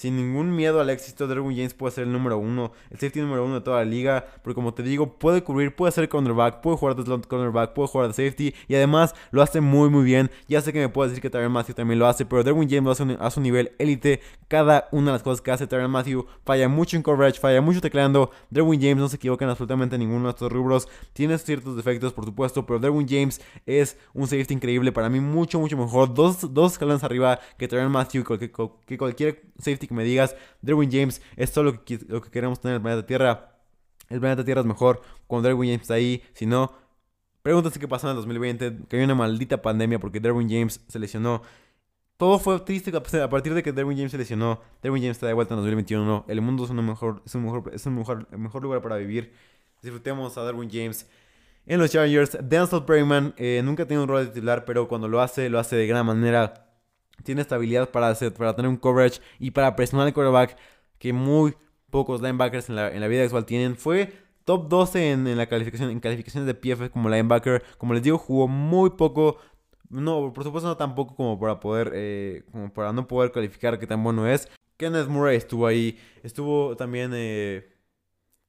ningún 0.09 0.55
miedo 0.55 0.81
al 0.81 0.89
éxito, 0.89 1.27
Derwin 1.27 1.57
James 1.57 1.75
puede 1.75 1.93
ser 1.93 2.05
el 2.05 2.13
número 2.13 2.39
uno, 2.39 2.73
el 2.91 2.99
safety 2.99 3.21
número 3.21 3.45
uno 3.45 3.57
de 3.57 3.61
toda 3.61 3.79
la 3.79 3.85
liga, 3.85 4.25
porque 4.43 4.55
como 4.55 4.73
te 4.73 4.83
digo, 4.83 5.19
puede 5.19 5.43
cubrir, 5.43 5.75
puede 5.75 5.93
ser 5.93 6.09
cornerback, 6.09 6.61
puede 6.61 6.77
jugar 6.77 6.97
de 6.97 7.03
slot 7.03 7.27
cornerback, 7.27 7.75
puede 7.75 7.89
jugar 7.89 8.09
de 8.09 8.15
safety, 8.15 8.55
y 8.69 8.75
además 8.75 9.15
lo 9.31 9.43
hace 9.43 9.61
muy 9.61 9.91
muy 9.91 10.05
bien. 10.05 10.31
Ya 10.49 10.61
sé 10.61 10.73
que 10.73 10.81
me 10.81 10.89
puede 10.89 11.11
decir 11.11 11.23
que 11.23 11.31
Tyron 11.31 11.53
Matthew 11.53 11.75
también 11.75 11.99
lo 11.99 12.07
hace, 12.07 12.25
pero 12.25 12.43
Derwin 12.43 12.69
James 12.69 12.85
lo 12.85 12.91
hace 12.93 13.17
a 13.19 13.31
su 13.31 13.41
nivel 13.41 13.73
élite. 13.79 14.21
Cada 14.49 14.89
una 14.93 15.07
de 15.07 15.13
las 15.13 15.23
cosas 15.23 15.41
que 15.41 15.51
hace 15.51 15.67
Tyron 15.67 15.91
Matthew 15.91 16.27
falla 16.45 16.69
mucho 16.69 16.97
en 16.97 17.03
coverage, 17.03 17.39
falla 17.39 17.61
mucho 17.61 17.81
tecleando. 17.81 18.31
Derwin 18.51 18.81
James 18.81 18.99
no 18.99 19.09
se 19.09 19.17
equivoca 19.17 19.45
en 19.45 19.51
absolutamente 19.51 19.99
ninguno 19.99 20.25
de 20.25 20.31
estos 20.31 20.51
rubros. 20.51 20.89
Tiene 21.13 21.37
ciertos 21.39 21.77
defectos, 21.77 22.13
por 22.13 22.25
supuesto, 22.25 22.65
pero 22.67 22.79
Derwin 22.79 23.07
James 23.09 23.41
es 23.67 23.97
un 24.15 24.27
safety 24.27 24.55
increíble. 24.55 24.93
Para 24.93 25.09
mí, 25.09 25.21
mucho, 25.21 25.59
mucho 25.59 25.77
mejor. 25.77 26.15
Dos, 26.15 26.53
dos 26.53 26.73
escalones 26.73 27.05
arriba 27.05 27.41
que 27.59 27.69
Tyron 27.69 27.93
Matthew, 27.93 28.25
que, 28.25 28.51
que 28.87 28.99
cualquier 28.99 29.43
safety 29.59 29.89
que 29.90 29.94
me 29.94 30.05
digas, 30.05 30.37
Derwin 30.62 30.90
James 30.90 31.20
es 31.37 31.55
lo 31.57 31.85
que, 31.85 31.98
lo 32.09 32.22
que 32.22 32.31
queremos 32.31 32.61
tener 32.61 32.76
en 32.76 32.76
el 32.76 32.83
planeta 32.83 33.07
Tierra. 33.07 33.57
El 34.09 34.20
planeta 34.20 34.44
Tierra 34.44 34.61
es 34.61 34.66
mejor 34.66 35.03
cuando 35.26 35.48
Derwin 35.48 35.70
James 35.70 35.83
está 35.83 35.94
ahí. 35.94 36.22
Si 36.33 36.46
no, 36.46 36.72
pregúntate 37.42 37.79
qué 37.81 37.88
pasó 37.88 38.07
en 38.07 38.12
el 38.12 38.16
2020. 38.16 38.87
Que 38.88 38.98
hay 38.98 39.03
una 39.03 39.16
maldita 39.16 39.61
pandemia 39.61 39.98
porque 39.98 40.20
Derwin 40.20 40.48
James 40.48 40.81
se 40.87 40.98
lesionó. 40.98 41.42
Todo 42.16 42.38
fue 42.38 42.61
triste 42.61 42.92
a 42.96 43.29
partir 43.31 43.53
de 43.53 43.62
que 43.62 43.72
Derwin 43.72 43.96
James 43.96 44.12
se 44.12 44.18
lesionó. 44.18 44.61
Derwin 44.81 45.03
James 45.03 45.16
está 45.16 45.26
de 45.26 45.33
vuelta 45.33 45.55
en 45.55 45.61
2021. 45.61 46.26
El 46.29 46.40
mundo 46.40 46.64
es, 46.64 46.70
un 46.70 46.87
mejor, 46.87 47.22
es, 47.24 47.35
un 47.35 47.94
mejor 47.96 48.62
lugar 48.62 48.81
para 48.81 48.96
vivir. 48.96 49.33
Disfrutemos 49.83 50.38
a 50.38 50.44
Derwin 50.44 50.70
James 50.70 51.09
en 51.66 51.81
los 51.81 51.90
Chargers. 51.90 52.38
Denzel 52.42 52.85
Perryman 52.85 53.35
eh, 53.37 53.61
nunca 53.64 53.87
tiene 53.87 54.03
un 54.03 54.09
rol 54.09 54.26
de 54.26 54.33
titular, 54.33 54.64
pero 54.64 54.87
cuando 54.87 55.09
lo 55.09 55.20
hace, 55.20 55.48
lo 55.48 55.59
hace 55.59 55.74
de 55.74 55.87
gran 55.88 56.07
manera 56.07 56.69
tiene 57.22 57.42
estabilidad 57.42 57.90
para, 57.90 58.09
hacer, 58.09 58.33
para 58.33 58.54
tener 58.54 58.68
un 58.68 58.76
coverage 58.76 59.20
y 59.38 59.50
para 59.50 59.74
presionar 59.76 60.06
el 60.06 60.14
quarterback 60.14 60.56
que 60.98 61.12
muy 61.12 61.54
pocos 61.90 62.20
linebackers 62.20 62.68
en 62.68 62.76
la, 62.76 62.90
en 62.90 63.00
la 63.00 63.09
vida 63.09 63.22
actual 63.24 63.44
tienen. 63.44 63.76
Fue 63.76 64.12
top 64.44 64.68
12 64.68 65.12
en, 65.12 65.37
la 65.37 65.46
calificación, 65.46 65.90
en 65.90 66.00
calificaciones 66.00 66.46
de 66.46 66.54
PF 66.54 66.90
como 66.90 67.09
linebacker. 67.09 67.62
Como 67.78 67.94
les 67.94 68.02
digo, 68.02 68.18
jugó 68.18 68.48
muy 68.48 68.90
poco. 68.90 69.38
No, 69.88 70.33
por 70.33 70.44
supuesto 70.44 70.68
no 70.68 70.76
tan 70.76 70.94
poco 70.94 71.16
como 71.16 71.38
para 71.38 71.61
poder, 71.61 71.92
eh, 71.94 72.44
como 72.50 72.72
para 72.72 72.92
no 72.92 73.06
poder 73.06 73.33
calificar 73.33 73.78
qué 73.78 73.87
tan 73.87 74.02
bueno 74.02 74.26
es. 74.26 74.48
Kenneth 74.76 75.09
Murray 75.09 75.37
estuvo 75.37 75.66
ahí. 75.66 75.98
Estuvo 76.22 76.76
también 76.76 77.12
eh, 77.14 77.68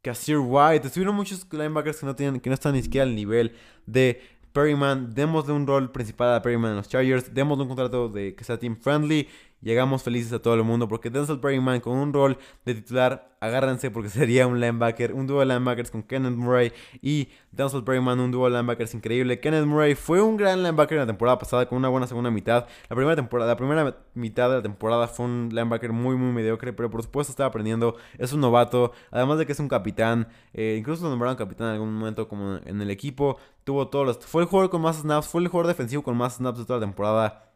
White. 0.03 0.87
Estuvieron 0.87 1.15
muchos 1.15 1.45
linebackers 1.51 1.99
que 1.99 2.05
no, 2.05 2.15
tienen, 2.15 2.39
que 2.39 2.49
no 2.49 2.53
están 2.53 2.73
ni 2.73 2.81
siquiera 2.81 3.05
al 3.05 3.15
nivel 3.15 3.55
de 3.85 4.21
Perryman, 4.53 5.13
démosle 5.13 5.53
un 5.53 5.65
rol 5.65 5.91
principal 5.91 6.33
a 6.35 6.41
Perryman 6.41 6.71
en 6.71 6.77
los 6.77 6.89
Chargers, 6.89 7.33
démosle 7.33 7.63
un 7.63 7.67
contrato 7.67 8.09
de 8.09 8.35
que 8.35 8.43
sea 8.43 8.57
team 8.57 8.75
friendly 8.75 9.27
llegamos 9.61 10.03
felices 10.03 10.33
a 10.33 10.41
todo 10.41 10.55
el 10.55 10.63
mundo 10.63 10.87
porque 10.87 11.09
Denzel 11.09 11.39
Perryman 11.39 11.79
con 11.79 11.97
un 11.97 12.13
rol 12.13 12.37
de 12.65 12.75
titular, 12.75 13.35
agárrense 13.39 13.91
porque 13.91 14.09
sería 14.09 14.47
un 14.47 14.59
linebacker, 14.59 15.13
un 15.13 15.27
dúo 15.27 15.39
de 15.39 15.45
linebackers 15.45 15.91
con 15.91 16.03
Kenneth 16.03 16.35
Murray 16.35 16.73
y 17.01 17.29
Denzel 17.51 17.83
Perryman, 17.83 18.19
un 18.19 18.31
dúo 18.31 18.45
de 18.45 18.51
linebackers 18.51 18.93
increíble. 18.93 19.39
Kenneth 19.39 19.65
Murray 19.65 19.95
fue 19.95 20.21
un 20.21 20.37
gran 20.37 20.63
linebacker 20.63 20.97
en 20.97 21.01
la 21.01 21.07
temporada 21.07 21.37
pasada 21.37 21.67
con 21.67 21.77
una 21.77 21.89
buena 21.89 22.07
segunda 22.07 22.31
mitad. 22.31 22.67
La 22.89 22.95
primera 22.95 23.15
temporada, 23.15 23.51
la 23.51 23.57
primera 23.57 23.97
mitad 24.13 24.49
de 24.49 24.57
la 24.57 24.61
temporada 24.61 25.07
fue 25.07 25.25
un 25.25 25.49
linebacker 25.51 25.91
muy 25.91 26.15
muy 26.15 26.31
mediocre, 26.31 26.73
pero 26.73 26.89
por 26.89 27.03
supuesto 27.03 27.31
estaba 27.31 27.49
aprendiendo, 27.49 27.95
es 28.17 28.33
un 28.33 28.41
novato, 28.41 28.91
además 29.11 29.37
de 29.37 29.45
que 29.45 29.51
es 29.51 29.59
un 29.59 29.67
capitán, 29.67 30.27
eh, 30.53 30.75
incluso 30.77 31.03
lo 31.03 31.09
nombraron 31.09 31.35
capitán 31.35 31.67
en 31.67 31.73
algún 31.73 31.93
momento 31.93 32.27
como 32.27 32.57
en 32.65 32.81
el 32.81 32.89
equipo, 32.89 33.37
tuvo 33.63 33.87
todos 33.87 34.05
los, 34.05 34.17
fue 34.19 34.43
el 34.43 34.47
jugador 34.47 34.69
con 34.69 34.81
más 34.81 34.97
snaps, 34.97 35.27
fue 35.27 35.41
el 35.41 35.47
jugador 35.47 35.67
defensivo 35.67 36.03
con 36.03 36.17
más 36.17 36.35
snaps 36.35 36.59
de 36.59 36.65
toda 36.65 36.79
la 36.79 36.85
temporada 36.85 37.50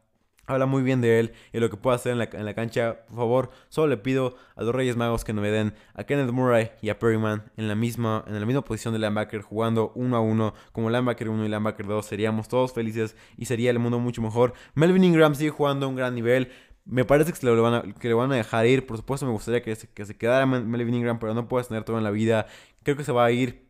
Habla 0.48 0.66
muy 0.66 0.84
bien 0.84 1.02
de 1.02 1.20
él 1.20 1.34
y 1.54 1.60
lo 1.60 1.70
que 1.70 1.78
puede 1.78 1.96
hacer 1.96 2.12
en 2.12 2.46
la, 2.46 2.54
cancha. 2.54 3.06
Por 3.08 3.18
favor, 3.18 3.50
solo 3.70 3.88
le 3.88 3.98
pido 3.98 4.36
a 4.56 4.64
los 4.64 4.76
Reyes 4.76 4.96
Magos 4.96 5.24
que 5.24 5.34
no 5.34 5.42
me 5.42 5.50
den 5.50 5.74
a 5.94 6.04
Kenneth 6.04 6.32
Murray 6.32 6.72
y 6.82 6.90
a 6.90 7.00
Perryman 7.00 7.44
en 7.58 7.68
la 7.68 7.76
misma, 7.76 8.24
en 8.28 8.40
la 8.40 8.46
misma 8.46 8.64
posición 8.64 8.94
de 8.94 9.00
linebacker, 9.00 9.42
jugando 9.42 9.92
uno 9.96 10.16
a 10.16 10.20
uno 10.20 10.54
como 10.72 10.90
linebacker 10.90 11.30
1 11.30 11.46
y 11.46 11.50
linebacker 11.50 11.88
2. 11.88 12.06
Seríamos 12.06 12.48
todos 12.48 12.74
felices 12.74 13.16
y 13.38 13.46
sería 13.46 13.72
el 13.72 13.80
mundo 13.80 14.00
mucho 14.00 14.22
mejor. 14.22 14.54
Melvin 14.76 15.04
Ingram 15.04 15.34
sigue 15.36 15.50
jugando 15.50 15.88
a 15.88 15.90
un 15.90 15.96
gran 15.96 16.14
nivel. 16.14 16.52
Me 16.86 17.04
parece 17.04 17.34
que, 17.34 17.46
le 17.46 17.60
van 17.60 17.74
a, 17.74 17.82
que 17.82 18.08
le 18.08 18.14
van 18.14 18.32
a 18.32 18.36
dejar 18.36 18.68
ir. 18.68 18.86
Por 18.86 18.98
supuesto, 18.98 19.26
me 19.26 19.32
gustaría 19.32 19.64
que 19.64 19.76
se, 19.76 19.88
que 19.88 20.06
se 20.06 20.16
quedara 20.16 20.46
Melvin 20.46 20.94
Ingram, 20.94 21.18
pero 21.18 21.34
no 21.34 21.48
puedes 21.48 21.68
tener 21.68 21.84
todo 21.84 21.98
en 21.98 22.04
la 22.04 22.12
vida. 22.12 22.46
Creo 22.84 22.96
que 22.96 23.04
se 23.04 23.12
va 23.12 23.26
a 23.26 23.32
ir 23.32 23.66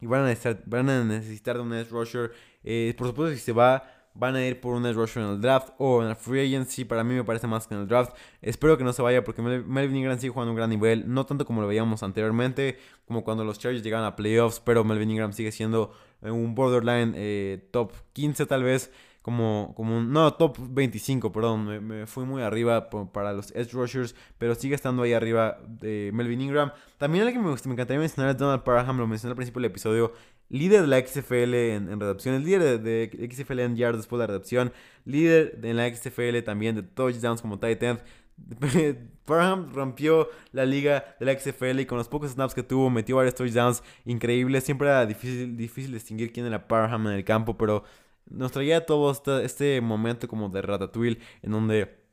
y 0.00 0.06
van 0.06 0.22
a 0.22 0.26
necesitar, 0.26 0.62
van 0.66 0.88
a 0.88 1.04
necesitar 1.04 1.56
de 1.56 1.62
un 1.62 1.74
edge 1.74 1.90
rusher. 1.90 2.32
Eh, 2.64 2.94
por 2.96 3.06
supuesto, 3.06 3.34
si 3.34 3.40
se 3.40 3.52
va 3.52 3.95
van 4.18 4.34
a 4.36 4.44
ir 4.44 4.60
por 4.60 4.74
un 4.74 4.84
edge 4.86 4.94
rusher 4.94 5.22
en 5.22 5.30
el 5.30 5.40
draft 5.40 5.70
o 5.78 6.02
en 6.02 6.08
la 6.08 6.14
free 6.14 6.40
agency. 6.46 6.84
Para 6.84 7.04
mí 7.04 7.14
me 7.14 7.24
parece 7.24 7.46
más 7.46 7.66
que 7.66 7.74
en 7.74 7.82
el 7.82 7.88
draft. 7.88 8.16
Espero 8.40 8.78
que 8.78 8.84
no 8.84 8.92
se 8.92 9.02
vaya 9.02 9.22
porque 9.24 9.42
Melvin 9.42 9.96
Ingram 9.96 10.18
sigue 10.18 10.32
jugando 10.32 10.52
un 10.52 10.56
gran 10.56 10.70
nivel. 10.70 11.04
No 11.12 11.26
tanto 11.26 11.44
como 11.44 11.60
lo 11.60 11.68
veíamos 11.68 12.02
anteriormente, 12.02 12.78
como 13.06 13.24
cuando 13.24 13.44
los 13.44 13.58
Chargers 13.58 13.82
llegaban 13.82 14.06
a 14.06 14.16
playoffs. 14.16 14.60
Pero 14.60 14.84
Melvin 14.84 15.10
Ingram 15.10 15.32
sigue 15.32 15.52
siendo 15.52 15.92
eh, 16.22 16.30
un 16.30 16.54
borderline 16.54 17.12
eh, 17.16 17.68
top 17.70 17.92
15 18.12 18.46
tal 18.46 18.62
vez. 18.62 18.90
Como, 19.22 19.72
como 19.76 19.98
un, 19.98 20.12
no, 20.12 20.34
top 20.34 20.56
25, 20.56 21.32
perdón, 21.32 21.84
me, 21.84 22.06
fui 22.06 22.24
muy 22.24 22.42
arriba 22.42 22.88
para 22.88 23.32
los 23.32 23.50
edge 23.56 23.72
rushers, 23.72 24.14
pero 24.38 24.54
sigue 24.54 24.76
estando 24.76 25.02
ahí 25.02 25.14
arriba 25.14 25.58
de 25.66 26.12
Melvin 26.14 26.42
Ingram. 26.42 26.70
También 26.96 27.24
alguien 27.24 27.42
que 27.42 27.48
me, 27.48 27.56
me 27.56 27.72
encantaría 27.72 27.98
mencionar 27.98 28.30
es 28.30 28.38
Donald 28.38 28.62
Parham, 28.62 28.98
lo 28.98 29.08
mencioné 29.08 29.32
al 29.32 29.36
principio 29.36 29.62
del 29.62 29.72
episodio 29.72 30.12
líder 30.48 30.82
de 30.82 30.86
la 30.86 31.04
XFL 31.04 31.54
en, 31.54 31.88
en 31.90 32.34
el 32.34 32.44
líder 32.44 32.80
de, 32.80 33.28
XFL 33.30 33.60
en 33.60 33.76
yards 33.76 33.98
después 33.98 34.18
de 34.18 34.22
la 34.24 34.26
redacción, 34.28 34.72
líder 35.04 35.60
de 35.60 35.74
la 35.74 35.92
XFL 35.94 36.38
también 36.44 36.76
de 36.76 36.82
touchdowns 36.82 37.42
como 37.42 37.58
tight 37.58 37.82
end. 37.82 38.00
Parham 39.24 39.72
rompió 39.72 40.28
la 40.52 40.66
liga 40.66 41.16
de 41.18 41.26
la 41.26 41.38
XFL 41.38 41.80
y 41.80 41.86
con 41.86 41.98
los 41.98 42.08
pocos 42.08 42.30
snaps 42.30 42.54
que 42.54 42.62
tuvo 42.62 42.90
metió 42.90 43.16
varios 43.16 43.34
touchdowns 43.34 43.82
increíbles. 44.04 44.64
Siempre 44.64 44.88
era 44.88 45.06
difícil, 45.06 45.56
difícil 45.56 45.92
distinguir 45.92 46.32
quién 46.32 46.46
era 46.46 46.68
Parham 46.68 47.06
en 47.08 47.14
el 47.14 47.24
campo, 47.24 47.56
pero 47.56 47.84
nos 48.28 48.52
traía 48.52 48.84
todo 48.84 49.10
este, 49.10 49.44
este 49.44 49.80
momento 49.80 50.28
como 50.28 50.48
de 50.48 50.62
Ratatouille 50.62 51.18
en 51.42 51.50
donde 51.52 52.05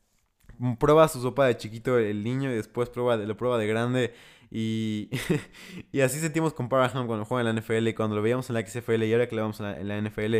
prueba 0.78 1.08
su 1.08 1.20
sopa 1.20 1.46
de 1.46 1.56
chiquito 1.56 1.98
el 1.98 2.22
niño 2.24 2.50
y 2.50 2.54
después 2.54 2.88
prueba 2.88 3.16
lo 3.16 3.36
prueba 3.36 3.58
de 3.58 3.66
grande 3.66 4.14
y, 4.56 5.10
y 5.92 6.00
así 6.00 6.20
sentimos 6.20 6.54
con 6.54 6.68
Parham 6.68 7.08
cuando 7.08 7.24
juega 7.24 7.48
en 7.48 7.56
la 7.56 7.60
NFL, 7.60 7.92
cuando 7.96 8.14
lo 8.14 8.22
veíamos 8.22 8.48
en 8.50 8.54
la 8.54 8.64
XFL 8.64 9.02
y 9.02 9.12
ahora 9.12 9.28
que 9.28 9.34
lo 9.34 9.42
vemos 9.42 9.58
en 9.58 9.88
la, 9.88 10.00
NFL, 10.00 10.34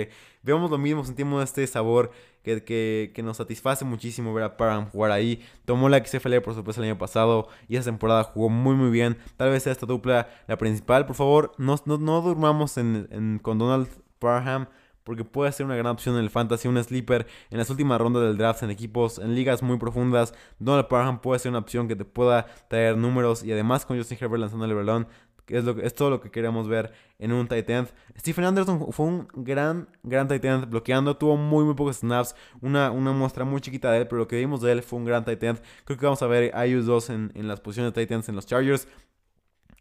vemos 0.44 0.70
lo 0.70 0.78
mismo, 0.78 1.04
sentimos 1.04 1.42
este 1.42 1.66
sabor 1.66 2.12
que, 2.44 2.62
que, 2.62 3.10
que, 3.12 3.22
nos 3.24 3.38
satisface 3.38 3.84
muchísimo 3.84 4.32
ver 4.32 4.44
a 4.44 4.56
Parham 4.56 4.88
jugar 4.88 5.10
ahí. 5.10 5.44
Tomó 5.64 5.88
la 5.88 5.98
XFL 5.98 6.38
por 6.44 6.54
supuesto 6.54 6.80
el 6.80 6.90
año 6.90 6.98
pasado 6.98 7.48
y 7.68 7.74
esa 7.74 7.86
temporada 7.90 8.22
jugó 8.22 8.48
muy 8.50 8.76
muy 8.76 8.90
bien. 8.90 9.18
Tal 9.36 9.50
vez 9.50 9.64
sea 9.64 9.72
esta 9.72 9.86
dupla 9.86 10.28
la 10.46 10.56
principal. 10.58 11.06
Por 11.06 11.16
favor, 11.16 11.52
no, 11.58 11.74
no, 11.84 11.98
no 11.98 12.20
durmamos 12.20 12.78
en, 12.78 13.08
en, 13.10 13.40
con 13.40 13.58
Donald 13.58 13.88
Parham 14.20 14.68
porque 15.04 15.24
puede 15.24 15.52
ser 15.52 15.66
una 15.66 15.76
gran 15.76 15.92
opción 15.92 16.16
en 16.16 16.22
el 16.22 16.30
fantasy, 16.30 16.66
un 16.66 16.82
sleeper 16.82 17.26
en 17.50 17.58
las 17.58 17.70
últimas 17.70 18.00
rondas 18.00 18.22
del 18.24 18.36
draft 18.36 18.62
en 18.62 18.70
equipos, 18.70 19.18
en 19.18 19.34
ligas 19.34 19.62
muy 19.62 19.78
profundas. 19.78 20.34
Donald 20.58 20.88
Parham 20.88 21.20
puede 21.20 21.38
ser 21.38 21.50
una 21.50 21.58
opción 21.60 21.86
que 21.86 21.96
te 21.96 22.04
pueda 22.04 22.46
traer 22.68 22.96
números 22.96 23.44
y 23.44 23.52
además 23.52 23.86
con 23.86 23.96
Justin 23.96 24.18
Herbert 24.20 24.40
lanzando 24.40 24.64
el 24.64 24.74
balón, 24.74 25.06
que 25.46 25.58
es, 25.58 25.64
lo, 25.64 25.78
es 25.80 25.94
todo 25.94 26.10
lo 26.10 26.20
que 26.20 26.30
queremos 26.30 26.68
ver 26.68 26.92
en 27.18 27.32
un 27.32 27.46
tight 27.46 27.68
end. 27.68 27.88
Stephen 28.18 28.44
Anderson 28.44 28.92
fue 28.92 29.06
un 29.06 29.28
gran, 29.34 29.88
gran 30.02 30.26
tight 30.26 30.44
end 30.44 30.70
bloqueando, 30.70 31.16
tuvo 31.16 31.36
muy, 31.36 31.64
muy 31.64 31.74
pocos 31.74 31.98
snaps, 31.98 32.34
una, 32.60 32.90
una 32.90 33.12
muestra 33.12 33.44
muy 33.44 33.60
chiquita 33.60 33.90
de 33.92 33.98
él, 33.98 34.08
pero 34.08 34.20
lo 34.20 34.28
que 34.28 34.36
vimos 34.36 34.62
de 34.62 34.72
él 34.72 34.82
fue 34.82 34.98
un 34.98 35.04
gran 35.04 35.24
tight 35.24 35.42
end. 35.42 35.60
Creo 35.84 35.98
que 35.98 36.06
vamos 36.06 36.22
a 36.22 36.26
ver 36.26 36.50
a 36.54 36.64
ellos 36.64 36.86
dos 36.86 37.10
en, 37.10 37.30
en 37.34 37.46
las 37.46 37.60
posiciones 37.60 37.92
de 37.92 37.94
tight 37.94 38.10
ends 38.10 38.28
en 38.28 38.36
los 38.36 38.46
Chargers. 38.46 38.88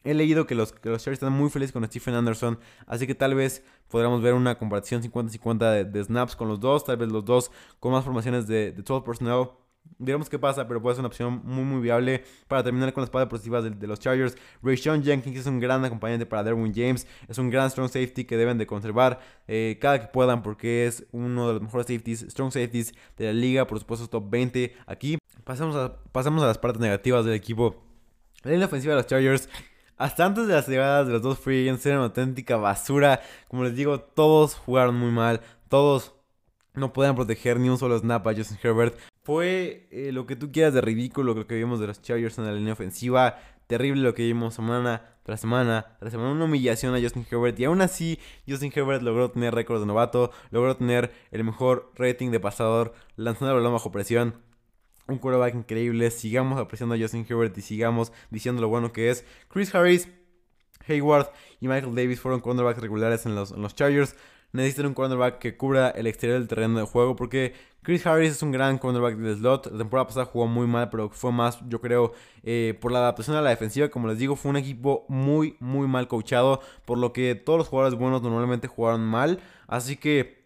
He 0.04 0.14
leído 0.14 0.46
que 0.46 0.54
los, 0.56 0.74
Chargers 0.82 1.08
están 1.08 1.32
muy 1.32 1.50
felices 1.50 1.72
con 1.72 1.86
Stephen 1.86 2.14
Anderson, 2.14 2.60
así 2.88 3.08
que 3.08 3.16
tal 3.16 3.36
vez 3.36 3.64
podríamos 3.88 4.22
ver 4.22 4.34
una 4.34 4.58
comparación 4.58 5.02
50-50 5.02 5.86
de, 5.86 6.04
snaps 6.04 6.36
con 6.36 6.50
los 6.50 6.60
dos, 6.60 6.84
tal 6.84 6.98
vez 6.98 7.10
los 7.10 7.24
dos 7.24 7.52
con 7.80 7.94
más 7.94 8.04
formaciones 8.04 8.46
de, 8.46 8.74
de 8.74 8.82
12 8.82 9.06
personnel. 9.06 9.48
Digamos 10.00 10.30
qué 10.30 10.40
pasa, 10.40 10.68
pero 10.68 10.82
puede 10.82 10.96
ser 10.96 11.02
una 11.02 11.08
opción 11.08 11.42
muy 11.44 11.64
muy 11.64 11.82
viable 11.82 12.24
para 12.48 12.64
terminar 12.64 12.92
con 12.94 13.02
las 13.02 13.08
espadas 13.08 13.30
positivas 13.30 13.64
de, 13.64 13.88
los 13.88 14.00
Chargers. 14.00 14.36
Rayshon 14.62 15.04
Jenkins 15.04 15.38
es 15.38 15.46
un 15.46 15.60
gran 15.60 15.86
acompañante 15.86 16.26
para 16.26 16.44
Derwin 16.44 16.74
James, 16.74 17.08
es 17.28 17.38
un 17.38 17.50
gran 17.50 17.70
strong 17.70 17.88
safety 17.88 18.26
que 18.26 18.36
deben 18.36 18.58
de 18.58 18.66
conservar 18.66 19.20
eh, 19.48 19.78
cada 19.80 20.02
que 20.02 20.08
puedan 20.08 20.42
porque 20.42 20.86
es 20.86 21.06
uno 21.12 21.48
de 21.48 21.54
los 21.54 21.62
mejores 21.62 21.88
safeties, 21.88 22.22
strong 22.30 22.52
safeties 22.52 22.94
de 23.18 23.26
la 23.28 23.34
liga, 23.34 23.68
por 23.68 23.80
supuesto 23.80 24.08
top 24.08 24.30
20 24.30 24.76
aquí. 24.86 25.18
Pasamos 25.44 25.76
a, 25.76 25.96
pasamos 26.12 26.44
a 26.44 26.48
las 26.48 26.58
partes 26.58 26.82
negativas 26.82 27.24
del 27.24 27.36
equipo. 27.36 27.84
La 28.44 28.52
línea 28.52 28.66
ofensiva 28.68 28.94
de 28.94 28.98
los 28.98 29.08
Chargers 29.08 29.50
hasta 29.98 30.26
antes 30.26 30.48
de 30.48 30.54
las 30.54 30.68
llegadas 30.68 31.08
de 31.08 31.14
los 31.14 31.22
dos 31.22 31.40
free 31.40 31.68
agents 31.68 31.86
era 31.86 31.98
una 31.98 32.06
auténtica 32.06 32.58
basura. 32.58 33.22
Como 33.48 33.64
les 33.64 33.76
digo, 33.76 34.00
todos 34.00 34.56
jugaron 34.56 34.96
muy 34.96 35.12
mal. 35.12 35.42
Todos 35.70 36.14
no 36.74 36.92
podían 36.94 37.16
proteger 37.16 37.60
ni 37.60 37.70
un 37.70 37.78
solo 37.78 37.98
snap 38.00 38.28
a 38.28 38.34
Justin 38.34 38.58
Herbert. 38.62 38.98
Fue 39.24 39.88
eh, 39.92 40.12
lo 40.12 40.26
que 40.26 40.36
tú 40.36 40.52
quieras 40.52 40.74
de 40.74 40.82
ridículo 40.82 41.34
lo 41.34 41.48
que 41.48 41.56
vimos 41.56 41.80
de 41.80 41.88
los 41.88 42.02
Chargers 42.02 42.38
en 42.38 42.46
la 42.46 42.54
línea 42.54 42.74
ofensiva. 42.74 43.38
Terrible 43.68 44.02
lo 44.02 44.14
que 44.14 44.24
vimos 44.24 44.56
semana 44.56 45.02
tras 45.24 45.40
semana 45.40 45.96
tras 46.00 46.12
semana. 46.12 46.32
Una 46.32 46.46
humillación 46.46 46.96
a 46.96 47.02
Justin 47.02 47.26
Herbert. 47.30 47.60
Y 47.60 47.66
aún 47.66 47.82
así, 47.82 48.20
Justin 48.48 48.72
Herbert 48.76 49.04
logró 49.04 49.32
tener 49.32 49.54
récord 49.54 49.80
de 49.80 49.86
novato. 49.86 50.32
Logró 50.52 50.76
tener 50.76 51.14
el 51.32 51.44
mejor 51.44 51.92
rating 51.96 52.32
de 52.32 52.40
pasador 52.40 52.94
lanzando 53.16 53.52
el 53.52 53.58
balón 53.58 53.74
bajo 53.74 53.92
presión. 53.92 54.36
Un 55.08 55.18
quarterback 55.18 55.56
increíble. 55.56 56.12
Sigamos 56.12 56.60
apreciando 56.60 56.96
a 56.96 56.98
Justin 56.98 57.26
Herbert 57.28 57.58
y 57.58 57.62
sigamos 57.62 58.12
diciendo 58.30 58.62
lo 58.62 58.70
bueno 58.70 58.92
que 58.92 59.10
es. 59.10 59.26
Chris 59.50 59.74
Harris, 59.74 60.10
Hayward 60.88 61.32
y 61.60 61.68
Michael 61.68 61.96
Davis 61.96 62.20
fueron 62.20 62.42
cornerbacks 62.42 62.82
regulares 62.82 63.26
en 63.26 63.36
los, 63.36 63.52
en 63.52 63.62
los 63.62 63.76
Chargers 63.76 64.16
necesitan 64.54 64.86
un 64.86 64.94
cornerback 64.94 65.40
que 65.40 65.58
cubra 65.58 65.90
el 65.90 66.08
exterior 66.08 66.40
del 66.40 66.48
terreno 66.48 66.80
de 66.80 66.86
juego 66.86 67.16
porque 67.16 67.54
Chris 67.82 68.06
Harris 68.06 68.32
es 68.32 68.44
un 68.44 68.52
gran 68.52 68.78
cornerback 68.78 69.18
del 69.18 69.36
slot. 69.38 69.72
La 69.72 69.80
temporada 69.80 70.08
pasada 70.08 70.26
jugó 70.26 70.48
muy 70.48 70.68
mal, 70.68 70.90
pero 70.90 71.10
fue 71.10 71.32
más, 71.32 71.60
yo 71.68 71.82
creo, 71.82 72.14
eh, 72.44 72.78
por 72.80 72.92
la 72.92 73.00
adaptación 73.00 73.36
a 73.36 73.42
la 73.42 73.50
defensiva. 73.50 73.90
Como 73.90 74.08
les 74.08 74.20
digo, 74.20 74.36
fue 74.36 74.52
un 74.52 74.58
equipo 74.58 75.06
muy, 75.10 75.58
muy 75.60 75.88
mal 75.88 76.08
coachado, 76.08 76.62
por 76.86 76.98
lo 76.98 77.12
que 77.12 77.36
todos 77.36 77.58
los 77.58 77.68
jugadores 77.68 78.00
buenos 78.00 78.22
normalmente 78.22 78.68
jugaron 78.68 79.02
mal. 79.02 79.40
Así 79.68 79.98
que 79.98 80.43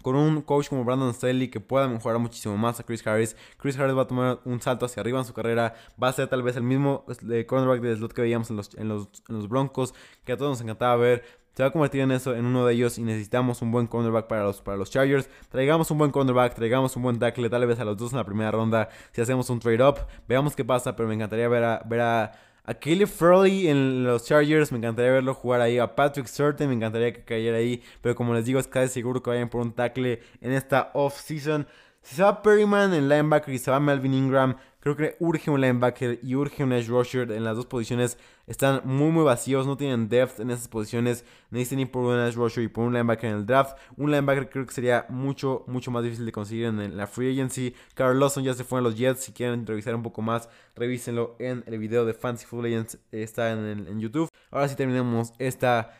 con 0.00 0.16
un 0.16 0.42
coach 0.42 0.68
como 0.68 0.84
Brandon 0.84 1.12
Staley 1.12 1.48
que 1.48 1.60
pueda 1.60 1.88
mejorar 1.88 2.18
muchísimo 2.18 2.56
más 2.56 2.80
a 2.80 2.84
Chris 2.84 3.06
Harris. 3.06 3.36
Chris 3.58 3.78
Harris 3.78 3.96
va 3.96 4.02
a 4.02 4.06
tomar 4.06 4.40
un 4.44 4.60
salto 4.60 4.86
hacia 4.86 5.00
arriba 5.00 5.18
en 5.18 5.24
su 5.24 5.34
carrera. 5.34 5.74
Va 6.02 6.08
a 6.08 6.12
ser 6.12 6.28
tal 6.28 6.42
vez 6.42 6.56
el 6.56 6.62
mismo 6.62 7.04
eh, 7.30 7.46
cornerback 7.46 7.80
de 7.80 7.96
slot 7.96 8.12
que 8.12 8.22
veíamos 8.22 8.50
en 8.50 8.56
los, 8.56 8.74
en 8.74 8.88
los, 8.88 9.08
en 9.28 9.36
los 9.36 9.48
Broncos, 9.48 9.94
que 10.24 10.32
a 10.32 10.36
todos 10.36 10.52
nos 10.52 10.60
encantaba 10.60 10.96
ver 10.96 11.42
se 11.54 11.62
va 11.62 11.68
a 11.68 11.72
convertir 11.72 12.00
en 12.00 12.12
eso, 12.12 12.34
en 12.34 12.46
uno 12.46 12.64
de 12.64 12.72
ellos 12.72 12.96
y 12.98 13.02
necesitamos 13.02 13.60
un 13.60 13.70
buen 13.70 13.86
cornerback 13.86 14.26
para 14.26 14.44
los, 14.44 14.62
para 14.62 14.78
los 14.78 14.90
Chargers. 14.90 15.28
Traigamos 15.50 15.90
un 15.90 15.98
buen 15.98 16.10
cornerback, 16.10 16.54
traigamos 16.54 16.96
un 16.96 17.02
buen 17.02 17.18
tackle, 17.18 17.50
tal 17.50 17.66
vez 17.66 17.78
a 17.78 17.84
los 17.84 17.96
dos 17.96 18.12
en 18.12 18.18
la 18.18 18.24
primera 18.24 18.50
ronda 18.50 18.88
si 19.12 19.20
hacemos 19.20 19.50
un 19.50 19.60
trade 19.60 19.84
up. 19.86 19.98
Veamos 20.26 20.56
qué 20.56 20.64
pasa, 20.64 20.96
pero 20.96 21.08
me 21.08 21.14
encantaría 21.14 21.48
ver 21.48 21.64
a, 21.64 21.82
ver 21.84 22.00
a, 22.00 22.32
a 22.64 22.74
Caleb 22.74 23.08
Furley 23.08 23.68
en 23.68 24.04
los 24.04 24.24
Chargers, 24.24 24.70
me 24.70 24.78
encantaría 24.78 25.12
verlo 25.12 25.34
jugar 25.34 25.60
ahí. 25.60 25.78
A 25.78 25.94
Patrick 25.94 26.26
Surtain, 26.26 26.68
me 26.68 26.76
encantaría 26.76 27.12
que 27.12 27.24
cayera 27.24 27.58
ahí. 27.58 27.82
Pero 28.00 28.14
como 28.14 28.34
les 28.34 28.44
digo, 28.44 28.60
es 28.60 28.68
casi 28.68 28.92
seguro 28.92 29.22
que 29.22 29.30
vayan 29.30 29.48
por 29.48 29.62
un 29.62 29.72
tackle 29.72 30.20
en 30.40 30.52
esta 30.52 30.90
off-season. 30.94 31.66
Si 32.02 32.16
se 32.16 32.22
va 32.22 32.42
Perryman 32.42 32.94
en 32.94 33.08
linebacker 33.08 33.54
y 33.54 33.58
se 33.58 33.70
va 33.70 33.80
Melvin 33.80 34.14
Ingram, 34.14 34.56
creo 34.82 34.96
que 34.96 35.16
urge 35.20 35.48
un 35.48 35.60
linebacker 35.60 36.18
y 36.22 36.34
urge 36.34 36.64
un 36.64 36.72
edge 36.72 36.88
rusher. 36.88 37.30
En 37.30 37.44
las 37.44 37.56
dos 37.56 37.66
posiciones 37.66 38.18
están 38.48 38.82
muy 38.84 39.12
muy 39.12 39.22
vacíos, 39.22 39.64
no 39.64 39.76
tienen 39.76 40.08
depth 40.08 40.40
en 40.40 40.50
esas 40.50 40.66
posiciones. 40.66 41.24
Necesitan 41.50 41.80
ir 41.80 41.90
por 41.90 42.02
un 42.02 42.18
edge 42.18 42.34
rusher 42.34 42.64
y 42.64 42.68
por 42.68 42.84
un 42.84 42.92
linebacker 42.92 43.30
en 43.30 43.36
el 43.36 43.46
draft. 43.46 43.78
Un 43.96 44.10
linebacker 44.10 44.50
creo 44.50 44.66
que 44.66 44.72
sería 44.72 45.06
mucho 45.08 45.64
mucho 45.68 45.92
más 45.92 46.02
difícil 46.02 46.26
de 46.26 46.32
conseguir 46.32 46.64
en 46.66 46.96
la 46.96 47.06
free 47.06 47.32
agency. 47.32 47.74
Carl 47.94 48.18
Lawson 48.18 48.42
ya 48.42 48.54
se 48.54 48.64
fue 48.64 48.80
en 48.80 48.84
los 48.84 48.96
Jets. 48.96 49.20
Si 49.20 49.32
quieren 49.32 49.64
revisar 49.64 49.94
un 49.94 50.02
poco 50.02 50.20
más, 50.20 50.48
revísenlo 50.74 51.36
en 51.38 51.62
el 51.66 51.78
video 51.78 52.04
de 52.04 52.12
Fancy 52.12 52.44
Football 52.44 52.70
Legends. 52.70 52.98
Está 53.12 53.52
en, 53.52 53.86
en 53.86 54.00
YouTube. 54.00 54.28
Ahora 54.50 54.68
sí 54.68 54.74
terminamos 54.74 55.32
esta, 55.38 55.94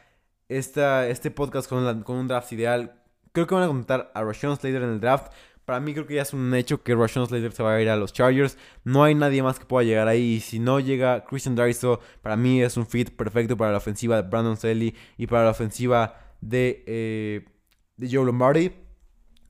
esta, 0.49 1.09
este 1.09 1.31
podcast 1.31 1.69
con, 1.69 2.03
con 2.03 2.17
un 2.17 2.27
draft 2.27 2.53
ideal. 2.53 2.99
Creo 3.33 3.47
que 3.47 3.55
van 3.55 3.65
a 3.65 3.69
contar 3.69 4.11
a 4.15 4.23
Rashawn 4.23 4.57
Slater 4.57 4.83
en 4.83 4.91
el 4.91 5.01
draft. 5.01 5.33
Para 5.65 5.81
mí 5.81 5.93
creo 5.93 6.07
que 6.07 6.15
ya 6.15 6.23
es 6.23 6.33
un 6.33 6.53
hecho 6.55 6.83
que 6.83 6.95
Rashawn 6.95 7.29
Slater 7.29 7.53
se 7.53 7.63
va 7.63 7.75
a 7.75 7.81
ir 7.81 7.89
a 7.89 7.97
los 7.97 8.13
Chargers. 8.13 8.59
No 8.85 9.05
hay 9.05 9.15
nadie 9.15 9.43
más 9.43 9.59
que 9.59 9.65
pueda 9.65 9.85
llegar 9.85 10.09
ahí. 10.09 10.35
Y 10.35 10.41
si 10.41 10.59
no 10.59 10.81
llega 10.81 11.25
Christian 11.25 11.55
Dariso, 11.55 12.01
para 12.21 12.37
mí 12.37 12.63
es 12.63 12.77
un 12.77 12.87
fit 12.87 13.11
perfecto 13.11 13.57
para 13.57 13.71
la 13.71 13.79
ofensiva 13.79 14.21
de 14.21 14.29
Brandon 14.29 14.57
Staley 14.57 14.95
y 15.17 15.27
para 15.27 15.45
la 15.45 15.51
ofensiva 15.51 16.17
de, 16.41 16.83
eh, 16.87 17.45
de 17.97 18.09
Joe 18.11 18.27
Lombardi. 18.27 18.73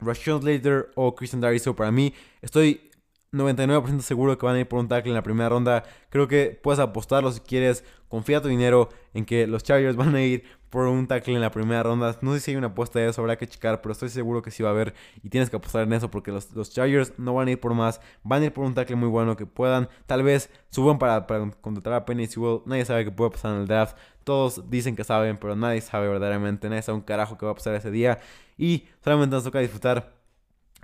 Rashawn 0.00 0.42
Slater 0.42 0.90
o 0.96 1.14
Christian 1.14 1.40
Dariso, 1.40 1.76
para 1.76 1.90
mí 1.92 2.12
estoy 2.42 2.90
99% 3.32 4.00
seguro 4.00 4.36
que 4.36 4.44
van 4.44 4.56
a 4.56 4.60
ir 4.60 4.68
por 4.68 4.78
un 4.78 4.88
tackle 4.88 5.10
en 5.10 5.14
la 5.14 5.22
primera 5.22 5.48
ronda. 5.48 5.84
Creo 6.10 6.28
que 6.28 6.58
puedes 6.62 6.78
apostarlo 6.78 7.32
si 7.32 7.40
quieres. 7.40 7.84
Confía 8.08 8.42
tu 8.42 8.48
dinero 8.48 8.90
en 9.14 9.24
que 9.24 9.46
los 9.46 9.62
Chargers 9.62 9.96
van 9.96 10.14
a 10.14 10.22
ir 10.22 10.44
por 10.72 10.86
un 10.86 11.06
tackle 11.06 11.34
en 11.34 11.42
la 11.42 11.50
primera 11.50 11.82
ronda. 11.82 12.16
No 12.22 12.32
sé 12.32 12.40
si 12.40 12.50
hay 12.50 12.56
una 12.56 12.68
apuesta 12.68 12.98
de 12.98 13.06
eso, 13.06 13.20
habrá 13.20 13.36
que 13.36 13.46
checar, 13.46 13.82
pero 13.82 13.92
estoy 13.92 14.08
seguro 14.08 14.40
que 14.40 14.50
sí 14.50 14.62
va 14.62 14.70
a 14.70 14.72
haber 14.72 14.94
y 15.22 15.28
tienes 15.28 15.50
que 15.50 15.56
apostar 15.56 15.82
en 15.82 15.92
eso 15.92 16.10
porque 16.10 16.32
los, 16.32 16.50
los 16.52 16.70
Chargers 16.70 17.12
no 17.18 17.34
van 17.34 17.48
a 17.48 17.50
ir 17.50 17.60
por 17.60 17.74
más. 17.74 18.00
Van 18.22 18.40
a 18.40 18.46
ir 18.46 18.54
por 18.54 18.64
un 18.64 18.72
tackle 18.72 18.96
muy 18.96 19.10
bueno 19.10 19.36
que 19.36 19.44
puedan. 19.44 19.90
Tal 20.06 20.22
vez 20.22 20.48
suban 20.70 20.98
para, 20.98 21.26
para 21.26 21.50
contratar 21.60 21.92
a 21.92 22.04
Penny 22.06 22.26
Sewell. 22.26 22.62
Nadie 22.64 22.86
sabe 22.86 23.04
qué 23.04 23.10
puede 23.10 23.32
pasar 23.32 23.52
en 23.54 23.60
el 23.60 23.66
draft. 23.66 23.98
Todos 24.24 24.70
dicen 24.70 24.96
que 24.96 25.04
saben, 25.04 25.36
pero 25.36 25.54
nadie 25.56 25.82
sabe 25.82 26.08
verdaderamente. 26.08 26.70
Nadie 26.70 26.80
sabe 26.80 26.96
un 26.96 27.04
carajo 27.04 27.36
qué 27.36 27.44
va 27.44 27.52
a 27.52 27.54
pasar 27.54 27.74
ese 27.74 27.90
día. 27.90 28.18
Y 28.56 28.88
solamente 29.04 29.36
nos 29.36 29.44
toca 29.44 29.58
disfrutar 29.58 30.21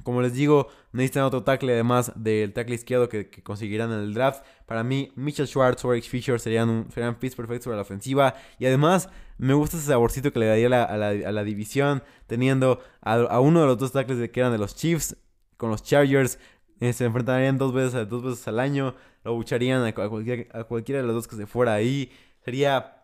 como 0.02 0.22
les 0.22 0.34
digo, 0.34 0.68
necesitan 0.92 1.24
otro 1.24 1.42
tackle 1.42 1.72
además 1.72 2.12
del 2.14 2.52
tackle 2.52 2.74
izquierdo 2.74 3.08
que, 3.08 3.28
conseguirán 3.42 3.92
en 3.92 4.00
el 4.00 4.14
draft. 4.14 4.44
Para 4.66 4.84
mí, 4.84 5.12
Mitchell 5.16 5.46
Schwartz 5.46 5.84
o 5.84 5.92
Eric 5.92 6.04
Fisher 6.04 6.38
serían, 6.40 6.68
un, 6.68 6.90
serían 6.90 7.16
fits 7.16 7.34
perfectos 7.34 7.66
para 7.66 7.76
la 7.76 7.82
ofensiva. 7.82 8.34
Y 8.58 8.66
además, 8.66 9.08
me 9.38 9.54
gusta 9.54 9.76
ese 9.76 9.86
saborcito 9.86 10.32
que 10.32 10.38
le 10.38 10.46
daría 10.46 10.66
a 10.84 10.96
la, 10.96 11.44
división, 11.44 12.02
teniendo 12.26 12.80
a, 13.00 13.40
uno 13.40 13.60
de 13.60 13.66
los 13.66 13.78
dos 13.78 13.92
tackles 13.92 14.30
que 14.30 14.40
eran 14.40 14.52
de 14.52 14.58
los 14.58 14.74
Chiefs 14.76 15.16
con 15.56 15.70
los 15.70 15.82
Chargers. 15.82 16.38
Eh, 16.80 16.92
se 16.92 17.04
enfrentarían 17.04 17.58
dos 17.58 17.72
veces, 17.72 18.08
dos 18.08 18.22
veces 18.22 18.46
al 18.48 18.60
año. 18.60 18.94
Lo 19.24 19.34
bucharían 19.34 19.82
a, 19.82 19.88
a 19.88 20.64
cualquiera 20.64 21.00
de 21.00 21.06
los 21.06 21.14
dos 21.14 21.28
que 21.28 21.36
se 21.36 21.46
fuera 21.46 21.74
ahí. 21.74 22.12
Sería 22.44 22.97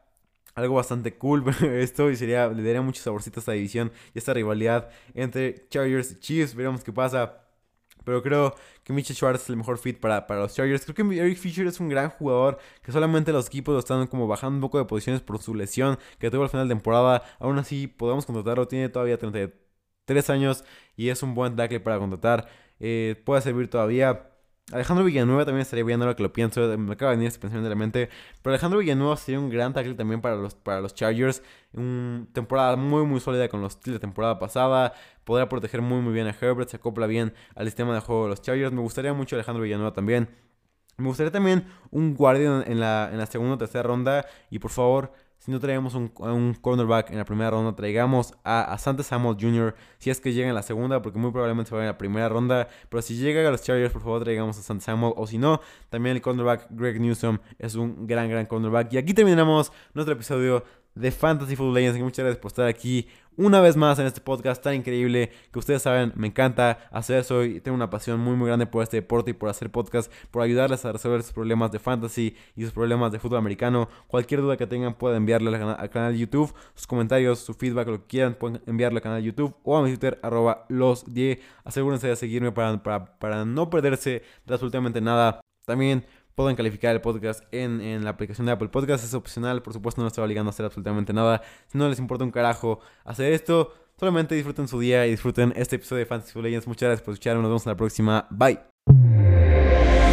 algo 0.55 0.75
bastante 0.77 1.17
cool 1.17 1.45
esto 1.62 2.11
y 2.11 2.17
sería, 2.17 2.49
le 2.49 2.62
daría 2.62 2.83
mucho 2.83 3.03
saborcito 3.03 3.38
a 3.38 3.40
esta 3.40 3.53
división 3.53 3.93
y 4.14 4.19
esta 4.19 4.35
rivalidad 4.35 4.90
entre 5.14 5.69
Chargers 5.69 6.12
y 6.12 6.21
Chiefs. 6.21 6.55
Veremos 6.55 6.85
qué 6.85 6.93
pasa. 6.93 7.40
Pero 8.05 8.23
creo 8.23 8.55
que 8.83 8.93
Mitchell 8.93 9.17
Schwartz 9.17 9.45
es 9.45 9.51
el 9.51 9.57
mejor 9.57 9.79
fit 9.79 9.99
para, 9.99 10.27
para, 10.27 10.40
los 10.40 10.55
Chargers. 10.55 10.85
Creo 10.85 10.95
que 10.95 11.19
Eric 11.19 11.38
Fisher 11.38 11.67
es 11.67 11.81
un 11.81 11.88
gran 11.88 12.11
jugador. 12.11 12.59
Que 12.83 12.93
solamente 12.93 13.33
los 13.33 13.47
equipos 13.47 13.73
lo 13.73 13.79
están 13.79 14.07
como 14.07 14.29
bajando 14.29 14.57
un 14.57 14.61
poco 14.61 14.79
de 14.79 14.85
posiciones 14.85 15.23
por 15.23 15.40
su 15.40 15.55
lesión 15.55 15.99
que 16.19 16.31
tuvo 16.31 16.43
al 16.43 16.51
final 16.51 16.69
de 16.69 16.75
temporada. 16.75 17.23
Aún 17.38 17.59
así, 17.59 17.87
podemos 17.87 18.27
contratarlo. 18.27 18.69
Tiene 18.69 18.90
todavía 18.90 19.19
33 19.19 20.31
años 20.31 20.64
y 20.97 21.09
es 21.09 21.23
un 21.23 21.35
buen 21.35 21.57
tackle 21.57 21.81
para 21.81 21.99
contratar. 21.99 22.47
Eh, 22.79 23.21
puede 23.25 23.40
servir 23.43 23.69
todavía. 23.71 24.34
Alejandro 24.72 25.05
Villanueva 25.05 25.44
también 25.44 25.61
estaría 25.61 25.85
bien 25.85 26.00
ahora 26.00 26.16
que 26.16 26.22
lo 26.22 26.33
pienso. 26.33 26.61
Me 26.79 26.94
acaba 26.94 27.11
de 27.11 27.18
venir 27.18 27.29
este 27.29 27.38
pensamiento 27.38 27.68
de 27.68 27.74
la 27.74 27.79
mente. 27.79 28.09
Pero 28.40 28.53
Alejandro 28.55 28.79
Villanueva 28.81 29.16
sería 29.16 29.38
un 29.38 29.50
gran 29.50 29.74
tackle 29.74 29.94
también 29.94 30.22
para 30.22 30.37
los, 30.37 30.55
para 30.55 30.81
los 30.81 30.94
Chargers. 30.94 31.42
Una 31.74 32.27
temporada 32.33 32.77
muy, 32.77 33.05
muy 33.05 33.20
sólida 33.20 33.48
con 33.48 33.61
los 33.61 33.74
Steelers 33.74 34.00
de 34.00 34.07
temporada 34.07 34.38
pasada. 34.38 34.94
Podría 35.24 35.48
proteger 35.48 35.83
muy, 35.83 36.00
muy 36.00 36.14
bien 36.14 36.27
a 36.27 36.31
Herbert. 36.38 36.70
Se 36.70 36.77
acopla 36.77 37.07
bien 37.07 37.35
al 37.55 37.66
sistema 37.66 37.94
de 37.94 38.00
juego 38.00 38.24
de 38.24 38.31
los 38.31 38.42
Chargers. 38.42 38.72
Me 38.72 38.81
gustaría 38.81 39.12
mucho 39.12 39.37
Alejandro 39.37 39.62
Villanueva 39.62 39.92
también. 39.92 40.31
Me 40.96 41.09
gustaría 41.09 41.33
también 41.33 41.66
un 41.90 42.14
guardian 42.14 42.64
en 42.66 42.81
la, 42.81 43.11
en 43.12 43.18
la 43.18 43.27
segunda 43.27 43.57
o 43.57 43.59
tercera 43.59 43.83
ronda. 43.83 44.27
Y 44.50 44.61
por 44.61 44.70
favor, 44.70 45.12
si 45.45 45.51
no 45.51 45.61
traigamos 45.61 45.95
un, 45.95 46.11
un, 46.21 46.55
cornerback 46.55 47.11
en 47.11 47.19
la 47.19 47.27
primera 47.27 47.51
ronda, 47.51 47.77
traigamos 47.77 48.33
a, 48.45 48.63
a 48.73 48.79
Samuel 48.79 49.37
Jr. 49.39 49.75
Si 49.99 50.09
es 50.09 50.19
que 50.19 50.33
llega 50.33 50.49
en 50.49 50.55
la 50.55 50.63
segunda, 50.63 51.03
porque 51.03 51.19
muy 51.19 51.33
probablemente 51.33 51.69
se 51.69 51.75
vaya 51.75 51.85
en 51.85 51.93
la 51.93 51.99
primera 51.99 52.31
ronda. 52.31 52.67
Pero 52.89 53.03
si 53.03 53.19
llega 53.19 53.47
a 53.47 53.51
los 53.51 53.63
Chargers, 53.63 53.93
por 53.93 54.01
favor, 54.01 54.25
traigamos 54.25 54.59
a 54.59 54.63
Santa 54.63 54.87
Samuel. 54.87 55.13
O 55.19 55.27
si 55.27 55.37
no, 55.37 55.61
también 55.91 56.17
el 56.17 56.23
cornerback 56.23 56.69
Greg 56.71 56.99
Newsom 56.99 57.41
es 57.59 57.75
un 57.75 58.07
gran, 58.07 58.31
gran 58.31 58.47
cornerback. 58.47 58.91
Y 58.95 58.97
aquí 58.97 59.13
terminamos 59.13 59.71
nuestro 59.93 60.15
episodio 60.15 60.65
de 60.95 61.11
Fantasy 61.11 61.57
Football 61.57 61.75
Legends. 61.75 62.01
Muchas 62.01 62.25
gracias 62.25 62.41
por 62.41 62.49
estar 62.51 62.67
aquí 62.67 63.07
una 63.37 63.61
vez 63.61 63.77
más 63.77 63.99
en 63.99 64.07
este 64.07 64.20
podcast 64.20 64.62
tan 64.62 64.75
increíble 64.75 65.31
que 65.53 65.59
ustedes 65.59 65.83
saben, 65.83 66.12
me 66.14 66.27
encanta 66.27 66.88
hacer 66.90 67.18
eso 67.18 67.44
y 67.44 67.61
tengo 67.61 67.75
una 67.75 67.90
pasión 67.90 68.20
muy 68.20 68.37
muy 68.37 68.49
grande 68.49 68.66
por 68.66 68.83
este 68.83 68.99
deporte 68.99 69.31
y 69.31 69.35
por 69.35 69.49
hacer 69.49 69.70
podcast, 69.70 70.12
por 70.31 70.42
ayudarles 70.42 70.85
a 70.85 70.92
resolver 70.92 71.23
sus 71.23 71.33
problemas 71.33 71.73
de 71.73 71.79
fantasy 71.79 72.37
y 72.57 72.62
sus 72.62 72.73
problemas 72.73 73.12
de 73.12 73.18
fútbol 73.18 73.38
americano. 73.38 73.88
Cualquier 74.07 74.40
duda 74.40 74.57
que 74.57 74.66
tengan 74.66 74.94
pueden 74.94 75.18
enviarle 75.18 75.55
al, 75.57 75.90
canal 75.90 76.12
de 76.12 76.18
YouTube, 76.18 76.55
sus 76.75 76.87
comentarios, 76.87 77.38
su 77.38 77.55
feedback, 77.55 77.88
lo 77.88 78.01
que 78.01 78.07
quieran, 78.07 78.35
pueden 78.35 78.61
enviarle 78.66 78.99
al 78.99 79.03
canal 79.03 79.20
de 79.20 79.27
YouTube 79.27 79.55
o 79.62 79.77
a 79.77 79.83
mi 79.83 79.88
Twitter 79.90 80.18
arroba 80.23 80.66
los 80.68 81.12
10. 81.12 81.38
Asegúrense 81.64 82.09
de 82.09 82.16
seguirme 82.16 82.53
para, 82.53 82.83
para, 82.83 83.18
para 83.18 83.44
no 83.44 83.70
perderse 83.70 84.23
absolutamente 84.49 85.01
nada. 85.01 85.40
También 85.64 86.05
pueden 86.35 86.57
calificar 86.57 86.94
el 86.94 87.01
podcast 87.01 87.44
en, 87.53 88.05
la 88.05 88.11
aplicación 88.11 88.47
de 88.47 88.53
Apple 88.53 88.68
Podcast. 88.68 89.05
Es 89.05 89.14
opcional, 89.14 89.62
por 89.62 89.73
supuesto, 89.73 90.01
no 90.01 90.09
estoy 90.09 90.25
obligando 90.25 90.49
a 90.49 90.53
hacer 90.53 90.66
absolutamente 90.66 91.12
nada. 91.12 91.42
Si 91.66 91.79
no 91.79 91.88
les 91.88 91.99
importa 91.99 92.25
un 92.25 92.31
carajo 92.31 92.81
hacer 93.05 93.33
esto, 93.33 93.73
solamente 93.99 94.35
disfruten 94.35 94.68
su 94.68 94.81
día 94.81 95.07
y 95.07 95.11
disfruten 95.11 95.53
este 95.57 95.77
episodio 95.77 96.01
de 96.01 96.07
Fantasy 96.07 96.40
Legends. 96.40 96.67
Muchas 96.67 96.88
gracias 96.88 97.04
por 97.04 97.15
escuchar. 97.15 97.37
Nos 97.37 97.44
vemos 97.44 97.67
en 97.67 97.71
la 97.71 97.77
próxima. 97.77 98.27
Bye. 98.31 100.04